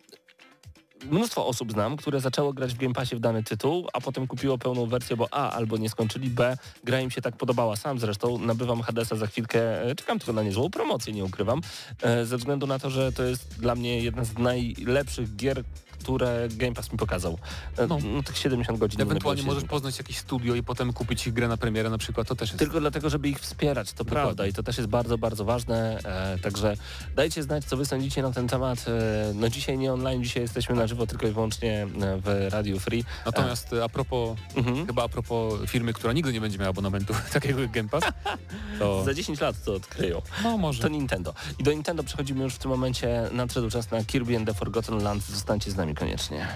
mnóstwo 1.05 1.47
osób 1.47 1.71
znam, 1.71 1.97
które 1.97 2.19
zaczęło 2.19 2.53
grać 2.53 2.73
w 2.73 2.77
Game 2.77 2.93
Passie 2.93 3.15
w 3.15 3.19
dany 3.19 3.43
tytuł, 3.43 3.87
a 3.93 4.01
potem 4.01 4.27
kupiło 4.27 4.57
pełną 4.57 4.85
wersję, 4.85 5.17
bo 5.17 5.27
A, 5.31 5.51
albo 5.51 5.77
nie 5.77 5.89
skończyli, 5.89 6.29
B, 6.29 6.57
gra 6.83 6.99
im 6.99 7.11
się 7.11 7.21
tak 7.21 7.37
podobała. 7.37 7.75
Sam 7.75 7.99
zresztą 7.99 8.37
nabywam 8.37 8.81
Hadesa 8.81 9.15
za 9.15 9.27
chwilkę, 9.27 9.83
e, 9.83 9.95
czekam 9.95 10.19
tylko 10.19 10.33
na 10.33 10.43
niezłą 10.43 10.69
promocję, 10.69 11.13
nie 11.13 11.23
ukrywam, 11.23 11.61
e, 12.01 12.25
ze 12.25 12.37
względu 12.37 12.67
na 12.67 12.79
to, 12.79 12.89
że 12.89 13.11
to 13.11 13.23
jest 13.23 13.59
dla 13.59 13.75
mnie 13.75 13.99
jedna 13.99 14.23
z 14.23 14.37
najlepszych 14.37 15.35
gier, 15.35 15.63
które 16.03 16.47
Game 16.51 16.73
Pass 16.73 16.91
mi 16.91 16.97
pokazał. 16.97 17.37
E, 17.77 17.87
No. 17.87 17.97
no. 18.15 18.23
tych 18.23 18.37
70 18.37 18.79
godzin. 18.79 18.97
nie 18.99 19.03
Ewentualnie 19.05 19.43
możesz 19.43 19.63
poznać 19.63 19.97
jakieś 19.97 20.17
studio 20.17 20.55
i 20.55 20.63
potem 20.63 20.93
kupić 20.93 21.27
ich 21.27 21.33
grę 21.33 21.47
na 21.47 21.57
premierę 21.57 21.89
na 21.89 21.97
przykład, 21.97 22.27
to 22.27 22.35
też 22.35 22.49
jest... 22.49 22.59
tylko 22.59 22.79
dlatego, 22.79 23.09
żeby 23.09 23.29
ich 23.29 23.39
wspierać, 23.39 23.93
to 23.93 24.03
Dokładnie. 24.03 24.23
prawda 24.23 24.47
i 24.47 24.53
to 24.53 24.63
też 24.63 24.77
jest 24.77 24.89
bardzo, 24.89 25.17
bardzo 25.17 25.45
ważne, 25.45 25.99
e, 26.05 26.39
także 26.39 26.75
dajcie 27.15 27.43
znać, 27.43 27.65
co 27.65 27.77
wy 27.77 27.85
sądzicie 27.85 28.21
na 28.21 28.31
ten 28.31 28.47
temat. 28.47 28.85
E, 28.87 29.33
no 29.35 29.49
dzisiaj 29.49 29.77
nie 29.77 29.93
online, 29.93 30.23
dzisiaj 30.23 30.43
jesteśmy 30.43 30.75
na 30.75 30.87
żywo 30.87 31.07
tylko 31.07 31.27
i 31.27 31.31
wyłącznie 31.31 31.81
e, 31.83 31.87
w 32.17 32.47
Radio 32.53 32.79
Free. 32.79 33.03
Natomiast 33.25 33.73
e, 33.73 33.83
a 33.83 33.89
propos, 33.89 34.37
Mhm. 34.55 34.87
chyba 34.87 35.03
a 35.03 35.09
propos 35.09 35.53
firmy, 35.69 35.93
która 35.93 36.13
nigdy 36.13 36.33
nie 36.33 36.41
będzie 36.41 36.57
miała 36.57 36.69
abonamentu 36.69 37.13
takiego 37.33 37.61
jak 37.61 37.71
Game 37.71 37.89
Pass, 37.89 38.03
to 38.79 39.03
Za 39.03 39.13
10 39.13 39.39
lat 39.41 39.63
to 39.63 39.73
odkryją. 39.73 40.21
no 40.43 40.57
może. 40.57 40.81
To 40.81 40.87
Nintendo. 40.89 41.33
I 41.59 41.63
do 41.63 41.71
Nintendo 41.71 42.03
przechodzimy 42.03 42.43
już 42.43 42.53
w 42.53 42.57
tym 42.57 42.71
momencie. 42.71 43.29
Nadszedł 43.31 43.69
czas 43.69 43.91
na 43.91 44.03
Kirby 44.03 44.37
and 44.37 44.47
the 44.47 44.53
Forgotten 44.53 45.03
Land. 45.03 45.23
Zostańcie 45.23 45.71
z 45.71 45.75
nami 45.75 45.92
koniecznie. 45.95 46.47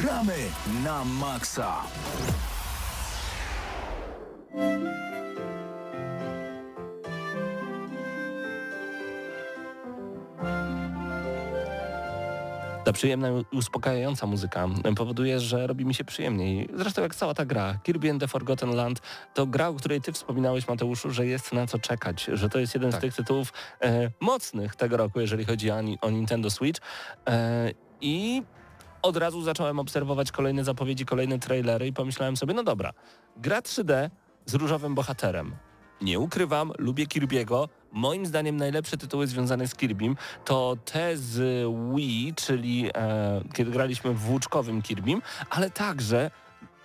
Gramy 0.00 0.36
na 0.84 1.04
maksa. 1.04 1.82
Ta 12.84 12.92
przyjemna 12.92 13.28
i 13.28 13.56
uspokajająca 13.56 14.26
muzyka 14.26 14.68
powoduje, 14.96 15.40
że 15.40 15.66
robi 15.66 15.84
mi 15.84 15.94
się 15.94 16.04
przyjemniej. 16.04 16.68
Zresztą 16.74 17.02
jak 17.02 17.14
cała 17.14 17.34
ta 17.34 17.44
gra. 17.44 17.78
Kirby 17.82 18.10
and 18.10 18.20
the 18.20 18.28
Forgotten 18.28 18.70
Land 18.76 19.00
to 19.34 19.46
gra, 19.46 19.68
o 19.68 19.74
której 19.74 20.00
ty 20.00 20.12
wspominałeś 20.12 20.68
Mateuszu, 20.68 21.10
że 21.10 21.26
jest 21.26 21.52
na 21.52 21.66
co 21.66 21.78
czekać, 21.78 22.24
że 22.32 22.48
to 22.48 22.58
jest 22.58 22.74
jeden 22.74 22.90
Tak. 22.90 23.00
z 23.00 23.02
tych 23.02 23.14
tytułów 23.14 23.52
e, 23.82 24.10
mocnych 24.20 24.76
tego 24.76 24.96
roku, 24.96 25.20
jeżeli 25.20 25.44
chodzi 25.44 25.70
o, 25.70 25.80
o 26.00 26.10
Nintendo 26.10 26.50
Switch. 26.50 26.80
E, 27.28 27.70
I 28.00 28.42
od 29.02 29.16
razu 29.16 29.42
zacząłem 29.42 29.78
obserwować 29.78 30.32
kolejne 30.32 30.64
zapowiedzi, 30.64 31.04
kolejne 31.04 31.38
trailery 31.38 31.86
i 31.86 31.92
pomyślałem 31.92 32.36
sobie, 32.36 32.54
no 32.54 32.62
dobra, 32.62 32.92
gra 33.36 33.60
3D 33.60 34.10
z 34.46 34.54
różowym 34.54 34.94
bohaterem. 34.94 35.56
Nie 36.00 36.18
ukrywam, 36.18 36.72
lubię 36.78 37.06
Kirby'ego. 37.06 37.68
Moim 37.92 38.26
zdaniem 38.26 38.56
najlepsze 38.56 38.96
tytuły 38.96 39.26
związane 39.26 39.68
z 39.68 39.74
Kirbym 39.74 40.16
to 40.44 40.76
te 40.84 41.16
z 41.16 41.66
Wii, 41.94 42.34
czyli 42.34 42.90
e, 42.94 43.42
kiedy 43.54 43.70
graliśmy 43.70 44.14
w 44.14 44.18
włóczkowym 44.18 44.82
Kirbym, 44.82 45.22
ale 45.50 45.70
także 45.70 46.30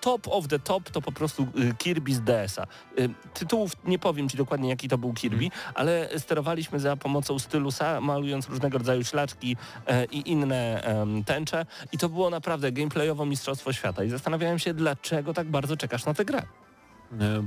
top 0.05 0.27
of 0.27 0.47
the 0.47 0.59
top 0.59 0.89
to 0.89 1.01
po 1.01 1.11
prostu 1.11 1.43
y, 1.43 1.73
Kirby 1.77 2.13
z 2.13 2.21
DS-a. 2.21 2.63
Y, 2.99 3.09
tytułów 3.33 3.71
nie 3.85 3.99
powiem 3.99 4.29
Ci 4.29 4.37
dokładnie 4.37 4.69
jaki 4.69 4.89
to 4.89 4.97
był 4.97 5.13
Kirby, 5.13 5.49
ale 5.75 6.09
sterowaliśmy 6.17 6.79
za 6.79 6.95
pomocą 6.97 7.39
stylusa, 7.39 8.01
malując 8.01 8.49
różnego 8.49 8.77
rodzaju 8.77 9.03
szlaczki 9.03 9.57
e, 9.87 10.05
i 10.05 10.31
inne 10.31 10.81
tęcze 11.25 11.65
i 11.91 11.97
to 11.97 12.09
było 12.09 12.29
naprawdę 12.29 12.71
gameplayowo 12.71 13.25
mistrzostwo 13.25 13.73
świata 13.73 14.03
i 14.03 14.09
zastanawiałem 14.09 14.59
się, 14.59 14.73
dlaczego 14.73 15.33
tak 15.33 15.47
bardzo 15.47 15.77
czekasz 15.77 16.05
na 16.05 16.13
tę 16.13 16.25
grę. 16.25 16.41
E, 16.41 17.43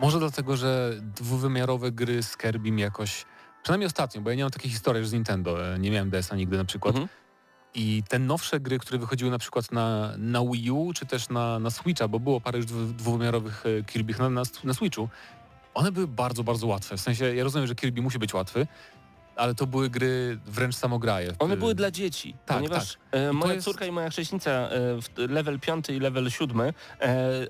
Może 0.00 0.18
dlatego, 0.18 0.56
że 0.56 0.92
dwuwymiarowe 1.00 1.92
gry 1.92 2.22
z 2.22 2.36
Kirbym 2.36 2.78
jakoś, 2.78 3.24
przynajmniej 3.62 3.86
ostatnio, 3.86 4.20
bo 4.20 4.30
ja 4.30 4.36
nie 4.36 4.42
mam 4.42 4.50
takiej 4.50 4.70
historii 4.70 5.00
już 5.00 5.08
z 5.08 5.12
Nintendo, 5.12 5.74
e, 5.74 5.78
nie 5.78 5.90
miałem 5.90 6.10
DS-a 6.10 6.36
nigdy 6.36 6.56
na 6.56 6.64
przykład. 6.64 6.94
Mhm. 6.94 7.08
I 7.74 8.02
te 8.08 8.18
nowsze 8.18 8.60
gry, 8.60 8.78
które 8.78 8.98
wychodziły 8.98 9.30
na 9.30 9.38
przykład 9.38 9.72
na, 9.72 10.12
na 10.18 10.40
Wii 10.44 10.70
U, 10.70 10.92
czy 10.92 11.06
też 11.06 11.28
na, 11.28 11.58
na 11.58 11.70
Switcha, 11.70 12.08
bo 12.08 12.20
było 12.20 12.40
parę 12.40 12.58
już 12.58 12.66
dwu- 12.66 12.92
dwuwymiarowych 12.92 13.64
e, 13.66 13.82
Kirby'ch 13.82 14.18
na, 14.18 14.30
na, 14.30 14.42
na 14.64 14.74
Switchu, 14.74 15.08
one 15.74 15.92
były 15.92 16.08
bardzo, 16.08 16.44
bardzo 16.44 16.66
łatwe. 16.66 16.96
W 16.96 17.00
sensie, 17.00 17.34
ja 17.34 17.44
rozumiem, 17.44 17.66
że 17.66 17.74
Kirby 17.74 18.02
musi 18.02 18.18
być 18.18 18.34
łatwy, 18.34 18.66
ale 19.38 19.54
to 19.54 19.66
były 19.66 19.90
gry 19.90 20.38
wręcz 20.46 20.74
samograje. 20.76 21.32
One 21.38 21.56
były 21.56 21.74
dla 21.74 21.90
dzieci, 21.90 22.34
tak, 22.46 22.56
ponieważ 22.56 22.98
e, 23.10 23.32
moja 23.32 23.54
jest- 23.54 23.64
córka 23.64 23.86
i 23.86 23.92
moja 23.92 24.10
chrześnica 24.10 24.50
e, 24.50 24.68
w 25.02 25.08
level 25.16 25.60
5 25.60 25.88
i 25.90 26.00
level 26.00 26.30
7, 26.30 26.60
e, 26.60 26.72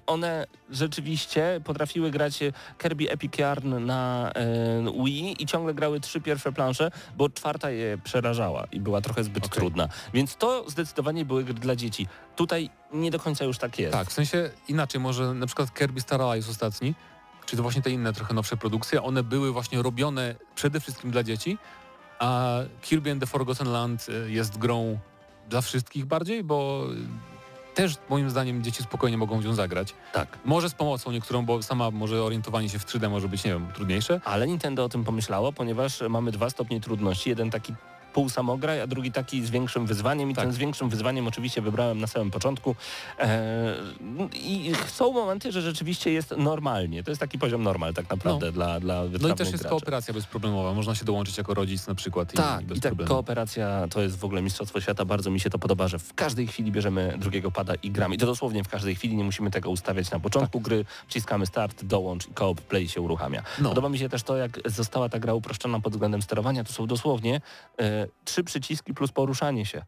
one 0.06 0.46
rzeczywiście 0.70 1.60
potrafiły 1.64 2.10
grać 2.10 2.40
Kirby 2.78 3.10
Epic 3.10 3.38
Yarn 3.38 3.84
na 3.86 4.30
e, 4.34 5.04
Wii 5.04 5.42
i 5.42 5.46
ciągle 5.46 5.74
grały 5.74 6.00
trzy 6.00 6.20
pierwsze 6.20 6.52
plansze, 6.52 6.90
bo 7.16 7.28
czwarta 7.30 7.70
je 7.70 7.98
przerażała 8.04 8.66
i 8.72 8.80
była 8.80 9.00
trochę 9.00 9.24
zbyt 9.24 9.44
Okej. 9.46 9.58
trudna. 9.58 9.88
Więc 10.14 10.36
to 10.36 10.64
zdecydowanie 10.70 11.24
były 11.24 11.44
gry 11.44 11.54
dla 11.54 11.76
dzieci. 11.76 12.06
Tutaj 12.36 12.70
nie 12.92 13.10
do 13.10 13.18
końca 13.18 13.44
już 13.44 13.58
tak 13.58 13.78
jest. 13.78 13.92
Tak, 13.92 14.08
w 14.08 14.12
sensie 14.12 14.50
inaczej, 14.68 15.00
może 15.00 15.34
na 15.34 15.46
przykład 15.46 15.74
Kirby 15.74 16.00
Star 16.00 16.22
Allies 16.22 16.48
ostatni, 16.48 16.94
czy 17.46 17.56
to 17.56 17.62
właśnie 17.62 17.82
te 17.82 17.90
inne 17.90 18.12
trochę 18.12 18.34
nowsze 18.34 18.56
produkcje, 18.56 19.02
one 19.02 19.22
były 19.22 19.52
właśnie 19.52 19.82
robione 19.82 20.34
przede 20.54 20.80
wszystkim 20.80 21.10
dla 21.10 21.22
dzieci, 21.22 21.58
a 22.18 22.58
Kirby 22.82 23.10
and 23.10 23.20
the 23.20 23.26
Forgotten 23.26 23.72
Land 23.72 24.06
y, 24.08 24.30
jest 24.30 24.58
grą 24.58 24.98
dla 25.48 25.60
wszystkich 25.60 26.06
bardziej, 26.06 26.44
bo 26.44 26.86
y, 26.92 27.74
też 27.74 27.94
moim 28.08 28.30
zdaniem 28.30 28.62
dzieci 28.62 28.82
spokojnie 28.82 29.18
mogą 29.18 29.40
w 29.40 29.44
nią 29.44 29.54
zagrać. 29.54 29.94
tak. 30.12 30.38
Może 30.44 30.70
z 30.70 30.74
pomocą 30.74 31.12
niektórą, 31.12 31.46
bo 31.46 31.62
sama 31.62 31.90
może 31.90 32.22
orientowanie 32.22 32.68
się 32.68 32.78
w 32.78 32.86
3D 32.86 33.10
może 33.10 33.28
być, 33.28 33.44
nie 33.44 33.50
wiem, 33.52 33.66
trudniejsze. 33.74 34.20
Ale 34.24 34.46
Nintendo 34.46 34.84
o 34.84 34.88
tym 34.88 35.04
pomyślało, 35.04 35.52
ponieważ 35.52 36.00
mamy 36.08 36.32
dwa 36.32 36.50
stopnie 36.50 36.80
trudności. 36.80 37.30
Jeden 37.30 37.50
taki 37.50 37.74
pół 38.12 38.28
samograj, 38.28 38.80
a 38.80 38.86
drugi 38.86 39.12
taki 39.12 39.46
z 39.46 39.50
większym 39.50 39.86
wyzwaniem 39.86 40.30
i 40.30 40.34
Tak. 40.34 40.44
ten 40.44 40.52
z 40.52 40.58
większym 40.58 40.88
wyzwaniem 40.88 41.26
oczywiście 41.26 41.62
wybrałem 41.62 42.00
na 42.00 42.06
samym 42.06 42.30
początku. 42.30 42.76
E, 43.18 43.74
I 44.34 44.72
są 44.86 45.12
momenty, 45.12 45.52
że 45.52 45.62
rzeczywiście 45.62 46.12
jest 46.12 46.34
normalnie. 46.36 47.04
To 47.04 47.10
jest 47.10 47.20
taki 47.20 47.38
poziom 47.38 47.62
normal 47.62 47.94
tak 47.94 48.10
naprawdę 48.10 48.52
dla, 48.52 48.80
dla 48.80 49.02
No 49.20 49.28
i 49.28 49.34
też 49.34 49.38
jest 49.50 49.52
graczy. 49.62 49.68
kooperacja 49.68 50.14
bezproblemowa. 50.14 50.74
Można 50.74 50.94
się 50.94 51.04
dołączyć 51.04 51.38
jako 51.38 51.54
rodzic 51.54 51.86
na 51.86 51.94
przykład. 51.94 52.32
Tak, 52.32 52.62
i 52.62 52.64
bez 52.66 52.78
i 52.78 52.80
tak 52.80 52.90
problemu. 52.90 53.08
kooperacja 53.08 53.86
to 53.90 54.02
jest 54.02 54.18
w 54.18 54.24
ogóle 54.24 54.42
Mistrzostwo 54.42 54.80
Świata. 54.80 55.04
Bardzo 55.04 55.30
mi 55.30 55.40
się 55.40 55.50
to 55.50 55.58
podoba, 55.58 55.88
że 55.88 55.98
w 55.98 56.14
każdej 56.14 56.46
chwili 56.46 56.72
bierzemy 56.72 57.14
drugiego 57.18 57.50
pada 57.50 57.74
i 57.74 57.90
gramy. 57.90 58.14
I 58.14 58.18
to 58.18 58.26
dosłownie 58.26 58.64
w 58.64 58.68
każdej 58.68 58.94
chwili, 58.94 59.16
nie 59.16 59.24
musimy 59.24 59.50
tego 59.50 59.70
ustawiać 59.70 60.10
na 60.10 60.20
początku 60.20 60.60
gry. 60.60 60.84
Wciskamy 61.08 61.46
start, 61.46 61.84
dołącz 61.84 62.28
i 62.28 62.32
koop 62.34 62.60
play 62.60 62.88
się 62.88 63.00
uruchamia. 63.00 63.42
No. 63.58 63.68
Podoba 63.68 63.88
mi 63.88 63.98
się 63.98 64.08
też 64.08 64.22
to, 64.22 64.36
jak 64.36 64.60
została 64.70 65.08
ta 65.08 65.18
gra 65.18 65.34
uproszczona 65.34 65.80
pod 65.80 65.92
względem 65.92 66.22
sterowania. 66.22 66.64
To 66.64 66.72
są 66.72 66.86
dosłownie 66.86 67.40
e, 67.78 67.97
trzy 68.24 68.44
przyciski 68.44 68.94
plus 68.94 69.12
poruszanie 69.12 69.66
się. 69.66 69.82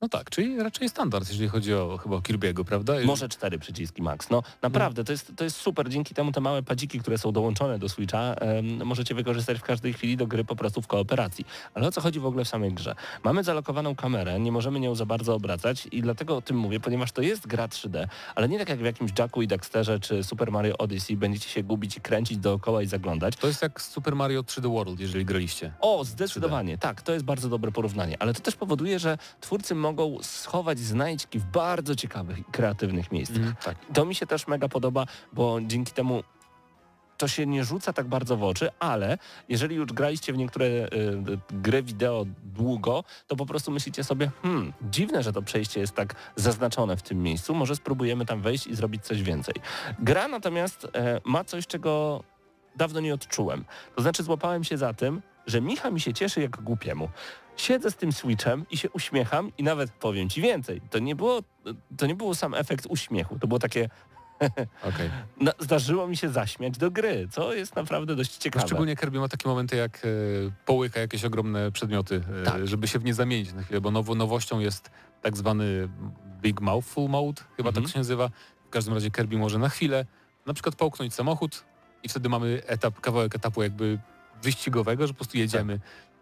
No 0.00 0.08
tak, 0.08 0.30
czyli 0.30 0.58
raczej 0.62 0.88
standard, 0.88 1.28
jeżeli 1.28 1.48
chodzi 1.48 1.74
o 1.74 1.98
chyba 2.02 2.16
o 2.16 2.18
Kirby'ego, 2.20 2.64
prawda? 2.64 2.92
Może 3.04 3.28
cztery 3.28 3.58
przyciski 3.58 4.02
max. 4.02 4.30
No 4.30 4.42
naprawdę, 4.62 5.04
to 5.04 5.12
jest, 5.12 5.32
to 5.36 5.44
jest 5.44 5.56
super. 5.56 5.88
Dzięki 5.88 6.14
temu 6.14 6.32
te 6.32 6.40
małe 6.40 6.62
padziki, 6.62 7.00
które 7.00 7.18
są 7.18 7.32
dołączone 7.32 7.78
do 7.78 7.88
Switcha, 7.88 8.34
em, 8.34 8.86
możecie 8.86 9.14
wykorzystać 9.14 9.58
w 9.58 9.62
każdej 9.62 9.92
chwili 9.92 10.16
do 10.16 10.26
gry 10.26 10.44
po 10.44 10.56
prostu 10.56 10.82
w 10.82 10.86
kooperacji. 10.86 11.44
Ale 11.74 11.86
o 11.88 11.92
co 11.92 12.00
chodzi 12.00 12.20
w 12.20 12.26
ogóle 12.26 12.44
w 12.44 12.48
samej 12.48 12.72
grze? 12.72 12.94
Mamy 13.24 13.44
zalokowaną 13.44 13.94
kamerę, 13.94 14.40
nie 14.40 14.52
możemy 14.52 14.80
nią 14.80 14.94
za 14.94 15.06
bardzo 15.06 15.34
obracać 15.34 15.88
i 15.92 16.02
dlatego 16.02 16.36
o 16.36 16.42
tym 16.42 16.56
mówię, 16.56 16.80
ponieważ 16.80 17.12
to 17.12 17.22
jest 17.22 17.46
gra 17.46 17.66
3D, 17.68 18.06
ale 18.34 18.48
nie 18.48 18.58
tak 18.58 18.68
jak 18.68 18.78
w 18.78 18.84
jakimś 18.84 19.10
Jacku 19.18 19.42
i 19.42 19.46
Dexterze 19.46 20.00
czy 20.00 20.24
Super 20.24 20.52
Mario 20.52 20.78
Odyssey 20.78 21.16
będziecie 21.16 21.48
się 21.48 21.62
gubić 21.62 21.96
i 21.96 22.00
kręcić 22.00 22.38
dookoła 22.38 22.82
i 22.82 22.86
zaglądać. 22.86 23.36
To 23.36 23.46
jest 23.46 23.62
jak 23.62 23.80
Super 23.80 24.16
Mario 24.16 24.42
3D 24.42 24.72
World, 24.72 25.00
jeżeli 25.00 25.24
graliście. 25.24 25.72
O, 25.80 26.04
zdecydowanie, 26.04 26.78
tak, 26.78 27.02
to 27.02 27.12
jest 27.12 27.24
bardzo 27.24 27.48
dobre 27.48 27.72
porównanie, 27.72 28.16
ale 28.18 28.34
to 28.34 28.40
też 28.40 28.56
powoduje, 28.56 28.98
że 28.98 29.18
twórcy 29.40 29.74
mogą 29.86 30.18
schować 30.22 30.78
znajdźki 30.78 31.38
w 31.38 31.44
bardzo 31.44 31.96
ciekawych 31.96 32.38
i 32.38 32.44
kreatywnych 32.44 33.12
miejscach. 33.12 33.62
tak. 33.64 33.76
To 33.94 34.04
mi 34.04 34.14
się 34.14 34.26
też 34.26 34.46
mega 34.46 34.68
podoba, 34.68 35.06
bo 35.32 35.58
dzięki 35.62 35.92
temu 35.92 36.22
to 37.16 37.28
się 37.28 37.46
nie 37.46 37.64
rzuca 37.64 37.92
tak 37.92 38.06
bardzo 38.06 38.36
w 38.36 38.44
oczy, 38.44 38.70
ale 38.78 39.18
jeżeli 39.48 39.76
już 39.76 39.86
graliście 39.86 40.32
w 40.32 40.36
niektóre 40.36 40.66
y, 40.66 40.70
y, 40.70 41.38
gry 41.50 41.82
wideo 41.82 42.26
długo, 42.44 43.04
to 43.26 43.36
po 43.36 43.46
prostu 43.46 43.70
myślicie 43.70 44.04
sobie, 44.04 44.30
hmm, 44.42 44.72
dziwne, 44.82 45.22
że 45.22 45.32
to 45.32 45.42
przejście 45.42 45.80
jest 45.80 45.94
tak 45.94 46.14
zaznaczone 46.36 46.96
w 46.96 47.02
tym 47.02 47.22
miejscu, 47.22 47.54
może 47.54 47.76
spróbujemy 47.76 48.26
tam 48.26 48.42
wejść 48.42 48.66
i 48.66 48.74
zrobić 48.74 49.04
coś 49.04 49.22
więcej. 49.22 49.54
Gra 49.98 50.28
natomiast 50.28 50.86
e, 50.94 51.20
ma 51.24 51.44
coś, 51.44 51.66
czego 51.66 52.22
dawno 52.76 53.00
nie 53.00 53.14
odczułem. 53.14 53.64
To 53.96 54.02
znaczy 54.02 54.22
złapałem 54.22 54.64
się 54.64 54.78
za 54.78 54.92
tym, 54.94 55.22
że 55.46 55.60
Micha 55.60 55.90
mi 55.90 56.00
się 56.00 56.14
cieszy 56.14 56.40
jak 56.40 56.62
głupiemu. 56.62 57.08
Siedzę 57.56 57.90
z 57.90 57.96
tym 57.96 58.12
Switchem 58.12 58.66
i 58.70 58.76
się 58.76 58.90
uśmiecham 58.90 59.52
i 59.58 59.62
nawet 59.62 59.90
powiem 59.90 60.28
ci 60.28 60.40
więcej. 60.42 60.80
To 60.90 60.98
nie 60.98 61.14
było, 61.16 61.40
to 61.98 62.06
nie 62.06 62.14
był 62.14 62.34
sam 62.34 62.54
efekt 62.54 62.86
uśmiechu, 62.88 63.38
to 63.38 63.46
było 63.46 63.58
takie 63.58 63.88
Okej. 64.88 65.10
no, 65.40 65.52
zdarzyło 65.58 66.06
mi 66.08 66.16
się 66.16 66.28
zaśmiać 66.28 66.78
do 66.78 66.90
gry, 66.90 67.28
co 67.30 67.54
jest 67.54 67.76
naprawdę 67.76 68.16
dość 68.16 68.36
ciekawe. 68.36 68.66
Szczególnie 68.66 68.96
Kirby 68.96 69.20
ma 69.20 69.28
takie 69.28 69.48
momenty, 69.48 69.76
jak 69.76 69.96
e, 70.04 70.08
połyka 70.64 71.00
jakieś 71.00 71.24
ogromne 71.24 71.72
przedmioty, 71.72 72.22
e, 72.42 72.44
Tak. 72.44 72.66
żeby 72.66 72.88
się 72.88 72.98
w 72.98 73.04
nie 73.04 73.14
zamienić 73.14 73.52
na 73.52 73.62
chwilę, 73.62 73.80
bo 73.80 73.90
now, 73.90 74.08
nowością 74.08 74.60
jest 74.60 74.90
tak 75.22 75.36
zwany 75.36 75.88
Big 76.42 76.60
Mouthful 76.60 77.08
Mode, 77.10 77.42
chyba 77.56 77.68
Mhm. 77.68 77.84
tak 77.86 77.92
się 77.92 77.98
nazywa. 77.98 78.30
W 78.66 78.70
każdym 78.70 78.94
razie 78.94 79.10
Kirby 79.10 79.38
może 79.38 79.58
na 79.58 79.68
chwilę 79.68 80.06
na 80.46 80.54
przykład 80.54 80.74
połknąć 80.74 81.14
samochód 81.14 81.64
i 82.02 82.08
wtedy 82.08 82.28
mamy 82.28 82.62
etap, 82.66 83.00
kawałek 83.00 83.34
etapu 83.36 83.62
jakby 83.62 83.98
wyścigowego, 84.42 85.06
że 85.06 85.12
po 85.12 85.18
prostu 85.18 85.38
jedziemy 85.38 85.80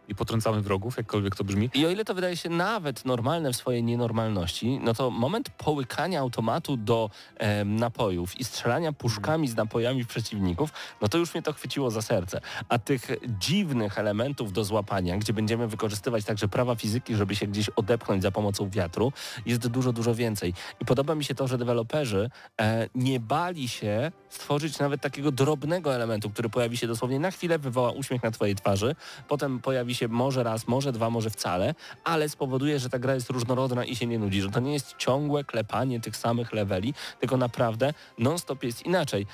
i 0.08 0.14
potrącamy 0.14 0.60
wrogów, 0.60 0.96
jakkolwiek 0.96 1.36
to 1.36 1.44
brzmi. 1.44 1.70
I 1.74 1.86
o 1.86 1.90
ile 1.90 2.04
to 2.04 2.14
wydaje 2.14 2.36
się 2.36 2.48
nawet 2.48 3.04
normalne 3.04 3.52
w 3.52 3.56
swojej 3.56 3.82
nienormalności, 3.84 4.80
no 4.82 4.94
to 4.94 5.10
moment 5.10 5.50
połykania 5.50 6.20
automatu 6.20 6.76
do 6.76 7.10
em, 7.36 7.76
napojów 7.76 8.40
i 8.40 8.44
strzelania 8.44 8.92
puszkami 8.92 9.48
z 9.48 9.56
napojami 9.56 10.04
w 10.04 10.06
przeciwników, 10.06 10.70
no 11.00 11.08
to 11.08 11.18
już 11.18 11.34
mnie 11.34 11.42
to 11.42 11.52
chwyciło 11.52 11.90
za 11.90 12.02
serce. 12.02 12.40
A 12.68 12.78
tych 12.78 13.06
dziwnych 13.38 13.98
elementów 13.98 14.52
do 14.52 14.64
złapania, 14.64 15.16
gdzie 15.16 15.32
będziemy 15.32 15.68
wykorzystywać 15.68 16.24
także 16.24 16.48
prawa 16.48 16.74
fizyki, 16.74 17.14
żeby 17.14 17.36
się 17.36 17.46
gdzieś 17.46 17.68
odepchnąć 17.68 18.22
za 18.22 18.30
pomocą 18.30 18.70
wiatru, 18.70 19.12
jest 19.46 19.66
dużo, 19.68 19.92
dużo 19.92 20.14
więcej. 20.14 20.54
I 20.80 20.84
podoba 20.84 21.14
mi 21.14 21.24
się 21.24 21.34
to, 21.34 21.48
że 21.48 21.58
deweloperzy 21.58 22.30
e, 22.60 22.88
nie 22.94 23.20
bali 23.20 23.68
się 23.68 24.12
stworzyć 24.28 24.78
nawet 24.78 25.00
takiego 25.00 25.32
drobnego 25.32 25.94
elementu, 25.94 26.30
który 26.30 26.48
pojawi 26.48 26.76
się 26.76 26.86
dosłownie 26.86 27.20
na 27.20 27.30
chwilę, 27.30 27.58
wywoła 27.58 27.90
uśmiech 27.90 28.22
na 28.22 28.30
twojej 28.30 28.54
twarzy, 28.54 28.94
potem 29.28 29.60
pojawi 29.60 29.93
się 29.94 30.08
może 30.08 30.42
raz, 30.42 30.68
może 30.68 30.92
dwa, 30.92 31.10
może 31.10 31.30
wcale, 31.30 31.74
ale 32.04 32.28
spowoduje, 32.28 32.78
że 32.78 32.88
ta 32.88 32.98
gra 32.98 33.14
jest 33.14 33.30
różnorodna 33.30 33.84
i 33.84 33.96
się 33.96 34.06
nie 34.06 34.18
nudzi, 34.18 34.40
że 34.40 34.50
to 34.50 34.60
nie 34.60 34.72
jest 34.72 34.94
ciągłe 34.98 35.44
klepanie 35.44 36.00
tych 36.00 36.16
samych 36.16 36.52
leveli, 36.52 36.94
tylko 37.20 37.36
naprawdę 37.36 37.94
non-stop 38.18 38.64
jest 38.64 38.86
inaczej. 38.86 39.26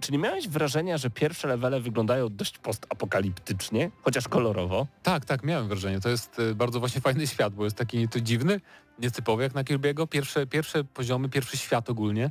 Czy 0.00 0.12
nie 0.12 0.18
miałeś 0.18 0.48
wrażenia, 0.48 0.98
że 0.98 1.10
pierwsze 1.10 1.48
levele 1.48 1.80
wyglądają 1.80 2.28
dość 2.28 2.58
postapokaliptycznie, 2.58 3.90
chociaż 4.02 4.28
kolorowo? 4.28 4.86
Tak, 5.02 5.24
tak, 5.24 5.44
miałem 5.44 5.68
wrażenie. 5.68 6.00
To 6.00 6.08
jest 6.08 6.38
e, 6.38 6.54
bardzo 6.54 6.80
właśnie 6.80 7.00
fajny 7.00 7.26
świat, 7.26 7.54
bo 7.54 7.64
jest 7.64 7.76
taki 7.76 8.08
to 8.08 8.20
dziwny, 8.20 8.60
nietypowy 8.98 9.42
jak 9.42 9.54
na 9.54 9.64
Kirby'ego. 9.64 10.08
Pierwsze, 10.08 10.46
pierwsze 10.46 10.84
poziomy, 10.84 11.28
pierwszy 11.28 11.56
świat 11.56 11.90
ogólnie 11.90 12.30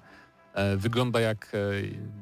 wygląda 0.77 1.19
jak 1.19 1.51
e, 1.53 1.57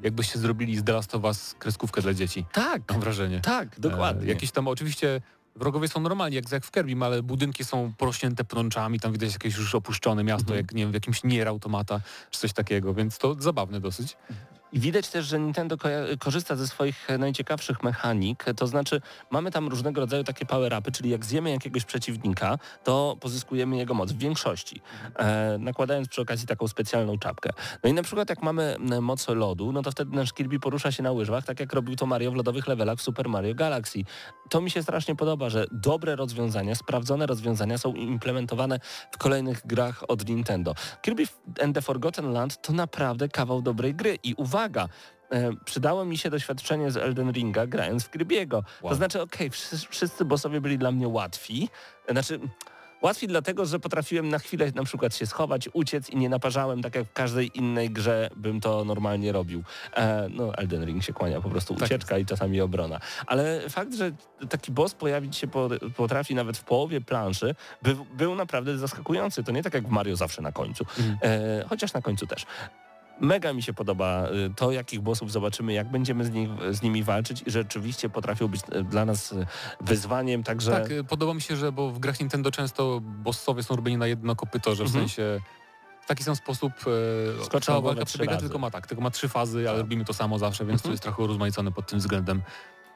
jakbyście 0.02 0.40
zrobili 0.40 0.78
z 0.78 0.84
The 0.84 0.94
Last 0.94 1.16
of 1.16 1.24
Us 1.24 1.56
kreskówkę 1.60 2.02
dla 2.02 2.14
dzieci. 2.14 2.46
Tak, 2.54 2.82
Mam 2.92 3.00
wrażenie. 3.00 3.42
tak, 3.42 3.80
dokładnie. 3.80 4.26
E, 4.26 4.30
jakieś 4.30 4.52
tam 4.52 4.68
oczywiście 4.68 5.22
wrogowie 5.56 5.88
są 5.88 6.00
normalni, 6.00 6.36
jak, 6.36 6.52
jak 6.52 6.66
w 6.66 6.72
Kirby, 6.72 7.06
ale 7.06 7.24
budynki 7.24 7.64
są 7.64 7.94
porośnięte 7.98 8.44
pnączami, 8.44 9.00
tam 9.00 9.12
widać 9.12 9.34
jakieś 9.34 9.58
już 9.58 9.76
opuszczone 9.76 10.24
miasto, 10.24 10.44
Mhm. 10.48 10.58
jak 10.58 10.74
nie 10.74 10.84
wiem, 10.84 10.92
w 10.92 10.94
jakimś 10.94 11.24
nier 11.24 11.48
automata, 11.48 12.02
czy 12.32 12.40
coś 12.40 12.54
takiego, 12.54 12.94
więc 12.94 13.18
to 13.18 13.36
zabawne 13.40 13.80
dosyć. 13.80 14.18
I 14.76 14.80
widać 14.80 15.10
też, 15.10 15.26
że 15.26 15.40
Nintendo 15.40 15.78
korzysta 16.20 16.56
ze 16.56 16.68
swoich 16.68 17.10
e, 17.10 17.18
najciekawszych 17.18 17.84
mechanik, 17.84 18.46
to 18.58 18.68
znaczy 18.68 19.02
mamy 19.32 19.52
tam 19.52 19.68
różnego 19.68 20.02
rodzaju 20.02 20.24
takie 20.24 20.46
power-upy, 20.46 20.92
czyli 20.92 21.10
jak 21.10 21.26
zjemy 21.26 21.52
jakiegoś 21.52 21.86
przeciwnika, 21.86 22.58
to 22.84 23.18
pozyskujemy 23.20 23.78
jego 23.78 23.94
moc 23.94 24.12
w 24.12 24.18
większości, 24.18 24.82
e, 25.16 25.58
nakładając 25.60 26.08
przy 26.08 26.22
okazji 26.22 26.48
taką 26.48 26.68
specjalną 26.68 27.18
czapkę. 27.18 27.50
No 27.84 27.90
i 27.90 27.94
na 27.94 28.04
przykład 28.04 28.30
jak 28.30 28.44
mamy 28.44 28.76
moc 29.02 29.28
lodu, 29.28 29.72
no 29.72 29.82
to 29.82 29.92
wtedy 29.92 30.16
nasz 30.16 30.34
Kirby 30.34 30.60
porusza 30.60 30.92
się 30.92 31.04
na 31.04 31.12
łyżwach, 31.12 31.46
tak 31.46 31.60
jak 31.60 31.74
robił 31.74 31.96
to 31.96 32.06
Mario 32.06 32.32
w 32.32 32.36
lodowych 32.36 32.68
levelach 32.68 32.98
w 32.98 33.02
Super 33.02 33.30
Mario 33.30 33.56
Galaxy. 33.56 34.00
To 34.50 34.62
mi 34.62 34.72
się 34.72 34.84
strasznie 34.84 35.16
podoba, 35.16 35.50
że 35.50 35.66
dobre 35.72 36.16
rozwiązania, 36.16 36.76
sprawdzone 36.76 37.26
rozwiązania 37.26 37.78
są 37.78 37.94
implementowane 37.94 38.80
w 39.12 39.18
kolejnych 39.18 39.68
grach 39.68 40.04
od 40.08 40.30
Nintendo. 40.30 40.76
Kirby 41.02 41.24
and 41.64 41.76
the 41.76 41.82
Forgotten 41.82 42.32
Land 42.32 42.62
to 42.62 42.74
naprawdę 42.74 43.30
kawał 43.30 43.62
dobrej 43.62 43.96
gry 43.96 44.18
i 44.24 44.34
uwaga, 44.34 44.65
e, 45.30 45.52
przydało 45.66 46.06
mi 46.06 46.18
się 46.18 46.30
doświadczenie 46.30 46.92
z 46.92 46.98
Elden 46.98 47.32
Ringa 47.32 47.68
grając 47.68 48.08
w. 48.08 48.62
To 48.62 48.86
Wow. 48.86 48.96
znaczy, 48.96 49.22
okej, 49.22 49.50
wszyscy, 49.50 49.78
wszyscy 49.90 50.26
bossowie 50.26 50.62
byli 50.62 50.78
dla 50.78 50.92
mnie 50.92 51.08
łatwi, 51.08 51.70
znaczy... 52.10 52.40
Łatwiej 53.02 53.30
dlatego, 53.30 53.66
że 53.66 53.80
potrafiłem 53.80 54.30
na 54.30 54.40
chwilę 54.40 54.72
na 54.76 54.84
przykład 54.84 55.16
się 55.16 55.26
schować, 55.26 55.70
uciec 55.74 56.10
i 56.10 56.18
nie 56.18 56.30
naparzałem 56.30 56.82
tak 56.82 56.96
jak 56.96 57.06
w 57.06 57.14
każdej 57.14 57.58
innej 57.58 57.90
grze 57.90 58.30
bym 58.36 58.62
to 58.62 58.86
normalnie 58.86 59.32
robił. 59.32 59.64
E, 59.96 60.28
no 60.30 60.56
Elden 60.56 60.86
Ring 60.86 61.04
się 61.04 61.14
kłania, 61.14 61.42
po 61.42 61.50
prostu 61.50 61.76
Tak 61.76 61.84
ucieczka 61.84 62.18
i 62.18 62.26
czasami 62.26 62.62
obrona. 62.62 63.00
Ale 63.28 63.70
fakt, 63.70 63.94
że 63.94 64.12
taki 64.50 64.72
boss 64.72 64.94
pojawić 64.94 65.36
się 65.36 65.48
po, 65.48 65.70
potrafi 65.96 66.36
nawet 66.36 66.58
w 66.58 66.64
połowie 66.64 67.02
planszy, 67.02 67.56
by, 67.82 67.96
był 68.18 68.36
naprawdę 68.36 68.78
zaskakujący. 68.78 69.44
To 69.44 69.52
nie 69.52 69.64
tak 69.64 69.74
jak 69.74 69.88
w 69.88 69.92
Mario 69.92 70.16
zawsze 70.16 70.42
na 70.42 70.52
końcu. 70.52 70.86
Mhm. 71.00 71.18
E, 71.22 71.66
chociaż 71.70 71.94
na 71.94 72.02
końcu 72.02 72.28
też. 72.28 72.46
Mega 73.22 73.54
mi 73.54 73.64
się 73.64 73.74
podoba 73.74 74.28
y, 74.30 74.54
to, 74.56 74.72
jakich 74.72 75.02
bossów 75.02 75.32
zobaczymy, 75.32 75.74
jak 75.74 75.92
będziemy 75.92 76.26
z, 76.26 76.32
nich, 76.32 76.50
z 76.72 76.82
nimi 76.82 77.04
walczyć 77.04 77.44
i 77.48 77.52
rzeczywiście 77.52 78.10
potrafią 78.10 78.48
być 78.48 78.62
y, 78.76 78.84
dla 78.84 79.06
nas 79.06 79.32
y, 79.32 79.46
wyzwaniem, 79.82 80.44
także... 80.44 80.72
Tak, 80.72 80.90
podoba 81.10 81.34
mi 81.34 81.42
się, 81.42 81.56
że 81.56 81.72
bo 81.72 81.92
w 81.92 82.00
grach 82.00 82.20
Nintendo 82.20 82.52
często 82.52 83.00
bossowie 83.02 83.64
są 83.64 83.76
robieni 83.76 83.98
na 83.98 84.08
jedno 84.08 84.36
kopyto, 84.36 84.76
że 84.76 84.84
w 84.84 84.88
Mhm. 84.88 85.04
sensie 85.06 85.42
w 86.02 86.08
taki 86.08 86.24
sam 86.24 86.36
sposób 86.36 86.74
e, 87.58 87.60
cała 87.62 87.82
walka 87.82 88.06
przebiega, 88.06 88.38
tylko 88.38 88.60
ma 88.60 88.72
tak, 88.72 88.88
tylko 88.88 89.04
ma 89.04 89.12
trzy 89.12 89.28
fazy, 89.28 89.70
ale 89.70 89.78
robimy 89.78 90.06
to 90.06 90.14
samo 90.14 90.40
zawsze, 90.40 90.66
więc 90.66 90.82
to 90.82 90.86
Mhm. 90.86 90.94
jest 90.94 91.04
trochę 91.04 91.24
urozmaicone 91.24 91.72
pod 91.72 91.88
tym 91.88 92.00
względem, 92.00 92.42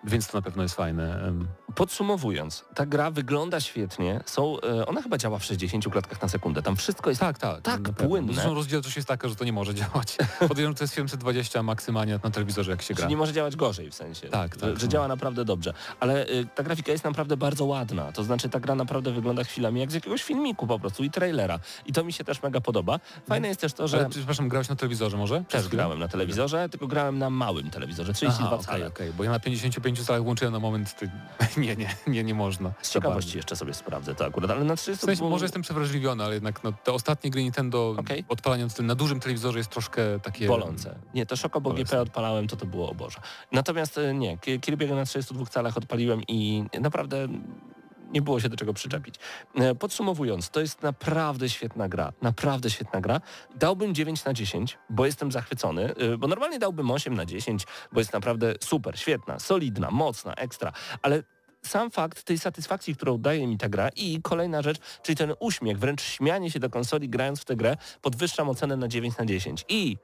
więc 0.03 0.27
to 0.27 0.37
na 0.37 0.41
pewno 0.41 0.63
jest 0.63 0.75
fajne. 0.75 1.33
Podsumowując, 1.75 2.65
ta 2.75 2.85
gra 2.85 3.11
wygląda 3.11 3.59
świetnie, 3.59 4.21
są, 4.25 4.61
e, 4.61 4.85
ona 4.85 5.01
chyba 5.01 5.17
działa 5.17 5.39
w 5.39 5.43
60 5.45 5.89
klatkach 5.89 6.21
na 6.21 6.27
sekundę, 6.27 6.61
tam 6.61 6.75
wszystko 6.75 7.09
jest 7.09 7.19
Tak, 7.21 7.37
tak. 7.37 7.61
tak 7.61 7.81
płynne. 7.81 8.33
Zresztą 8.33 8.53
rozdzielczość 8.53 8.95
jest 8.95 9.07
taka, 9.07 9.27
że 9.29 9.35
to 9.35 9.43
nie 9.45 9.53
może 9.53 9.75
działać. 9.81 10.17
Podejrzewam, 10.39 10.71
że 10.73 10.77
to 10.77 10.83
jest 10.83 10.95
720 10.95 11.63
maksymalnie 11.63 12.19
na 12.23 12.31
telewizorze, 12.31 12.71
jak 12.71 12.81
się 12.81 12.93
gra. 12.93 13.01
Czyli 13.03 13.09
nie 13.09 13.17
może 13.17 13.33
działać 13.33 13.55
gorzej 13.55 13.91
w 13.91 13.95
sensie, 13.95 14.27
Tak, 14.27 14.55
że, 14.55 14.61
tak, 14.61 14.79
że 14.79 14.85
no. 14.85 14.91
działa 14.91 15.07
naprawdę 15.07 15.45
dobrze. 15.45 15.73
Ale 15.99 16.27
y, 16.29 16.45
ta 16.55 16.63
grafika 16.63 16.91
jest 16.91 17.03
naprawdę 17.03 17.37
bardzo 17.37 17.65
ładna. 17.65 18.11
To 18.11 18.23
znaczy 18.23 18.49
ta 18.49 18.59
gra 18.59 18.75
naprawdę 18.75 19.11
wygląda 19.11 19.43
chwilami 19.43 19.79
jak 19.79 19.91
z 19.91 19.93
jakiegoś 19.93 20.23
filmiku 20.23 20.67
po 20.67 20.79
prostu 20.79 21.03
i 21.03 21.09
trailera. 21.11 21.59
I 21.85 21.93
to 21.93 22.03
mi 22.03 22.13
się 22.13 22.23
też 22.23 22.43
mega 22.43 22.61
podoba. 22.61 22.99
Fajne 23.29 23.47
jest 23.47 23.61
też 23.61 23.73
to, 23.73 23.87
że 23.87 23.97
Ale, 23.97 24.09
przepraszam, 24.09 24.49
grałeś 24.49 24.69
na 24.69 24.75
telewizorze 24.75 25.17
może? 25.17 25.43
też 25.49 25.67
grałem 25.67 25.99
na 25.99 26.07
telewizorze, 26.07 26.69
tylko 26.69 26.87
grałem 26.87 27.17
na 27.17 27.29
małym 27.29 27.69
telewizorze, 27.69 28.13
32 28.13 28.47
Aha, 28.53 28.63
cale. 28.63 28.87
okej, 28.87 29.13
bo 29.13 29.23
ja 29.23 29.31
na 29.31 29.39
55 29.39 29.88
25 29.93 30.07
calach 30.07 30.23
włączyłem 30.23 30.53
na 30.53 30.59
moment, 30.59 30.95
to 30.99 31.05
nie, 31.61 31.75
nie, 31.75 31.95
nie, 32.07 32.23
nie 32.23 32.33
można. 32.33 32.71
Z 32.81 32.91
ciekawości 32.91 33.37
jeszcze 33.37 33.55
sobie 33.55 33.73
sprawdzę 33.73 34.15
to 34.15 34.25
akurat, 34.25 34.51
ale 34.51 34.63
na 34.63 34.75
W 34.75 34.79
30 34.79 35.05
sensie, 35.05 35.23
może 35.23 35.45
jestem 35.45 35.61
przewrażliwiony, 35.61 36.23
ale 36.23 36.33
jednak 36.33 36.63
no, 36.63 36.71
te 36.83 36.91
ostatnie 36.91 37.31
gry 37.31 37.43
Nintendo 37.43 37.95
Okej. 37.97 38.25
odpalanie 38.29 38.67
na 38.79 38.95
dużym 38.95 39.19
telewizorze 39.19 39.57
jest 39.57 39.69
troszkę 39.69 40.19
takie... 40.19 40.47
Bolące. 40.47 40.95
Nie, 41.13 41.25
to 41.25 41.35
Szokobo. 41.35 41.73
GP 41.73 42.01
odpalałem, 42.01 42.47
to 42.47 42.55
to 42.55 42.65
było 42.65 42.89
o 42.89 42.95
Boże. 42.95 43.19
Natomiast 43.51 43.97
e, 43.97 44.13
nie, 44.13 44.37
Ki- 44.37 44.59
Kirby'ego 44.59 44.95
na 44.95 45.05
32 45.05 45.45
calach 45.45 45.77
odpaliłem 45.77 46.21
i 46.27 46.63
naprawdę 46.81 47.27
nie 48.11 48.21
było 48.21 48.39
się 48.39 48.49
do 48.49 48.57
czego 48.57 48.73
przyczepić. 48.73 49.15
E, 49.55 49.75
Podsumowując, 49.75 50.49
to 50.49 50.59
jest 50.59 50.83
naprawdę 50.83 51.49
świetna 51.49 51.89
gra. 51.89 52.13
Naprawdę 52.21 52.69
świetna 52.69 53.01
gra. 53.01 53.21
Dałbym 53.55 53.95
9 53.95 54.25
na 54.25 54.33
10, 54.33 54.77
bo 54.89 55.05
jestem 55.05 55.31
zachwycony, 55.31 55.95
e, 55.95 56.17
bo 56.17 56.27
normalnie 56.27 56.59
dałbym 56.59 56.91
8 56.91 57.13
na 57.13 57.25
10, 57.25 57.67
bo 57.91 57.99
jest 57.99 58.13
naprawdę 58.13 58.53
super, 58.63 58.99
świetna, 58.99 59.39
solidna, 59.39 59.91
mocna, 59.91 60.33
ekstra, 60.33 60.71
ale 61.01 61.23
sam 61.61 61.91
fakt 61.91 62.23
tej 62.23 62.37
satysfakcji, 62.37 62.95
którą 62.95 63.17
daje 63.17 63.47
mi 63.47 63.57
ta 63.57 63.69
gra 63.69 63.89
i 63.95 64.21
kolejna 64.21 64.61
rzecz, 64.61 64.79
czyli 65.03 65.15
ten 65.15 65.33
uśmiech, 65.39 65.79
wręcz 65.79 66.01
śmianie 66.01 66.51
się 66.51 66.59
do 66.59 66.69
konsoli 66.69 67.09
grając 67.09 67.41
w 67.41 67.45
tę 67.45 67.55
grę, 67.55 67.77
podwyższam 68.01 68.49
ocenę 68.49 68.77
na 68.77 68.87
9 68.87 69.17
na 69.17 69.25
10. 69.25 69.65
I 69.69 69.97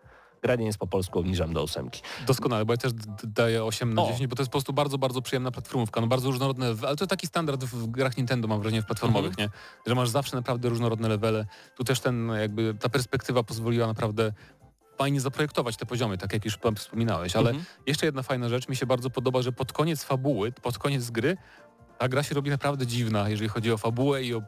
gra 0.46 0.56
nie 0.56 0.66
jest 0.66 0.78
po 0.78 0.88
polsku, 0.88 1.20
obniżam 1.20 1.54
do 1.54 1.64
ósemki. 1.64 2.02
Doskonale, 2.28 2.66
bo 2.66 2.74
ja 2.74 2.78
też 2.78 2.91
daję 3.24 3.64
8 3.64 3.93
na 3.93 4.02
O. 4.04 4.08
10, 4.12 4.28
bo 4.28 4.36
to 4.36 4.41
jest 4.41 4.50
po 4.50 4.52
prostu 4.52 4.74
bardzo, 4.74 4.98
bardzo 4.98 5.22
przyjemna 5.22 5.52
platformówka, 5.52 6.02
no 6.02 6.08
bardzo 6.08 6.32
różnorodne, 6.32 6.76
ale 6.88 6.96
to 6.96 7.08
taki 7.08 7.28
standard 7.28 7.64
w 7.64 7.88
grach 7.88 8.18
Nintendo 8.18 8.48
mam 8.48 8.60
wrażenie 8.60 8.82
w 8.82 8.86
platformowych, 8.86 9.30
Mhm. 9.32 9.50
nie? 9.50 9.89
Że 9.89 9.96
masz 9.96 10.10
zawsze 10.10 10.36
naprawdę 10.36 10.70
różnorodne 10.70 11.08
levele. 11.10 11.46
Tu 11.78 11.84
też 11.84 12.00
ten 12.00 12.28
jakby 12.39 12.76
ta 12.80 12.89
perspektywa 12.89 13.43
pozwoliła 13.43 13.88
naprawdę 13.88 14.34
fajnie 14.98 15.22
zaprojektować 15.22 15.78
te 15.78 15.86
poziomy, 15.86 16.18
tak 16.18 16.34
jak 16.34 16.46
już 16.46 16.58
wspominałeś, 16.76 17.36
ale 17.36 17.50
Mhm. 17.50 17.66
jeszcze 17.88 18.06
jedna 18.06 18.24
fajna 18.24 18.50
rzecz, 18.50 18.70
mi 18.70 18.76
się 18.76 18.86
bardzo 18.86 19.10
podoba, 19.10 19.41
że 19.41 19.52
pod 19.52 19.74
koniec 19.74 20.04
fabuły, 20.04 20.52
pod 20.52 20.78
koniec 20.78 21.10
gry, 21.12 21.38
ta 21.98 22.08
gra 22.08 22.24
się 22.24 22.36
robi 22.36 22.50
naprawdę 22.50 22.88
dziwna, 22.88 23.30
jeżeli 23.30 23.50
chodzi 23.50 23.72
o 23.72 23.78
fabułę 23.78 24.24
i 24.24 24.34
o 24.34 24.41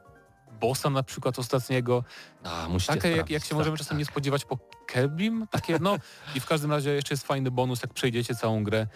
bossa 0.60 0.90
na 0.90 1.04
przykład 1.04 1.40
ostatniego. 1.40 2.04
A, 2.44 2.70
musicie 2.70 2.94
Takie 2.94 3.12
jak, 3.12 3.30
jak 3.30 3.44
się 3.44 3.50
tak, 3.50 3.58
możemy 3.58 3.78
czasem 3.78 3.90
tak. 3.90 3.98
nie 4.00 4.06
spodziewać 4.06 4.46
po 4.46 4.58
Kerbim, 4.88 5.48
takie 5.52 5.80
no 5.82 5.98
i 6.36 6.40
w 6.40 6.46
każdym 6.46 6.72
razie 6.72 6.90
jeszcze 6.90 7.14
jest 7.14 7.28
fajny 7.28 7.52
bonus, 7.52 7.82
jak 7.82 7.94
przejdziecie 7.94 8.36
całą 8.36 8.64
grę, 8.64 8.88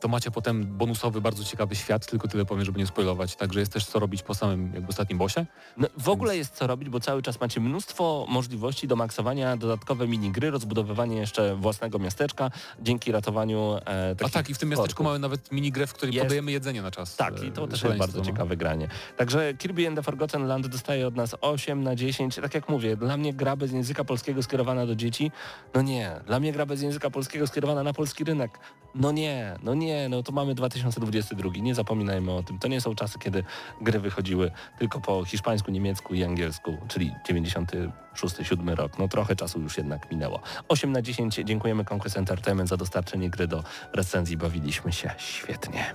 to 0.00 0.08
macie 0.08 0.30
potem 0.30 0.76
bonusowy, 0.76 1.20
bardzo 1.20 1.44
ciekawy 1.44 1.74
świat, 1.74 2.06
tylko 2.06 2.28
tyle 2.28 2.44
powiem, 2.44 2.64
żeby 2.64 2.78
nie 2.78 2.86
spoilować, 2.86 3.36
także 3.36 3.60
jest 3.60 3.72
też 3.72 3.86
co 3.86 3.98
robić 3.98 4.22
po 4.22 4.34
samym 4.34 4.74
jakby 4.74 4.88
ostatnim 4.88 5.18
bossie. 5.18 5.46
No, 5.76 5.88
w 5.98 6.08
ogóle 6.08 6.36
jest 6.36 6.54
co 6.54 6.66
robić, 6.66 6.88
bo 6.88 7.00
cały 7.00 7.22
czas 7.22 7.40
macie 7.40 7.60
mnóstwo 7.60 8.26
możliwości 8.28 8.88
do 8.88 8.96
maksowania, 8.96 9.56
dodatkowe 9.56 10.08
minigry, 10.08 10.50
rozbudowywanie 10.50 11.16
jeszcze 11.16 11.56
własnego 11.56 11.98
miasteczka 11.98 12.50
dzięki 12.80 13.12
ratowaniu 13.12 13.76
e, 13.86 14.14
A 14.24 14.28
tak, 14.28 14.50
i 14.50 14.54
w 14.54 14.58
tym 14.58 14.68
miasteczku 14.68 14.90
stworków. 14.90 15.06
mamy 15.06 15.18
nawet 15.18 15.52
minigrę, 15.52 15.86
w 15.86 15.92
której 15.92 16.14
Jest. 16.14 16.24
podajemy 16.24 16.52
jedzenie 16.52 16.82
na 16.82 16.90
czas. 16.90 17.16
Tak, 17.16 17.42
e, 17.42 17.46
i 17.46 17.52
to 17.52 17.66
też 17.66 17.82
jest 17.82 17.96
bardzo 17.96 18.18
no. 18.18 18.24
ciekawe 18.24 18.56
granie. 18.56 18.88
Także 19.16 19.54
Kirby 19.54 19.86
and 19.86 19.96
the 19.96 20.02
Forgotten 20.02 20.46
Land 20.46 20.66
dostaje 20.66 21.06
od 21.06 21.16
nas 21.16 21.36
8 21.40 21.82
na 21.82 21.96
10. 21.96 22.34
Tak 22.36 22.54
jak 22.54 22.68
mówię, 22.68 22.96
dla 22.96 23.16
mnie 23.16 23.34
gra 23.34 23.56
bez 23.56 23.72
języka 23.72 24.04
polskiego 24.04 24.42
skierowana 24.42 24.86
do 24.86 24.94
dzieci, 24.94 25.30
no 25.74 25.82
nie. 25.82 26.20
Dla 26.26 26.40
mnie 26.40 26.52
gra 26.52 26.66
bez 26.66 26.82
języka 26.82 27.10
polskiego 27.10 27.46
skierowana 27.46 27.82
na 27.82 27.92
polski 27.92 28.24
rynek, 28.24 28.58
no 28.94 29.12
nie, 29.12 29.58
no 29.62 29.74
nie, 29.74 29.87
no 30.10 30.22
to 30.22 30.32
mamy 30.32 30.54
2022, 30.54 31.50
nie 31.60 31.74
zapominajmy 31.74 32.32
o 32.32 32.42
tym. 32.42 32.58
To 32.58 32.68
nie 32.68 32.80
są 32.80 32.94
czasy, 32.94 33.18
kiedy 33.18 33.44
gry 33.80 34.00
wychodziły 34.00 34.50
tylko 34.78 35.00
po 35.00 35.24
hiszpańsku, 35.24 35.70
niemiecku 35.70 36.14
i 36.14 36.24
angielsku, 36.24 36.76
czyli 36.88 37.14
96-7 37.30 38.74
rok. 38.74 38.98
No 38.98 39.08
trochę 39.08 39.36
czasu 39.36 39.60
już 39.60 39.78
jednak 39.78 40.10
minęło. 40.10 40.40
8 40.68 40.92
na 40.92 41.02
10. 41.02 41.34
Dziękujemy 41.44 41.84
Conquest 41.90 42.16
Entertainment 42.16 42.68
za 42.68 42.76
dostarczenie 42.76 43.30
gry 43.30 43.46
do 43.46 43.64
recenzji. 43.92 44.36
Bawiliśmy 44.36 44.92
się 44.92 45.10
świetnie. 45.18 45.94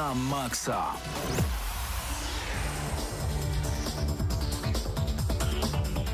Gramy 0.00 0.32
na 0.32 0.96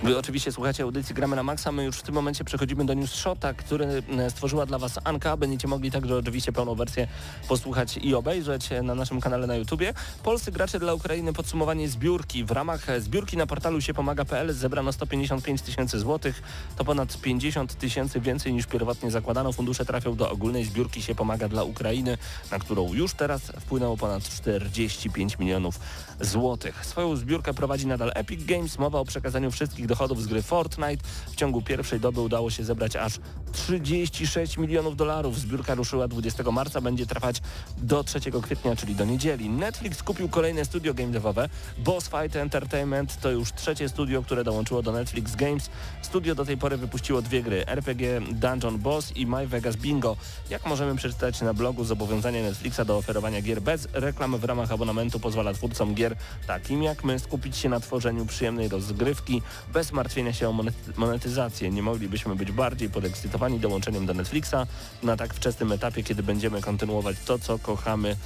Wy 0.06 0.18
oczywiście 0.18 0.52
słuchacie 0.52 0.82
audycji 0.82 1.14
Gramy 1.14 1.36
na 1.36 1.42
Maxa. 1.42 1.72
My 1.72 1.84
już 1.84 1.96
w 1.96 2.02
tym 2.02 2.14
momencie 2.14 2.44
przechodzimy 2.44 2.86
do 2.86 2.94
News 2.94 3.12
Shota, 3.12 3.54
który 3.54 4.02
e, 4.18 4.30
stworzyła 4.30 4.66
dla 4.66 4.78
Was 4.78 4.98
Anka. 5.04 5.36
Będziecie 5.36 5.68
mogli 5.68 5.90
także 5.90 6.16
oczywiście 6.16 6.52
pełną 6.52 6.74
wersję 6.74 7.08
posłuchać 7.48 7.96
i 7.96 8.14
obejrzeć 8.14 8.72
e, 8.72 8.82
na 8.82 8.94
naszym 8.94 9.20
kanale 9.20 9.46
na 9.46 9.56
YouTubie. 9.56 9.94
Polscy 10.22 10.52
gracze 10.52 10.78
dla 10.78 10.94
Ukrainy 10.94 11.32
podsumowanie 11.32 11.88
zbiórki. 11.88 12.44
W 12.44 12.50
ramach 12.50 12.90
e, 12.90 13.00
zbiórki 13.00 13.36
na 13.36 13.46
portalu 13.46 13.80
siepomaga.pl 13.80 14.52
zebrano 14.52 14.92
155 14.92 15.62
tysięcy 15.62 15.98
złotych. 15.98 16.42
To 16.76 16.84
ponad 16.84 17.20
50 17.20 17.74
tysięcy 17.74 18.20
więcej 18.20 18.52
niż 18.52 18.66
pierwotnie 18.66 19.10
zakładano. 19.10 19.52
Fundusze 19.52 19.84
trafią 19.84 20.14
do 20.14 20.30
ogólnej 20.30 20.64
zbiórki 20.64 21.02
się 21.02 21.14
pomaga 21.14 21.48
dla 21.48 21.64
Ukrainy, 21.64 22.18
na 22.50 22.58
którą 22.58 22.94
już 22.94 23.14
teraz 23.14 23.42
wpłynęło 23.60 23.96
ponad 23.96 24.22
45 24.22 25.38
milionów 25.38 25.80
złotych. 26.20 26.86
Swoją 26.86 27.16
zbiórkę 27.16 27.54
prowadzi 27.54 27.86
nadal 27.86 28.12
Epic 28.14 28.44
Games. 28.44 28.78
Mowa 28.78 28.98
o 29.00 29.04
przekazaniu 29.04 29.50
wszystkich 29.50 29.86
dochodów 29.96 30.22
z 30.22 30.26
gry 30.26 30.42
Fortnite. 30.42 31.04
W 31.26 31.36
ciągu 31.36 31.62
pierwszej 31.62 32.00
doby 32.00 32.20
udało 32.20 32.50
się 32.50 32.64
zebrać 32.64 32.96
aż 32.96 33.18
36 33.52 34.58
milionów 34.58 34.96
dolarów. 34.96 35.38
Zbiórka 35.40 35.74
ruszyła 35.74 36.08
20 36.08 36.50
marca, 36.52 36.80
będzie 36.80 37.06
trwać 37.06 37.40
do 37.78 38.04
3 38.04 38.20
kwietnia, 38.42 38.76
czyli 38.76 38.94
do 38.94 39.04
niedzieli. 39.04 39.50
Netflix 39.50 40.02
kupił 40.02 40.28
kolejne 40.28 40.64
studio 40.64 40.94
game 40.94 41.12
devowe. 41.12 41.48
Boss 41.78 42.04
Fight 42.08 42.36
Entertainment 42.36 43.20
to 43.20 43.30
już 43.30 43.52
trzecie 43.52 43.88
studio, 43.88 44.22
które 44.22 44.44
dołączyło 44.44 44.82
do 44.82 44.92
Netflix 44.92 45.36
Games. 45.36 45.70
Studio 46.02 46.34
do 46.34 46.44
tej 46.44 46.56
pory 46.56 46.76
wypuściło 46.76 47.22
dwie 47.22 47.42
gry, 47.42 47.66
RPG 47.66 48.20
Dungeon 48.32 48.78
Boss 48.78 49.16
i 49.16 49.26
My 49.26 49.46
Vegas 49.46 49.76
Bingo. 49.76 50.16
Jak 50.50 50.66
możemy 50.66 50.96
przeczytać 50.96 51.40
na 51.40 51.54
blogu, 51.54 51.84
zobowiązanie 51.84 52.42
Netflixa 52.42 52.80
do 52.86 52.96
oferowania 52.96 53.42
gier 53.42 53.62
bez 53.62 53.88
reklam 53.92 54.38
w 54.38 54.44
ramach 54.44 54.72
abonamentu 54.72 55.20
pozwala 55.20 55.54
twórcom 55.54 55.94
gier 55.94 56.16
takim 56.46 56.82
jak 56.82 57.04
my 57.04 57.18
skupić 57.18 57.56
się 57.56 57.68
na 57.68 57.80
tworzeniu 57.80 58.26
przyjemnej 58.26 58.68
rozgrywki 58.68 59.42
bez 59.72 59.85
martwienia 59.92 60.32
się 60.32 60.48
o 60.48 60.52
monet- 60.52 60.96
monetyzację. 60.96 61.70
Nie 61.70 61.82
moglibyśmy 61.82 62.36
być 62.36 62.52
bardziej 62.52 62.90
podekscytowani 62.90 63.60
dołączeniem 63.60 64.06
do 64.06 64.14
Netflixa 64.14 64.54
na 65.02 65.16
tak 65.16 65.34
wczesnym 65.34 65.72
etapie, 65.72 66.02
kiedy 66.02 66.22
będziemy 66.22 66.60
kontynuować 66.60 67.16
to, 67.26 67.38
co 67.38 67.58
kochamy 67.58 68.16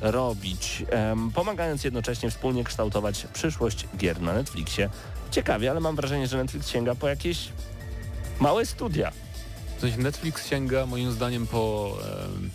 robić, 0.00 0.84
pomagając 1.34 1.84
jednocześnie 1.84 2.30
wspólnie 2.30 2.64
kształtować 2.64 3.26
przyszłość 3.32 3.86
gier 3.96 4.20
na 4.20 4.32
Netflixie. 4.32 4.90
Ciekawie, 5.30 5.70
ale 5.70 5.80
mam 5.80 5.96
wrażenie, 5.96 6.26
że 6.26 6.36
Netflix 6.36 6.68
sięga 6.68 6.94
po 6.94 7.08
jakieś 7.08 7.48
małe 8.40 8.66
studia. 8.66 9.12
W 9.76 9.80
sensie 9.80 9.98
Netflix 9.98 10.46
sięga 10.48 10.86
moim 10.86 11.12
zdaniem 11.12 11.46
po... 11.46 11.92
em, 12.34 12.50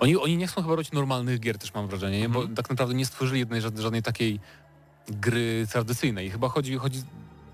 Oni, 0.00 0.16
oni 0.16 0.36
nie 0.36 0.46
chcą 0.46 0.62
chyba 0.62 0.74
robić 0.76 0.92
normalnych 0.92 1.40
gier 1.40 1.58
też 1.58 1.74
mam 1.74 1.88
wrażenie, 1.88 2.20
nie? 2.20 2.28
bo 2.28 2.48
tak 2.48 2.70
naprawdę 2.70 2.94
nie 2.94 3.06
stworzyli 3.06 3.40
jednej 3.40 3.60
żadnej, 3.60 3.82
żadnej 3.82 4.02
takiej 4.02 4.40
gry 5.08 5.66
tradycyjnej. 5.72 6.30
Chyba 6.30 6.48
chodzi, 6.48 6.76
chodzi 6.76 7.02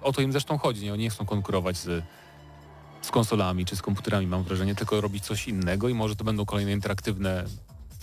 o 0.07 0.13
to 0.13 0.23
im 0.23 0.33
zresztą 0.33 0.59
chodzi, 0.59 0.85
nie? 0.85 0.93
Oni 0.93 1.03
nie 1.03 1.11
chcą 1.11 1.27
konkurować 1.27 1.77
z, 1.77 2.05
z 3.03 3.11
konsolami 3.11 3.65
czy 3.65 3.77
z 3.77 3.83
komputerami 3.83 4.27
mam 4.27 4.43
wrażenie, 4.43 4.75
tylko 4.75 5.01
robić 5.01 5.25
coś 5.25 5.49
innego 5.49 5.89
i 5.89 5.95
może 5.95 6.17
to 6.17 6.25
będą 6.25 6.45
kolejne 6.45 6.73
interaktywne 6.73 7.45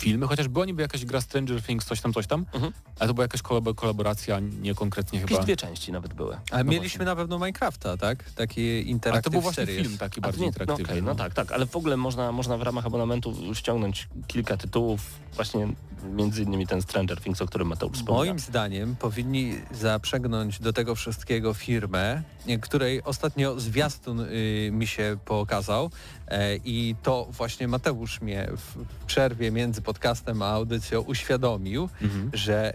filmy, 0.03 0.27
chociaż 0.27 0.47
była 0.47 0.65
niby 0.65 0.81
jakaś 0.81 1.05
gra 1.05 1.21
Stranger 1.21 1.61
Things, 1.61 1.85
coś 1.85 2.01
tam, 2.01 2.13
coś 2.13 2.27
tam, 2.27 2.45
Mhm. 2.53 2.73
ale 2.99 3.07
to 3.07 3.13
była 3.13 3.23
jakaś 3.25 3.41
kolab- 3.41 3.75
kolaboracja, 3.75 4.39
nie 4.39 4.75
konkretnie 4.75 5.19
Jakieś 5.19 5.31
chyba. 5.37 5.43
dwie 5.43 5.55
części 5.57 5.91
nawet 5.91 6.13
były. 6.13 6.37
Ale 6.51 6.63
No 6.63 6.71
mieliśmy 6.71 7.05
na 7.05 7.15
pewno 7.15 7.37
Minecrafta, 7.39 7.97
tak? 7.97 8.23
Taki 8.31 8.61
Ale 8.71 8.79
interaktyw 8.81 9.23
to 9.23 9.29
był 9.31 9.41
właśnie 9.41 9.65
series. 9.65 9.87
film 9.87 9.97
taki 9.97 10.21
bardziej 10.21 10.41
nie, 10.41 10.45
no, 10.45 10.51
interaktywny. 10.51 10.93
okej, 10.93 11.03
no 11.03 11.15
tak, 11.15 11.33
tak, 11.33 11.51
ale 11.51 11.65
w 11.65 11.75
ogóle 11.75 11.97
można, 11.97 12.31
można 12.31 12.57
w 12.57 12.61
ramach 12.61 12.85
abonamentu 12.85 13.55
ściągnąć 13.55 14.07
kilka 14.27 14.57
tytułów, 14.57 15.01
właśnie 15.35 15.67
między 16.15 16.43
innymi 16.43 16.67
ten 16.67 16.81
Stranger 16.81 17.21
Things, 17.21 17.41
o 17.41 17.45
którym 17.45 17.67
Mateusz 17.67 17.97
wspomniał. 17.97 18.25
Moim 18.25 18.39
zdaniem 18.39 18.95
powinni 18.95 19.53
zaprzegnąć 19.71 20.59
do 20.59 20.73
tego 20.73 20.95
wszystkiego 20.95 21.53
firmę, 21.53 22.21
y, 22.49 22.59
której 22.59 23.03
ostatnio 23.03 23.59
zwiastun 23.59 24.19
y, 24.19 24.69
mi 24.71 24.87
się 24.87 25.17
pokazał 25.25 25.89
e, 26.27 26.55
i 26.55 26.95
to 27.03 27.27
właśnie 27.31 27.67
Mateusz 27.67 28.21
mnie 28.21 28.47
w 28.57 28.83
w 29.03 29.05
przerwie 29.05 29.51
między 29.51 29.81
podcastem 29.97 30.41
a 30.41 30.45
audycją 30.47 31.01
uświadomił, 31.01 31.89
Mhm. 32.01 32.29
że 32.33 32.73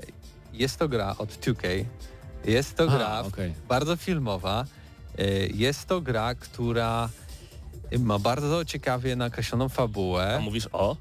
jest 0.52 0.78
to 0.78 0.88
gra 0.88 1.14
od 1.18 1.28
2K, 1.30 1.84
jest 2.44 2.76
to 2.76 2.84
A, 2.84 2.86
gra 2.86 3.20
okej. 3.26 3.54
bardzo 3.68 3.96
filmowa, 3.96 4.64
y, 5.20 5.50
jest 5.54 5.86
to 5.86 6.00
gra, 6.00 6.34
która 6.34 7.08
ma 7.98 8.18
bardzo 8.18 8.64
ciekawie 8.64 9.16
nakreśloną 9.16 9.64
A 9.64 9.68
fabułę. 9.68 10.40
mówisz 10.42 10.68
o? 10.72 10.96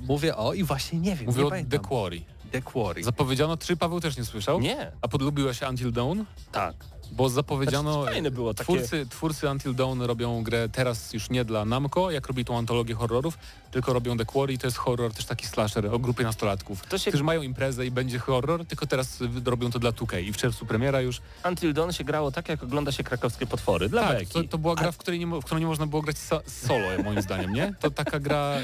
Mówię 0.00 0.36
o 0.36 0.52
i 0.54 0.62
właśnie 0.64 0.98
nie 1.00 1.16
wiem, 1.16 1.26
Mówię 1.26 1.40
nie 1.40 1.46
o 1.46 1.50
pamiętam. 1.50 1.80
The 1.80 1.88
Quarry. 1.88 2.20
The 2.52 2.62
Quarry. 2.62 3.04
Zapowiedziano 3.04 3.56
trzy, 3.56 3.76
Paweł 3.76 4.00
też 4.00 4.16
nie 4.16 4.24
słyszał? 4.24 4.60
Nie, 4.60 4.92
A 5.02 5.08
podlubiłeś 5.08 5.62
Until 5.62 5.92
Dawn? 5.92 6.20
tak. 6.52 6.74
Bo 7.12 7.28
zapowiedziano... 7.28 7.92
Znaczy, 7.92 8.12
fajne 8.12 8.30
było 8.30 8.54
takie... 8.54 8.64
Twórcy, 8.74 9.06
twórcy 9.10 9.50
Until 9.50 9.74
Dawn 9.74 10.02
robią 10.02 10.42
grę 10.42 10.68
teraz 10.68 11.12
już 11.12 11.30
nie 11.30 11.44
dla 11.44 11.64
Namco, 11.64 12.10
jak 12.10 12.26
robi 12.26 12.44
tą 12.44 12.58
antologię 12.58 12.94
horrorów, 12.94 13.38
tylko 13.70 13.92
robią 13.92 14.16
The 14.16 14.24
Quarry 14.24 14.52
i 14.52 14.58
to 14.58 14.66
jest 14.66 14.76
horror 14.76 15.12
też 15.12 15.24
taki 15.24 15.46
slasher 15.46 15.86
o 15.86 15.98
grupie 15.98 16.24
nastolatków, 16.24 16.86
To 16.86 16.98
się- 16.98 17.10
którzy 17.10 17.24
mają 17.24 17.42
imprezę 17.42 17.86
i 17.86 17.90
będzie 17.90 18.18
horror, 18.18 18.66
tylko 18.66 18.86
teraz 18.86 19.18
robią 19.44 19.70
to 19.70 19.78
dla 19.78 19.90
2K 19.92 20.20
i 20.22 20.32
w 20.32 20.36
czerwcu 20.36 20.66
premiera 20.66 21.00
już. 21.00 21.20
Until 21.48 21.72
Dawn 21.74 21.90
się 21.92 22.04
grało 22.04 22.32
tak, 22.32 22.48
jak 22.48 22.62
ogląda 22.62 22.92
się 22.92 23.04
krakowskie 23.04 23.46
potwory, 23.46 23.88
dla 23.88 24.08
tak, 24.08 24.18
beki. 24.18 24.32
to, 24.32 24.44
to 24.44 24.58
była 24.58 24.74
gra, 24.74 24.92
w, 24.92 24.96
której 24.96 25.20
nie, 25.20 25.26
w 25.26 25.44
którą 25.44 25.60
nie 25.60 25.66
można 25.66 25.86
było 25.86 26.02
grać 26.02 26.18
so, 26.18 26.42
solo, 26.46 27.02
moim 27.04 27.22
zdaniem, 27.22 27.52
nie? 27.52 27.74
To 27.80 27.90
taka 27.90 28.20
gra, 28.20 28.38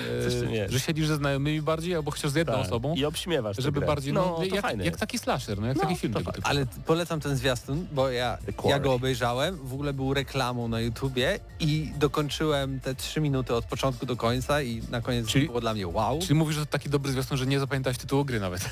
e, 0.60 0.70
że 0.70 0.80
siedzisz 0.80 1.06
ze 1.06 1.16
znajomymi 1.16 1.62
bardziej, 1.62 1.94
albo 1.94 2.10
chociaż 2.10 2.30
z 2.30 2.34
jedną 2.34 2.52
Tak. 2.54 2.62
osobą, 2.66 2.94
I 2.94 3.04
obśmiewasz 3.04 3.56
żeby 3.58 3.78
grę. 3.80 3.86
bardziej, 3.86 4.12
no, 4.12 4.26
no, 4.26 4.36
to 4.36 4.44
jak, 4.54 4.62
fajne 4.62 4.84
jak 4.84 4.96
taki 4.96 5.18
slasher, 5.18 5.60
no 5.60 5.66
jak 5.66 5.76
No, 5.76 5.82
taki 5.82 5.96
film 5.96 6.12
tego 6.14 6.32
typu. 6.32 6.48
Ale 6.48 6.66
polecam 6.86 7.20
ten 7.20 7.36
zwiastun, 7.36 7.86
bo 7.92 8.10
ja, 8.10 8.38
ja 8.64 8.78
go 8.80 8.92
obejrzałem, 8.94 9.56
w 9.64 9.72
ogóle 9.74 9.92
był 9.92 10.14
reklamą 10.14 10.68
na 10.68 10.80
YouTubie 10.80 11.38
i 11.60 11.92
dokończyłem 11.98 12.80
te 12.80 12.94
trzy 12.94 13.20
minuty 13.20 13.54
od 13.54 13.64
początku 13.64 14.06
do 14.06 14.16
końca 14.16 14.62
i 14.62 14.82
na 14.92 15.00
koniec 15.00 15.26
Czyli- 15.26 15.46
było 15.46 15.60
dla 15.60 15.74
mnie 15.74 15.88
wow. 15.88 16.18
Czyli 16.22 16.34
mówisz, 16.34 16.54
że 16.56 16.66
to 16.66 16.72
taki 16.72 16.90
dobry 16.90 17.12
zwiastun, 17.12 17.36
że 17.36 17.46
nie 17.46 17.60
zapamiętałeś 17.60 17.98
tytułu 17.98 18.24
gry 18.24 18.40
nawet. 18.40 18.70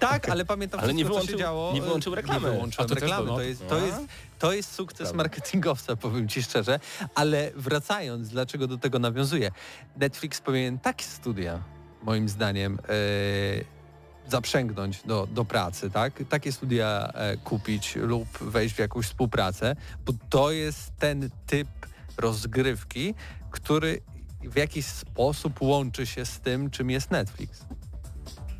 Tak, 0.00 0.28
ale 0.32 0.44
pamiętam 0.44 0.80
Ale 0.80 0.94
nie 0.94 1.04
wszystko, 1.04 1.20
co 1.20 1.26
wyłączył- 1.26 1.38
się 1.38 1.44
działo. 1.44 1.72
nie 1.74 1.82
wyłączył 1.82 2.14
reklamy. 2.14 2.46
Nie 2.48 2.54
wyłączyłem 2.54 2.88
to 2.88 2.94
reklamy. 2.94 3.26
to, 3.26 3.32
no. 3.32 3.36
To 3.36 3.42
jest, 3.42 3.68
to, 3.68 3.78
jest, 3.78 3.98
to 4.38 4.52
jest 4.52 4.72
sukces 4.74 4.98
Prawda. 4.98 5.16
marketingowca, 5.16 5.96
powiem 5.96 6.28
Ci 6.28 6.42
szczerze. 6.42 6.80
Ale 7.14 7.50
wracając, 7.56 8.28
dlaczego 8.28 8.66
do 8.66 8.78
tego 8.78 8.98
nawiązuję. 8.98 9.50
Netflix 9.96 10.40
powinien 10.40 10.78
takie 10.78 11.04
studia, 11.04 11.62
moim 12.02 12.28
zdaniem, 12.28 12.78
e, 12.88 14.30
zaprzęgnąć 14.30 15.02
do, 15.02 15.26
do 15.26 15.44
pracy, 15.44 15.90
tak? 15.90 16.22
Takie 16.28 16.52
studia 16.52 17.12
e, 17.14 17.36
kupić 17.36 17.96
lub 17.96 18.28
wejść 18.38 18.74
w 18.74 18.78
jakąś 18.78 19.06
współpracę, 19.06 19.76
bo 20.06 20.12
to 20.30 20.50
jest 20.50 20.92
ten 20.98 21.30
typ 21.46 21.68
rozgrywki, 22.16 23.14
który 23.50 24.00
w 24.44 24.56
jakiś 24.56 24.86
sposób 24.86 25.62
łączy 25.62 26.06
się 26.06 26.24
z 26.24 26.40
tym, 26.40 26.70
czym 26.70 26.90
jest 26.90 27.10
Netflix. 27.10 27.64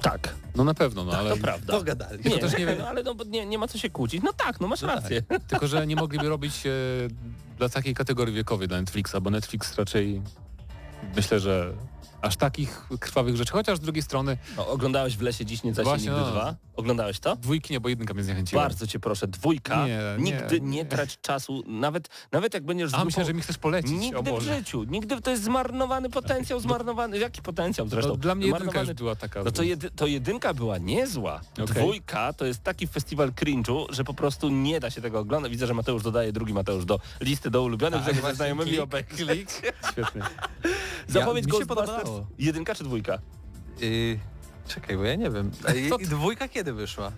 Tak, 0.03 0.35
No 0.57 0.65
na 0.65 0.75
pewno, 0.75 1.05
no 1.05 1.13
ale... 1.13 1.31
to 1.31 1.37
prawda. 1.37 1.73
Dogadali. 1.73 2.25
Nie, 2.25 2.39
też 2.39 2.59
nie 2.59 2.67
wiem- 2.67 2.79
no, 2.79 2.89
ale 2.89 3.03
no, 3.03 3.15
bo 3.15 3.25
nie, 3.25 3.47
nie 3.47 3.59
ma 3.59 3.69
co 3.69 3.79
się 3.79 3.91
kłócić. 3.91 4.23
No 4.23 4.33
tak, 4.33 4.61
no 4.61 4.69
masz 4.69 4.83
rację. 4.83 5.23
Tylko, 5.49 5.67
że 5.67 5.87
nie 5.87 5.97
mogliby 5.97 6.29
robić 6.29 6.67
e, 6.67 6.71
dla 7.59 7.69
takiej 7.69 7.95
kategorii 7.95 8.35
wiekowej 8.35 8.69
dla 8.69 8.81
Netflixa, 8.81 9.17
bo 9.23 9.31
Netflix 9.31 9.75
raczej 9.79 10.23
myślę, 11.17 11.41
że 11.41 11.73
aż 12.23 12.37
takich 12.37 12.87
krwawych 13.01 13.37
rzeczy, 13.37 13.53
chociaż 13.53 13.79
z 13.79 13.81
drugiej 13.81 14.03
strony 14.03 14.37
No, 14.57 14.69
oglądałeś 14.69 15.17
w 15.17 15.23
lesie 15.23 15.45
dziś 15.45 15.63
nie 15.63 15.75
zaś 15.75 15.87
nigdy 15.87 16.11
no. 16.11 16.31
dwa? 16.31 16.55
Oglądałeś 16.77 17.21
to? 17.21 17.37
dwójki 17.37 17.73
nie, 17.73 17.81
bo 17.81 17.89
jedynka 17.89 18.15
mnie 18.15 18.25
zniechęciła. 18.25 18.63
Bardzo 18.63 18.87
cię 18.87 18.99
proszę, 19.01 19.27
dwójka. 19.27 19.87
Nie, 19.87 20.01
nigdy 20.19 20.61
nie, 20.61 20.69
nie. 20.77 20.85
trać 20.85 21.21
czasu, 21.21 21.63
nawet, 21.67 22.09
nawet 22.33 22.55
jak 22.55 22.65
będziesz 22.65 22.89
A 22.89 22.91
grupą, 22.91 23.05
myślę, 23.05 23.25
że 23.25 23.35
mi 23.35 23.41
chcesz 23.41 23.59
polecić, 23.59 23.93
Nigdy 23.93 24.33
w 24.33 24.43
życiu, 24.43 24.85
nigdy 24.85 25.21
to 25.21 25.31
jest 25.31 25.43
zmarnowany 25.43 26.11
potencjał, 26.11 26.61
zmarnowany, 26.61 27.19
jaki 27.19 27.43
potencjał 27.43 27.89
zresztą? 27.89 28.11
No, 28.11 28.17
dla 28.17 28.35
mnie 28.35 28.47
jedynka 28.47 28.81
już 28.81 28.93
była 28.93 29.17
taka... 29.17 29.43
No 29.45 29.51
to, 29.51 29.63
jedy, 29.63 29.91
to 29.91 30.07
jedynka 30.07 30.55
była 30.55 30.79
niezła. 30.79 31.41
Okej. 31.53 31.67
Dwójka 31.67 32.33
to 32.33 32.45
jest 32.45 32.63
taki 32.63 32.87
festiwal 32.87 33.31
cringe'u, 33.31 33.87
że 33.91 34.05
po 34.05 34.15
prostu 34.15 34.49
nie 34.49 34.81
da 34.81 34.91
się 34.91 35.01
tego 35.01 35.19
oglądać. 35.19 35.53
Widzę, 35.53 35.67
że 35.67 35.75
Mateusz 35.75 36.03
dodaje 36.03 36.33
drugi 36.33 36.55
Mateusz 36.55 36.85
do 36.85 37.01
listy 37.21 37.51
do 37.51 37.63
ulubionych, 37.63 38.05
Tak, 38.05 38.15
żeby 38.15 38.27
ze 38.27 38.35
znajomymi 38.35 38.71
klik, 38.71 38.81
obejrzeć. 38.81 39.49
Świetnie. 39.93 40.23
Zapowiedź 41.09 41.47
mi 41.47 41.53
się 41.53 41.67
podobało. 41.67 42.12
Jedynka 42.39 42.75
czy 42.75 42.85
dwójka? 42.85 43.19
Yy, 43.81 44.19
czekaj, 44.69 44.97
bo 44.97 45.05
ja 45.05 45.15
nie 45.15 45.31
wiem. 45.31 45.51
Ty- 45.51 46.07
dwójka 46.07 46.49
kiedy 46.49 46.73
wyszła? 46.73 47.13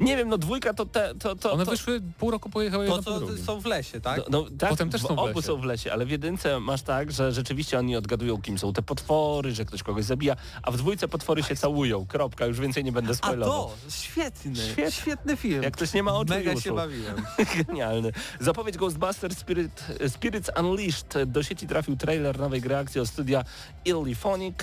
Nie 0.00 0.16
wiem, 0.16 0.28
no 0.28 0.38
dwójka 0.38 0.74
to 0.74 0.86
te, 0.86 1.14
to, 1.14 1.36
to, 1.36 1.52
One 1.52 1.64
to, 1.64 1.70
wyszły 1.70 2.00
pół 2.18 2.30
roku 2.30 2.50
pojechały 2.50 2.86
To 2.86 3.02
co 3.02 3.36
są 3.36 3.60
w 3.60 3.66
lesie, 3.66 4.00
tak? 4.00 4.18
No, 4.18 4.24
no, 4.30 4.46
tak, 4.58 4.70
Potem 4.70 4.90
też 4.90 5.02
są 5.02 5.08
w 5.08 5.18
obu 5.18 5.26
lesie. 5.26 5.42
są 5.42 5.56
w 5.56 5.64
lesie, 5.64 5.92
ale 5.92 6.06
w 6.06 6.10
jedynce 6.10 6.60
masz 6.60 6.82
tak, 6.82 7.12
że 7.12 7.32
rzeczywiście 7.32 7.78
oni 7.78 7.96
odgadują, 7.96 8.42
kim 8.42 8.58
są 8.58 8.72
te 8.72 8.82
potwory, 8.82 9.54
że 9.54 9.64
ktoś 9.64 9.82
kogoś 9.82 10.04
zabija, 10.04 10.36
a 10.62 10.70
w 10.70 10.76
dwójce 10.76 11.08
potwory 11.08 11.42
się 11.42 11.56
całują. 11.56 12.06
Kropka, 12.06 12.46
już 12.46 12.60
więcej 12.60 12.84
nie 12.84 12.92
będę 12.92 13.10
A 13.10 13.14
spoilował. 13.14 13.64
to, 13.84 13.90
świetny, 13.90 14.56
Świetny. 14.56 14.92
świetny 14.92 15.36
film. 15.36 15.62
Jak 15.62 15.74
ktoś 15.74 15.92
nie 15.92 16.02
ma 16.02 16.14
oczu 16.14 16.34
Mega 16.34 16.60
się 16.60 16.74
bawiłem. 16.74 17.16
Genialny. 17.66 18.12
Zapowiedź 18.40 18.76
Ghostbusters 18.76 19.38
Spirit, 19.38 19.84
Spirits 20.08 20.50
Unleashed. 20.60 21.24
Do 21.26 21.42
sieci 21.42 21.66
trafił 21.66 21.96
trailer 21.96 22.38
nowej 22.38 22.60
gry 22.60 22.76
akcji 22.76 23.00
od 23.00 23.08
studia 23.08 23.44
Illiphonic. 23.84 24.56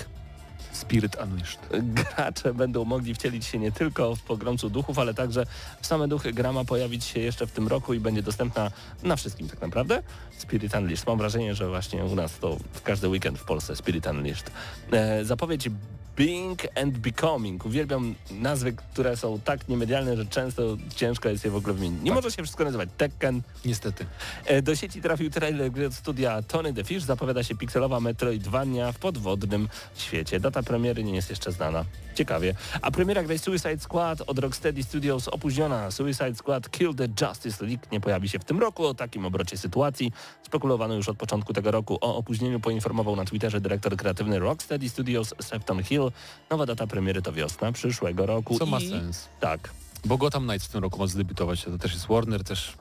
Spirit 0.72 1.16
Unleashed. 1.24 1.58
Gracze 1.82 2.54
będą 2.54 2.84
mogli 2.84 3.14
wcielić 3.14 3.44
się 3.44 3.58
nie 3.58 3.72
tylko 3.72 4.16
w 4.16 4.22
pogromcu 4.22 4.70
duchów, 4.70 4.98
ale 4.98 5.14
także 5.14 5.46
w 5.80 5.86
same 5.86 6.08
duchy. 6.08 6.32
Gra 6.32 6.52
ma 6.52 6.64
pojawić 6.64 7.04
się 7.04 7.20
jeszcze 7.20 7.46
w 7.46 7.52
tym 7.52 7.68
roku 7.68 7.94
i 7.94 8.00
będzie 8.00 8.22
dostępna 8.22 8.70
na 9.02 9.16
wszystkim 9.16 9.48
tak 9.48 9.60
naprawdę. 9.60 10.02
Spirit 10.38 10.74
Unleashed. 10.74 11.06
Mam 11.06 11.18
wrażenie, 11.18 11.54
że 11.54 11.68
właśnie 11.68 12.04
u 12.04 12.14
nas 12.14 12.38
to 12.38 12.56
w 12.72 12.82
każdy 12.82 13.08
weekend 13.08 13.38
w 13.38 13.44
Polsce 13.44 13.76
Spirit 13.76 14.06
Unleashed. 14.06 14.50
E, 14.92 15.24
zapowiedź 15.24 15.68
Being 16.16 16.58
and 16.82 16.98
Becoming. 16.98 17.66
Uwielbiam 17.66 18.14
nazwy, 18.30 18.72
które 18.72 19.16
są 19.16 19.40
tak 19.40 19.68
niemedialne, 19.68 20.16
że 20.16 20.26
często 20.26 20.76
ciężko 20.96 21.28
jest 21.28 21.44
je 21.44 21.50
w 21.50 21.56
ogóle 21.56 21.74
wymienić. 21.74 22.02
Nie 22.02 22.10
Tak. 22.10 22.14
może 22.14 22.30
się 22.30 22.42
wszystko 22.42 22.64
nazywać 22.64 22.88
Tekken, 22.96 23.42
Niestety. 23.64 24.06
E, 24.44 24.62
Do 24.62 24.76
sieci 24.76 25.02
trafił 25.02 25.30
trailer 25.30 25.70
gry 25.72 25.86
od 25.86 25.94
studia 25.94 26.42
Tony 26.42 26.74
the 26.74 26.84
Fish. 26.84 27.02
Zapowiada 27.02 27.42
się 27.42 27.54
pikselowa 27.54 28.00
Metroidvania 28.00 28.92
w 28.92 28.98
podwodnym 28.98 29.68
świecie. 29.96 30.40
Data 30.40 30.62
premiery 30.62 31.04
nie 31.04 31.14
jest 31.14 31.30
jeszcze 31.30 31.52
znana. 31.52 31.84
Ciekawie. 32.14 32.54
A 32.82 32.90
premiera 32.90 33.22
gry 33.22 33.38
Suicide 33.38 33.78
Squad 33.78 34.22
od 34.26 34.38
Rocksteady 34.38 34.82
Studios 34.82 35.28
opóźniona. 35.28 35.90
Suicide 35.90 36.34
Squad 36.34 36.70
Kill 36.70 36.94
the 36.94 37.08
Justice 37.20 37.66
League 37.66 37.82
nie 37.92 38.00
pojawi 38.00 38.28
się 38.28 38.38
w 38.38 38.44
tym 38.44 38.60
roku. 38.60 38.86
O 38.86 38.94
takim 38.94 39.26
obrocie 39.26 39.58
sytuacji 39.58 40.12
spekulowano 40.46 40.94
już 40.94 41.08
od 41.08 41.16
początku 41.16 41.52
tego 41.52 41.70
roku. 41.70 41.98
O 42.00 42.16
opóźnieniu 42.16 42.60
poinformował 42.60 43.16
na 43.16 43.24
Twitterze 43.24 43.60
dyrektor 43.60 43.96
kreatywny 43.96 44.38
Rocksteady 44.38 44.88
Studios 44.88 45.34
Sefton 45.40 45.82
Hill. 45.82 46.10
Nowa 46.50 46.66
data 46.66 46.86
premiery 46.86 47.22
to 47.22 47.32
wiosna 47.32 47.72
przyszłego 47.72 48.26
roku. 48.26 48.58
Co 48.58 48.66
ma 48.66 48.80
I... 48.80 48.90
sens. 48.90 49.28
Tak. 49.40 49.70
Bo 50.04 50.18
Gotham 50.18 50.42
Knights 50.42 50.66
w 50.66 50.70
tym 50.70 50.82
roku 50.82 50.98
ma 50.98 51.06
zdebiutować, 51.06 51.64
to 51.64 51.78
też 51.78 51.92
jest 51.92 52.06
Warner, 52.06 52.44
też, 52.44 52.72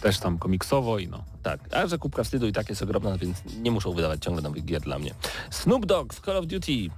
też 0.00 0.18
tam 0.18 0.38
komiksowo 0.38 0.98
i 0.98 1.08
no. 1.08 1.24
Tak, 1.42 1.60
a 1.74 1.86
że 1.86 1.98
kubka 1.98 2.24
wstydu 2.24 2.46
i 2.46 2.52
tak 2.52 2.68
jest 2.68 2.82
ogromna, 2.82 3.18
więc 3.18 3.38
nie 3.62 3.70
muszą 3.70 3.92
wydawać 3.92 4.24
ciągle 4.24 4.42
nowych 4.42 4.64
gier 4.64 4.80
dla 4.80 4.98
mnie. 4.98 5.14
Snoop 5.50 5.86
Dogg 5.86 6.14
w 6.14 6.20
Call 6.20 6.36
of 6.36 6.46
Duty. 6.46 6.90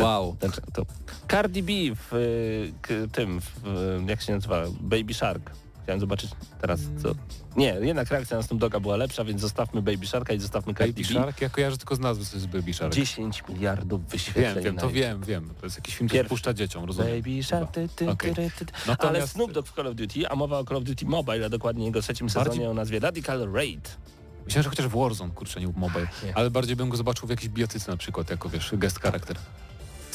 Wow. 0.00 0.36
Ten, 0.40 0.50
to 0.74 0.86
Cardi 1.30 1.62
B 1.62 1.72
w 1.94 2.14
y, 2.14 3.08
tym, 3.12 3.40
w, 3.40 3.66
y, 3.66 4.04
jak 4.10 4.22
się 4.22 4.34
nazywa, 4.34 4.62
Baby 4.80 5.14
Shark. 5.14 5.50
Chciałem 5.82 6.00
zobaczyć 6.00 6.30
teraz 6.60 6.80
co... 7.02 7.14
Nie, 7.56 7.76
jednak 7.80 8.10
reakcja 8.10 8.36
na 8.36 8.42
Snoop 8.42 8.60
Dogga 8.60 8.80
była 8.80 8.96
lepsza, 8.96 9.24
więc 9.24 9.40
zostawmy 9.40 9.82
Baby 9.82 10.06
Sharka 10.06 10.32
i 10.32 10.38
zostawmy 10.40 10.74
Cardi 10.74 11.02
Baby 11.02 11.14
B. 11.14 11.20
Shark, 11.20 11.40
ja 11.40 11.48
kojarzę 11.48 11.76
tylko 11.78 11.96
z 11.96 11.98
nazwy 12.00 12.24
co 12.24 12.36
jest 12.36 12.46
Baby 12.48 12.74
Shark. 12.74 12.94
10 12.94 13.42
miliardów 13.48 14.06
wyświetleń. 14.08 14.54
Wiem, 14.54 14.64
wiem, 14.64 14.76
to 14.76 14.90
wiem, 14.90 15.22
wiem. 15.22 15.50
To 15.60 15.66
jest 15.66 15.76
jakiś 15.76 15.96
film, 15.96 16.08
który 16.08 16.24
puszcza 16.24 16.54
dzieciom, 16.54 16.84
rozumiem. 16.84 17.22
Baby 17.22 17.42
Shark. 17.42 17.70
Ty, 17.72 17.88
ty, 17.96 18.10
Okej. 18.10 18.34
ty, 18.34 18.50
ty, 18.58 18.66
ty. 18.66 18.72
Ale 18.74 18.86
Natomiast- 18.86 19.32
Snoop 19.32 19.52
Dogg 19.52 19.68
w 19.68 19.74
Call 19.74 19.86
of 19.86 19.94
Duty, 19.94 20.28
a 20.28 20.34
mowa 20.36 20.58
o 20.58 20.64
Call 20.64 20.76
of 20.76 20.84
Duty 20.84 21.06
Mobile, 21.06 21.46
a 21.46 21.48
dokładnie 21.48 21.84
jego 21.84 22.02
trzecim 22.02 22.26
Bardziej- 22.26 22.52
sezonie 22.52 22.70
o 22.70 22.74
nazwie 22.74 23.00
Radical 23.00 23.52
Raid. 23.52 23.96
Myślałem, 24.44 24.62
że 24.62 24.70
chociaż 24.70 24.86
w 24.86 24.98
Warzone, 24.98 25.30
kurczę, 25.34 25.60
nie 25.60 25.66
mobile. 25.76 26.06
Nie. 26.24 26.36
Ale 26.36 26.50
bardziej 26.50 26.76
bym 26.76 26.88
go 26.88 26.96
zobaczył 26.96 27.26
w 27.26 27.30
jakiejś 27.30 27.48
biotyce 27.48 27.90
na 27.90 27.96
przykład, 27.96 28.30
jako 28.30 28.48
wiesz, 28.48 28.74
guest 28.74 29.00
charakter. 29.00 29.36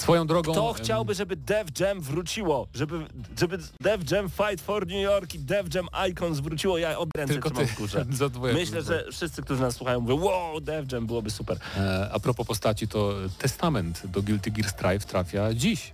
Swoją 0.02 0.28
drogą... 0.28 0.52
Kto 0.52 0.74
chciałby, 0.74 1.14
żeby 1.14 1.36
Dev 1.36 1.72
Jam 1.80 2.02
wróciło? 2.02 2.68
Żeby, 2.74 3.06
żeby 3.40 3.58
Dev 3.82 4.04
Jam 4.12 4.30
Fight 4.30 4.62
for 4.62 4.88
New 4.88 5.02
York 5.02 5.36
i 5.36 5.40
Dev 5.40 5.70
Jam 5.74 5.88
Icons 6.10 6.40
wróciło? 6.40 6.78
Ja 6.78 6.98
od 6.98 7.10
ręce 7.18 7.34
Tylko 7.34 7.50
trzymam 7.50 7.68
ty 7.68 7.74
w 7.74 7.78
górze. 7.78 8.06
Myślę, 8.54 8.82
że 8.82 9.06
wszyscy, 9.12 9.42
którzy 9.42 9.62
nas 9.62 9.76
słuchają 9.76 10.00
mówią, 10.00 10.24
wow, 10.24 10.62
Dev 10.62 10.96
Jam 10.96 11.08
byłoby 11.08 11.30
super. 11.30 11.58
E, 11.78 12.10
a 12.14 12.20
propos 12.20 12.48
postaci, 12.48 12.88
to 12.88 13.14
testament 13.38 14.08
do 14.08 14.22
Guilty 14.22 14.52
Gear 14.52 14.70
Strive 14.70 15.06
trafia 15.06 15.54
dziś. 15.54 15.94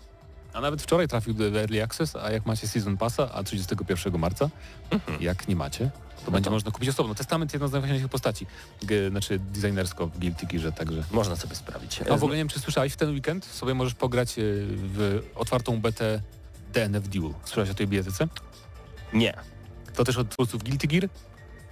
A 0.54 0.62
nawet 0.62 0.82
wczoraj 0.82 1.08
trafił 1.08 1.34
do 1.34 1.60
Early 1.60 1.84
Access, 1.84 2.16
a 2.16 2.32
jak 2.32 2.46
macie 2.46 2.68
Season 2.68 2.98
Passa, 2.98 3.32
a 3.34 3.44
31 3.44 4.18
marca, 4.18 4.50
jak 5.20 5.48
nie 5.48 5.56
macie, 5.56 5.90
to 6.26 6.32
będzie 6.32 6.46
to- 6.46 6.52
można 6.52 6.72
kupić 6.72 6.90
osobno. 6.90 7.16
Testament 7.16 7.54
jedna 7.54 7.68
z 7.68 7.72
najważniejszych 7.72 8.10
postaci, 8.10 8.46
g, 8.82 9.10
znaczy 9.10 9.40
designersko 9.40 10.08
w 10.08 10.20
Guilty 10.20 10.46
Gearze, 10.46 10.72
także... 10.72 11.04
Można 11.12 11.36
sobie 11.36 11.56
sprawdzić. 11.56 12.02
A 12.02 12.18
w 12.18 12.24
ogóle 12.24 12.36
nie 12.36 12.42
wiem, 12.42 12.50
czy 12.50 12.60
słyszałeś, 12.60 12.94
w 12.94 12.98
ten 12.98 13.12
weekend 13.12 13.46
sobie 13.46 13.74
możesz 13.74 13.94
pograć 13.94 14.40
e, 14.40 14.42
w 14.68 15.22
otwartą 15.36 15.82
betę 15.82 16.22
DNF 16.74 17.08
Duel. 17.08 17.34
Słyszałeś 17.46 17.70
o 17.70 17.74
tej 17.74 17.88
bijatyce? 17.88 18.28
Nie. 19.14 19.34
To 19.96 20.04
też 20.04 20.18
od 20.18 20.30
twórców 20.30 20.64
Guilty 20.64 20.88
Gear 20.88 21.10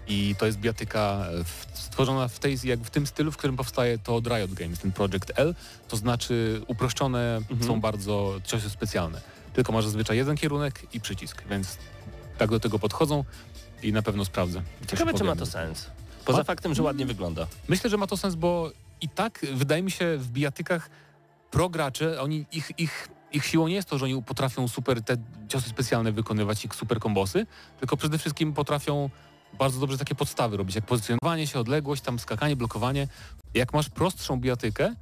i 0.07 0.35
to 0.37 0.45
jest 0.45 0.57
bijatyka 0.57 1.25
e, 1.41 1.43
stworzona 1.73 2.27
w, 2.27 2.39
tej, 2.39 2.57
jak 2.63 2.79
w 2.79 2.89
tym 2.89 3.07
stylu, 3.07 3.31
w 3.31 3.37
którym 3.37 3.57
powstaje 3.57 3.99
to 3.99 4.15
od 4.15 4.27
Riot 4.27 4.53
Games, 4.53 4.79
ten 4.79 4.91
Project 4.91 5.31
L, 5.35 5.55
to 5.87 5.97
znaczy 5.97 6.61
uproszczone 6.67 7.39
są 7.67 7.81
bardzo 7.81 8.35
ciosy 8.43 8.69
specjalne. 8.69 9.21
Tylko 9.53 9.71
masz 9.71 9.85
zazwyczaj 9.85 10.17
jeden 10.17 10.37
kierunek 10.37 10.81
i 10.93 10.99
przycisk, 10.99 11.43
więc 11.49 11.77
tak 12.37 12.49
do 12.49 12.59
tego 12.59 12.79
podchodzą 12.79 13.23
i 13.85 13.93
na 13.93 14.01
pewno 14.01 14.25
sprawdzę. 14.25 14.61
Ciekawe, 14.87 15.13
czy 15.13 15.23
ma 15.23 15.35
to 15.35 15.45
sens. 15.45 15.89
Poza 16.25 16.43
faktem, 16.43 16.73
że 16.73 16.83
ładnie 16.83 17.05
wygląda. 17.05 17.47
Myślę, 17.67 17.89
że 17.89 17.97
ma 17.97 18.07
to 18.07 18.17
sens, 18.17 18.35
bo 18.35 18.71
i 19.01 19.09
tak 19.09 19.45
wydaje 19.53 19.83
mi 19.83 19.91
się 19.91 20.17
w 20.17 20.27
bijatykach 20.27 20.89
pro 21.51 21.69
gracze, 21.69 22.21
oni, 22.21 22.45
ich, 22.51 22.71
ich, 22.77 23.09
ich 23.33 23.45
siłą 23.45 23.67
nie 23.67 23.75
jest 23.75 23.89
to, 23.89 23.97
że 23.97 24.05
oni 24.05 24.23
potrafią 24.23 24.67
super 24.67 25.01
te 25.01 25.17
ciosy 25.47 25.69
specjalne 25.69 26.11
wykonywać 26.11 26.65
i 26.65 26.69
super 26.73 26.99
kombosy, 26.99 27.45
tylko 27.79 27.97
przede 27.97 28.17
wszystkim 28.17 28.53
potrafią 28.53 29.09
bardzo 29.59 29.79
dobrze 29.79 29.97
takie 29.97 30.15
podstawy 30.15 30.57
robić, 30.57 30.75
jak 30.75 30.85
pozycjonowanie 30.85 31.47
się, 31.47 31.59
odległość, 31.59 32.01
tam 32.01 32.19
skakanie, 32.19 32.55
blokowanie. 32.55 33.07
Jak 33.53 33.73
masz 33.73 33.89
prostszą 33.89 34.39
bijatykę, 34.39 34.95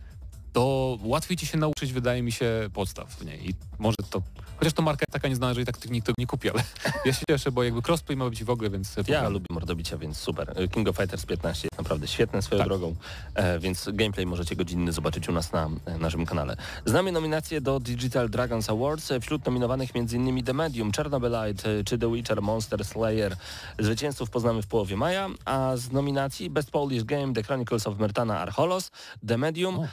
to 0.53 0.97
łatwiej 1.03 1.37
ci 1.37 1.45
się 1.47 1.57
nauczyć, 1.57 1.93
wydaje 1.93 2.23
mi 2.23 2.31
się, 2.31 2.69
podstaw 2.73 3.09
w 3.15 3.25
niej. 3.25 3.49
I 3.49 3.53
może 3.79 3.97
to, 4.09 4.21
chociaż 4.57 4.73
to 4.73 4.81
marka 4.81 5.05
taka 5.11 5.27
nieznana, 5.27 5.53
że 5.53 5.61
i 5.61 5.65
tak 5.65 5.89
nikt 5.89 6.17
nie 6.17 6.27
kupi, 6.27 6.49
ale 6.49 6.63
ja 7.05 7.13
się 7.13 7.25
cieszę, 7.29 7.51
bo 7.51 7.63
jakby 7.63 7.81
crossplay 7.87 8.17
ma 8.17 8.29
być 8.29 8.43
w 8.43 8.49
ogóle, 8.49 8.69
więc... 8.69 8.95
Ja 9.07 9.29
lubię 9.29 9.45
mordobicia, 9.49 9.97
więc 9.97 10.17
super. 10.17 10.69
King 10.71 10.87
of 10.89 10.97
Fighters 10.97 11.25
15 11.25 11.67
jest 11.67 11.77
naprawdę 11.77 12.07
świetne 12.07 12.41
swoją 12.41 12.59
Tak. 12.59 12.67
drogą, 12.67 12.95
e, 13.35 13.59
więc 13.59 13.89
gameplay 13.93 14.25
możecie 14.25 14.55
godzinny 14.55 14.91
zobaczyć 14.91 15.29
u 15.29 15.31
nas 15.31 15.51
na 15.51 15.69
e, 15.85 15.97
naszym 15.97 16.25
kanale. 16.25 16.57
Znamy 16.85 17.11
nominacje 17.11 17.61
do 17.61 17.79
Digital 17.79 18.29
Dragons 18.29 18.69
Awards. 18.69 19.11
E, 19.11 19.19
Wśród 19.19 19.45
nominowanych 19.45 19.89
m.in. 19.95 20.43
The 20.43 20.53
Medium, 20.53 20.91
Chernobylite 20.91 21.83
czy 21.85 21.97
The 21.97 22.11
Witcher, 22.13 22.41
Monster 22.41 22.85
Slayer. 22.85 23.35
Zwycięzców 23.79 24.29
poznamy 24.29 24.61
w 24.61 24.67
połowie 24.67 24.97
maja, 24.97 25.29
a 25.45 25.77
z 25.77 25.91
nominacji 25.91 26.49
Best 26.49 26.71
Polish 26.71 27.03
Game 27.03 27.33
The 27.33 27.43
Chronicles 27.43 27.87
of 27.87 27.99
Myrtana 27.99 28.39
Archolos, 28.39 28.91
The 29.27 29.37
Medium, 29.37 29.79
O. 29.79 29.87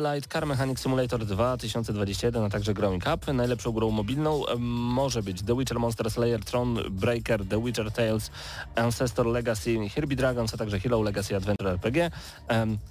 Chernobylite, 0.00 0.28
Car 0.28 0.46
Mechanic 0.46 0.80
Simulator 0.80 1.24
2021, 1.24 2.44
a 2.44 2.50
także 2.50 2.74
Growing 2.74 3.04
Up. 3.14 3.32
Najlepszą 3.32 3.72
grą 3.72 3.90
mobilną 3.90 4.44
może 4.58 5.22
być 5.22 5.42
The 5.42 5.58
Witcher, 5.58 5.78
Monster 5.78 6.10
Slayer, 6.10 6.44
Tron 6.44 6.78
Breaker, 6.90 7.46
The 7.46 7.64
Witcher 7.64 7.92
Tales, 7.92 8.30
Ancestor 8.76 9.26
Legacy, 9.26 9.88
Herbie 9.88 10.16
Dragons, 10.16 10.54
a 10.54 10.56
także 10.56 10.80
Hero 10.80 11.02
Legacy 11.02 11.36
Adventure 11.36 11.68
RPG. 11.68 12.10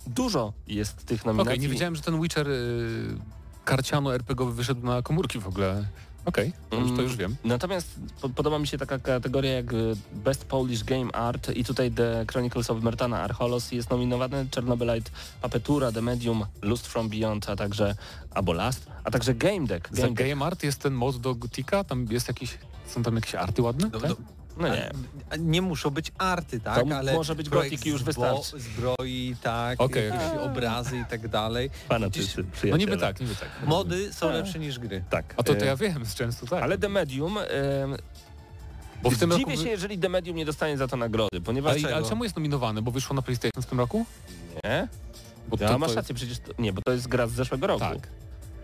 Dużo 0.08 0.54
jest 0.68 1.06
tych 1.06 1.22
Okej, 1.22 1.36
nominacji. 1.36 1.60
nie 1.60 1.70
wiedziałem, 1.70 1.96
że 1.96 2.02
ten 2.02 2.22
Witcher 2.22 2.48
y, 2.48 3.18
karciano 3.66 4.16
RPGowy 4.16 4.54
wyszedł 4.54 4.86
na 4.86 5.02
komórki 5.02 5.40
w 5.40 5.48
ogóle. 5.48 5.86
Okej, 6.26 6.54
to, 6.70 6.76
już, 6.76 6.88
to 6.88 6.94
Mm. 6.94 7.04
już 7.06 7.16
wiem. 7.16 7.36
Natomiast 7.44 7.88
po, 8.22 8.30
podoba 8.30 8.60
mi 8.60 8.68
się 8.68 8.78
taka 8.78 9.00
kategoria 9.00 9.52
jak 9.54 9.74
y, 9.74 9.96
Best 10.14 10.46
Polish 10.46 10.84
Game 10.84 11.12
Art 11.16 11.50
i 11.56 11.64
tutaj 11.64 11.92
The 11.92 12.26
Chronicles 12.32 12.70
of 12.70 12.84
Myrtana 12.84 13.22
Archolos 13.22 13.72
jest 13.72 13.90
nominowany 13.90 14.48
Chernobylite, 14.56 15.12
Papetura, 15.42 15.92
The 15.92 16.02
Medium, 16.02 16.46
Lust 16.62 16.88
from 16.88 17.10
Beyond, 17.10 17.50
a 17.50 17.56
także 17.56 17.96
albo 18.34 18.54
Last, 18.54 18.88
a 19.04 19.12
także 19.12 19.34
Game 19.34 19.68
Deck. 19.68 19.90
Za 19.92 20.02
Game 20.02 20.14
Deck. 20.16 20.30
Game 20.30 20.46
Art 20.46 20.64
jest 20.64 20.82
ten 20.82 20.94
mod 20.94 21.18
do 21.18 21.36
Gotika, 21.36 21.84
tam 21.84 22.06
jest 22.10 22.28
jakiś, 22.28 22.58
są 22.88 23.04
tam 23.04 23.16
jakieś 23.16 23.36
arty 23.36 23.62
ładne? 23.62 23.90
No, 23.94 24.00
tak? 24.00 24.10
no, 24.10 24.16
No 24.58 24.68
nie. 24.68 24.92
a 25.30 25.36
nie 25.36 25.62
muszą 25.62 25.90
być 25.90 26.12
arty, 26.18 26.60
tak? 26.60 26.84
To 26.90 26.96
ale 26.98 27.14
może 27.14 27.36
być 27.36 27.50
projekt 27.50 27.72
gotik 27.76 27.86
i 27.86 27.90
już 27.90 28.04
wystarczy. 28.04 28.60
Zbroi, 28.60 29.36
tak, 29.42 29.82
Okej, 29.82 30.10
jakieś 30.10 30.38
obrazy 30.42 30.98
i 30.98 31.06
tak 31.06 31.28
dalej. 31.28 31.70
Fanatycy, 31.90 32.44
No 32.44 32.52
przyjaciele. 32.52 32.78
niby 32.78 32.98
tak, 32.98 33.20
niby 33.20 33.36
tak. 33.36 33.50
Mody 33.66 34.14
są 34.14 34.32
lepsze 34.32 34.60
niż 34.60 34.80
gry. 34.80 35.04
Tak. 35.10 35.34
A 35.38 35.44
to, 35.44 35.56
to 35.56 35.62
E, 35.62 35.66
ja 35.66 35.76
wiem, 35.76 36.06
z 36.06 36.16
często 36.16 36.46
tak. 36.46 36.64
Ale 36.64 36.78
The 36.78 36.90
Medium, 36.90 37.38
em, 37.38 37.48
Bo 39.04 39.10
w 39.12 39.18
tym 39.18 39.32
dziwię 39.32 39.52
roku... 39.52 39.64
się, 39.64 39.70
jeżeli 39.70 40.00
The 40.00 40.10
Medium 40.10 40.38
nie 40.38 40.46
dostanie 40.46 40.78
za 40.78 40.88
to 40.88 40.98
nagrody, 40.98 41.42
ponieważ... 41.42 41.84
Ale, 41.84 41.96
ale 41.96 42.10
czemu 42.10 42.24
jest 42.24 42.36
nominowane? 42.36 42.82
Bo 42.82 42.92
wyszło 42.92 43.16
na 43.16 43.22
PlayStation 43.22 43.64
w 43.64 43.66
tym 43.66 43.80
roku? 43.80 44.06
Nie? 44.64 44.88
Bo 45.48 45.58
Ja 45.60 45.68
to, 45.68 45.80
masz 45.80 45.96
rację, 45.96 46.16
przecież 46.16 46.40
to, 46.40 46.52
nie, 46.60 46.74
bo 46.74 46.82
to 46.86 46.92
jest 46.92 47.08
gra 47.08 47.28
z 47.28 47.32
zeszłego 47.32 47.68
roku. 47.68 47.80
Tak. 47.80 48.08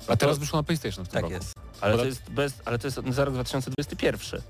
A 0.07 0.15
teraz 0.17 0.37
wyszło 0.37 0.59
na 0.59 0.63
PlayStation 0.63 1.05
w 1.05 1.07
tym 1.07 1.13
Tak 1.13 1.21
roku. 1.21 1.33
jest. 1.33 1.53
Ale 1.81 1.93
to 1.93 1.97
tak- 1.97 2.07
jest 2.07 2.29
bez, 2.29 2.53
ale 2.65 2.79
to 2.79 2.87
jest 2.87 2.99
za 3.09 3.25
rok 3.25 3.33
2021. 3.33 4.41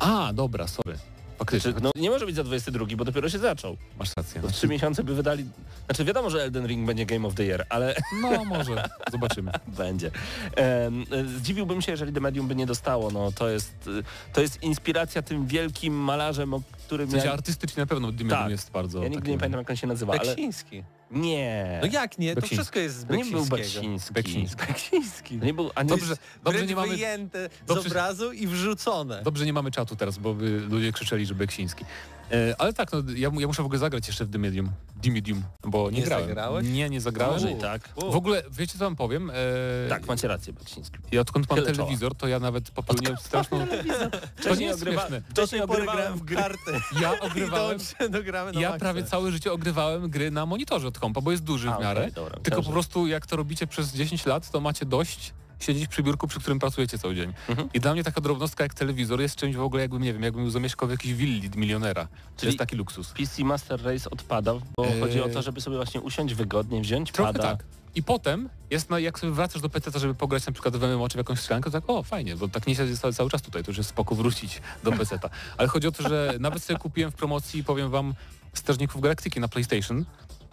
A, 0.00 0.32
dobra, 0.32 0.66
sorry. 0.68 0.98
Faktycznie, 1.38 1.70
Znaczy, 1.70 1.84
no 1.96 2.02
nie 2.02 2.10
może 2.10 2.26
być 2.26 2.36
za 2.36 2.44
22, 2.44 2.86
bo 2.96 3.04
dopiero 3.04 3.28
się 3.28 3.38
zaczął. 3.38 3.76
masz 3.98 4.16
rację. 4.16 4.42
To 4.42 4.48
w 4.48 4.52
trzy 4.52 4.68
miesiące 4.68 5.04
by 5.04 5.14
wydali... 5.14 5.44
Znaczy 5.86 6.04
wiadomo, 6.04 6.30
że 6.30 6.42
Elden 6.42 6.66
Ring 6.66 6.86
będzie 6.86 7.06
Game 7.06 7.28
of 7.28 7.34
the 7.34 7.44
Year, 7.44 7.66
ale 7.68 7.94
No 8.22 8.44
może, 8.44 8.88
zobaczymy. 9.12 9.52
będzie. 9.78 10.10
E, 10.56 10.90
zdziwiłbym 11.36 11.82
się, 11.82 11.92
jeżeli 11.92 12.12
The 12.12 12.20
Medium 12.20 12.48
by 12.48 12.56
nie 12.56 12.66
dostało. 12.66 13.10
No 13.10 13.32
to 13.32 13.48
jest, 13.48 13.90
to 14.32 14.40
jest 14.40 14.62
inspiracja 14.62 15.22
tym 15.22 15.46
wielkim 15.46 15.94
malarzem, 15.94 16.54
o 16.54 16.60
którym 16.86 17.08
W 17.08 17.10
sensie 17.10 17.26
ja... 17.26 17.32
artystycznie 17.32 17.80
na 17.82 17.86
pewno 17.86 18.12
Dimedum 18.12 18.38
Tak. 18.38 18.50
jest 18.50 18.70
bardzo... 18.70 18.98
Ja 18.98 19.04
nigdy 19.04 19.20
takim- 19.20 19.32
nie 19.32 19.38
pamiętam, 19.38 19.58
jak 19.60 19.70
on 19.70 19.76
się 19.76 19.86
nazywa, 19.86 20.12
ale... 20.12 20.34
Nie. 21.10 21.78
No 21.82 21.88
jak 21.92 22.18
nie? 22.18 22.28
To 22.34 22.34
Beksiński. 22.40 22.56
wszystko 22.56 22.78
jest 22.78 22.96
z 23.00 23.04
To 23.06 23.14
nie 23.14 23.24
był 23.24 23.46
Beksińskiego. 23.46 24.12
Beksiński. 24.12 24.12
Beksiński. 24.14 24.66
Beksiński. 24.66 25.38
To 25.38 25.44
nie 25.46 25.54
był... 25.54 25.70
A 25.74 25.82
nie, 25.82 25.88
Dobrze, 25.88 26.14
dobrze 26.44 26.66
nie 26.66 26.76
mamy... 26.76 26.88
wyjęte 26.88 27.48
dobrze- 27.66 27.82
z 27.82 27.86
obrazu 27.86 28.32
i 28.32 28.46
wrzucone. 28.46 29.22
Dobrze 29.22 29.46
nie 29.46 29.52
mamy 29.52 29.70
czatu 29.70 29.96
teraz, 29.96 30.18
bo 30.18 30.34
by 30.34 30.60
ludzie 30.60 30.92
krzyczeli, 30.92 31.26
że 31.26 31.34
Beksiński. 31.34 31.84
E, 32.32 32.54
ale 32.58 32.72
tak, 32.72 32.92
no, 32.92 32.98
ja, 33.16 33.30
ja 33.38 33.46
muszę 33.46 33.62
w 33.62 33.66
ogóle 33.66 33.78
zagrać 33.78 34.06
jeszcze 34.06 34.24
w 34.24 34.30
The 34.30 34.38
Medium, 34.38 34.70
The 35.02 35.10
Medium 35.10 35.42
bo 35.64 35.90
nie, 35.90 35.98
Nie 35.98 36.04
grałem. 36.04 36.26
zagrałeś? 36.28 36.66
Nie, 36.68 36.90
nie 36.90 37.00
zagrałem. 37.00 37.50
I 37.50 37.54
tak. 37.60 37.88
W 37.96 38.16
ogóle, 38.16 38.42
wiecie 38.50 38.72
co 38.72 38.84
wam 38.84 38.96
powiem? 38.96 39.30
E, 39.30 39.34
Tak, 39.88 40.06
macie 40.06 40.28
rację, 40.28 40.52
Beksiński. 40.52 40.98
I 41.12 41.18
odkąd 41.18 41.50
mam 41.50 41.58
Tyle 41.58 41.72
czoła. 41.72 41.86
telewizor, 41.86 42.14
to 42.14 42.28
ja 42.28 42.40
nawet 42.40 42.70
popełniłem 42.70 43.16
straszną... 43.16 43.66
To 44.42 44.54
nie 44.54 44.66
jest 44.66 44.82
ogrywa... 44.82 45.00
śmieszne. 45.00 45.20
Do 45.20 45.26
Wcześniej 45.30 45.60
tej 45.60 45.68
pory 45.68 45.82
ogrywałem 45.82 46.18
grałem 46.18 46.56
w 46.58 46.64
kartę. 46.64 47.00
Ja 47.00 47.20
ogrywałem... 47.30 47.78
Ja 48.54 48.68
maksa. 48.70 48.78
prawie 48.78 49.04
całe 49.04 49.32
życie 49.32 49.52
ogrywałem 49.52 50.10
gry 50.10 50.30
na 50.30 50.46
monitorze 50.46 50.88
od 50.88 50.98
kompa, 50.98 51.20
bo 51.20 51.30
jest 51.30 51.44
duży 51.44 51.70
A, 51.70 51.76
w 51.76 51.80
miarę. 51.80 52.00
okej, 52.00 52.12
dobra, 52.12 52.36
Tylko 52.42 52.62
po 52.62 52.70
prostu 52.70 53.06
jak 53.06 53.26
to 53.26 53.36
robicie 53.36 53.66
przez 53.66 53.92
10 53.92 54.26
lat, 54.26 54.50
to 54.50 54.60
macie 54.60 54.86
dość 54.86 55.32
siedzieć 55.60 55.88
przy 55.88 56.02
biurku, 56.02 56.26
przy 56.28 56.40
którym 56.40 56.58
pracujecie 56.58 56.98
cały 56.98 57.14
dzień. 57.14 57.32
Mhm. 57.48 57.68
I 57.74 57.80
dla 57.80 57.92
mnie 57.92 58.04
taka 58.04 58.20
drobnostka 58.20 58.64
jak 58.64 58.74
telewizor 58.74 59.20
jest 59.20 59.36
czymś 59.36 59.56
w 59.56 59.60
ogóle 59.60 59.82
jakbym, 59.82 60.02
nie 60.02 60.12
wiem, 60.12 60.22
jakbym 60.22 60.50
zamieszkał 60.50 60.88
w 60.88 60.90
jakiejś 60.90 61.14
willi 61.14 61.50
milionera. 61.56 62.04
To 62.04 62.10
Czyli- 62.36 62.48
jest 62.48 62.58
taki 62.58 62.76
luksus. 62.76 63.08
PC 63.08 63.44
Master 63.44 63.82
Race 63.84 64.10
odpada, 64.10 64.54
bo 64.76 64.86
Eee. 64.86 65.00
chodzi 65.00 65.20
o 65.20 65.28
to, 65.28 65.42
żeby 65.42 65.60
sobie 65.60 65.76
właśnie 65.76 66.00
usiąść 66.00 66.34
wygodnie, 66.34 66.80
wziąć 66.80 67.12
Trochę 67.12 67.32
pada. 67.32 67.48
tak. 67.56 67.64
I 67.94 68.02
potem 68.02 68.48
jest, 68.70 68.90
na, 68.90 68.98
jak 68.98 69.18
sobie 69.18 69.32
wracasz 69.32 69.62
do 69.62 69.68
PC, 69.68 69.98
żeby 70.00 70.14
pograć 70.14 70.46
na 70.46 70.52
przykład 70.52 70.76
w 70.76 70.82
MMO 70.82 71.08
czy 71.08 71.14
w 71.14 71.18
jakąś 71.18 71.38
strzelankę, 71.40 71.70
to 71.70 71.80
tak 71.80 71.90
o, 71.90 72.02
fajnie, 72.02 72.36
bo 72.36 72.48
tak 72.48 72.66
nie 72.66 72.74
siedzę 72.74 72.96
cały, 72.96 73.12
cały 73.12 73.30
czas 73.30 73.42
tutaj, 73.42 73.64
to 73.64 73.70
już 73.70 73.78
jest 73.78 73.90
spoko 73.90 74.14
wrócić 74.14 74.62
do 74.84 74.92
PC. 74.92 75.16
-ta. 75.16 75.28
Ale 75.58 75.68
chodzi 75.68 75.88
o 75.88 75.92
to, 75.92 76.08
że 76.08 76.34
nawet 76.40 76.62
sobie 76.62 76.78
kupiłem 76.78 77.10
w 77.12 77.14
promocji, 77.14 77.64
powiem 77.64 77.90
wam, 77.90 78.14
Strażników 78.54 79.00
Galaktyki 79.02 79.40
na 79.40 79.48
PlayStation. 79.48 80.04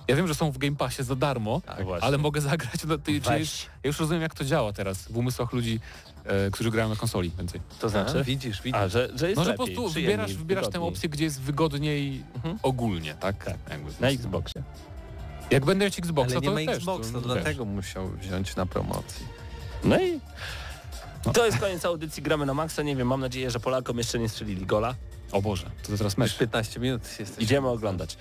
Ja 0.07 0.15
wiem, 0.15 0.27
że 0.27 0.35
są 0.35 0.51
w 0.51 0.57
Game 0.57 0.75
Passie 0.75 1.03
za 1.03 1.15
darmo, 1.15 1.61
Tak, 1.65 1.83
właśnie. 1.85 2.07
ale 2.07 2.17
mogę 2.17 2.41
zagrać. 2.41 2.73
No, 2.87 2.97
ty, 2.97 3.11
ja 3.11 3.37
już 3.83 3.99
rozumiem, 3.99 4.21
jak 4.21 4.33
to 4.35 4.43
działa 4.45 4.73
teraz 4.73 4.97
w 5.01 5.17
umysłach 5.17 5.53
ludzi, 5.53 5.79
e, 6.25 6.51
którzy 6.51 6.71
grają 6.71 6.89
na 6.89 6.95
konsoli 6.95 7.31
więcej. 7.37 7.61
To 7.79 7.89
znaczy? 7.89 8.19
A, 8.19 8.23
widzisz, 8.23 8.61
widzisz. 8.61 8.81
A, 8.81 8.87
że, 8.89 9.09
że 9.15 9.27
jest 9.29 9.37
No, 9.37 9.45
że 9.45 9.53
po 9.53 9.63
lepiej, 9.63 9.75
prostu 9.75 9.91
przyjemniej, 9.91 10.17
wybierasz, 10.17 10.37
wybierasz 10.37 10.69
tę 10.69 10.81
opcję, 10.81 11.09
gdzie 11.09 11.23
jest 11.23 11.41
wygodniej 11.41 12.23
Mhm. 12.35 12.59
ogólnie, 12.63 13.15
tak? 13.15 13.45
Jakby. 13.69 13.91
Na 13.99 14.07
Xboxie. 14.09 14.63
Jak 15.51 15.65
będę 15.65 15.85
mieć 15.85 15.99
Xboxa, 15.99 16.31
Ale 16.37 16.41
nie 16.41 16.47
to 16.47 16.53
ma 16.53 16.71
też. 16.71 16.77
Xboxa, 16.77 17.11
to 17.13 17.21
też. 17.21 17.31
dlatego 17.33 17.65
musiał 17.65 18.07
wziąć 18.09 18.55
na 18.55 18.65
promocji. 18.65 19.25
No 19.83 20.01
i 20.01 20.19
to 21.33 21.45
jest 21.45 21.57
koniec 21.57 21.85
audycji 21.85 22.23
Gramy 22.23 22.45
na 22.45 22.53
Maxa. 22.53 22.83
Nie 22.83 22.95
wiem, 22.95 23.07
mam 23.07 23.19
nadzieję, 23.21 23.51
że 23.51 23.59
Polakom 23.59 23.97
jeszcze 23.97 24.19
nie 24.19 24.29
strzelili 24.29 24.65
gola. 24.65 24.95
O 25.31 25.41
Boże, 25.41 25.63
to 25.63 25.87
teraz 25.87 26.01
Już 26.01 26.17
mecz. 26.17 26.37
15 26.37 26.79
minut 26.79 27.01
jesteś. 27.19 27.43
Idziemy 27.43 27.67
oglądać. 27.67 28.17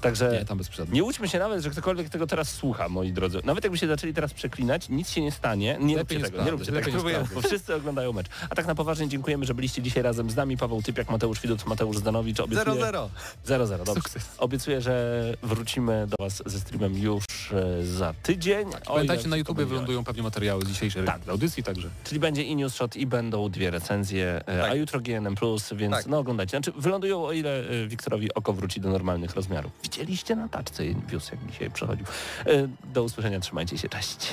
Także 0.00 0.32
Nie, 0.32 0.44
tam 0.44 0.58
bez 0.58 0.68
przesady. 0.68 0.92
nie 0.92 1.02
łudźmy 1.02 1.28
się 1.28 1.38
nawet, 1.38 1.62
że 1.62 1.70
ktokolwiek 1.70 2.08
tego 2.08 2.26
teraz 2.26 2.52
słucha, 2.54 2.88
moi 2.88 3.12
drodzy. 3.12 3.40
Nawet 3.44 3.64
jakby 3.64 3.78
się 3.78 3.86
zaczęli 3.86 4.14
teraz 4.14 4.34
przeklinać, 4.34 4.88
nic 4.88 5.10
się 5.10 5.20
nie 5.20 5.32
stanie. 5.32 5.76
Nie 5.80 5.98
róbcie 5.98 6.16
nie 6.18 6.24
tego, 6.24 6.44
nie 6.44 6.50
róbcie 6.50 6.72
lepiej 6.72 6.92
tego, 6.92 7.10
nie 7.10 7.18
bo 7.34 7.40
wszyscy 7.40 7.74
oglądają 7.74 8.12
mecz. 8.12 8.26
A 8.50 8.54
tak 8.54 8.66
na 8.66 8.74
poważnie 8.74 9.08
dziękujemy, 9.08 9.46
że 9.46 9.54
byliście 9.54 9.82
dzisiaj 9.82 10.02
razem 10.02 10.30
z 10.30 10.36
nami. 10.36 10.56
Paweł 10.56 10.82
Typiak, 10.82 11.10
Mateusz 11.10 11.40
Widut, 11.40 11.66
Mateusz 11.66 11.96
Zdanowicz. 11.96 12.40
Obiecuję... 12.40 12.82
0-0. 12.82 13.08
0-0, 13.46 13.68
dobrze. 13.78 13.94
Sukces. 13.94 14.28
Obiecuję, 14.38 14.80
że 14.80 15.24
wrócimy 15.42 16.06
do 16.06 16.16
Was 16.20 16.42
ze 16.46 16.60
streamem 16.60 16.98
już 16.98 17.24
e, 17.52 17.84
za 17.86 18.14
tydzień. 18.22 18.68
Ile 18.68 18.80
Pamiętajcie, 18.80 19.28
na 19.28 19.36
będzie 19.36 19.64
wylądują 19.66 20.04
pewnie 20.04 20.22
materiały 20.22 20.64
z 20.64 20.68
dzisiejszej 20.68 21.04
Tak. 21.04 21.28
audycji, 21.28 21.62
także 21.62 21.88
Czyli 22.04 22.20
będzie 22.20 22.42
i 22.42 22.56
news 22.56 22.74
shot 22.74 22.96
i 22.96 23.06
będą 23.06 23.48
dwie 23.48 23.70
recenzje, 23.70 24.40
e, 24.46 24.60
Tak. 24.60 24.70
a 24.70 24.74
jutro 24.74 25.00
GNM+, 25.00 25.34
więc 25.72 25.94
Tak. 25.94 26.06
no 26.06 26.18
oglądajcie. 26.18 26.49
Znaczy 26.50 26.72
wylądują 26.76 27.24
o 27.24 27.32
ile 27.32 27.58
e, 27.68 27.86
Wiktorowi 27.88 28.34
oko 28.34 28.52
wróci 28.52 28.80
do 28.80 28.88
normalnych 28.90 29.34
rozmiarów. 29.34 29.72
Widzieliście 29.82 30.36
na 30.36 30.48
taczce 30.48 30.82
wióz, 31.08 31.30
jak 31.30 31.46
dzisiaj 31.52 31.70
przechodził. 31.70 32.06
E, 32.46 32.68
Do 32.94 33.02
usłyszenia, 33.04 33.40
trzymajcie 33.40 33.78
się, 33.78 33.88
cześć. 33.88 34.32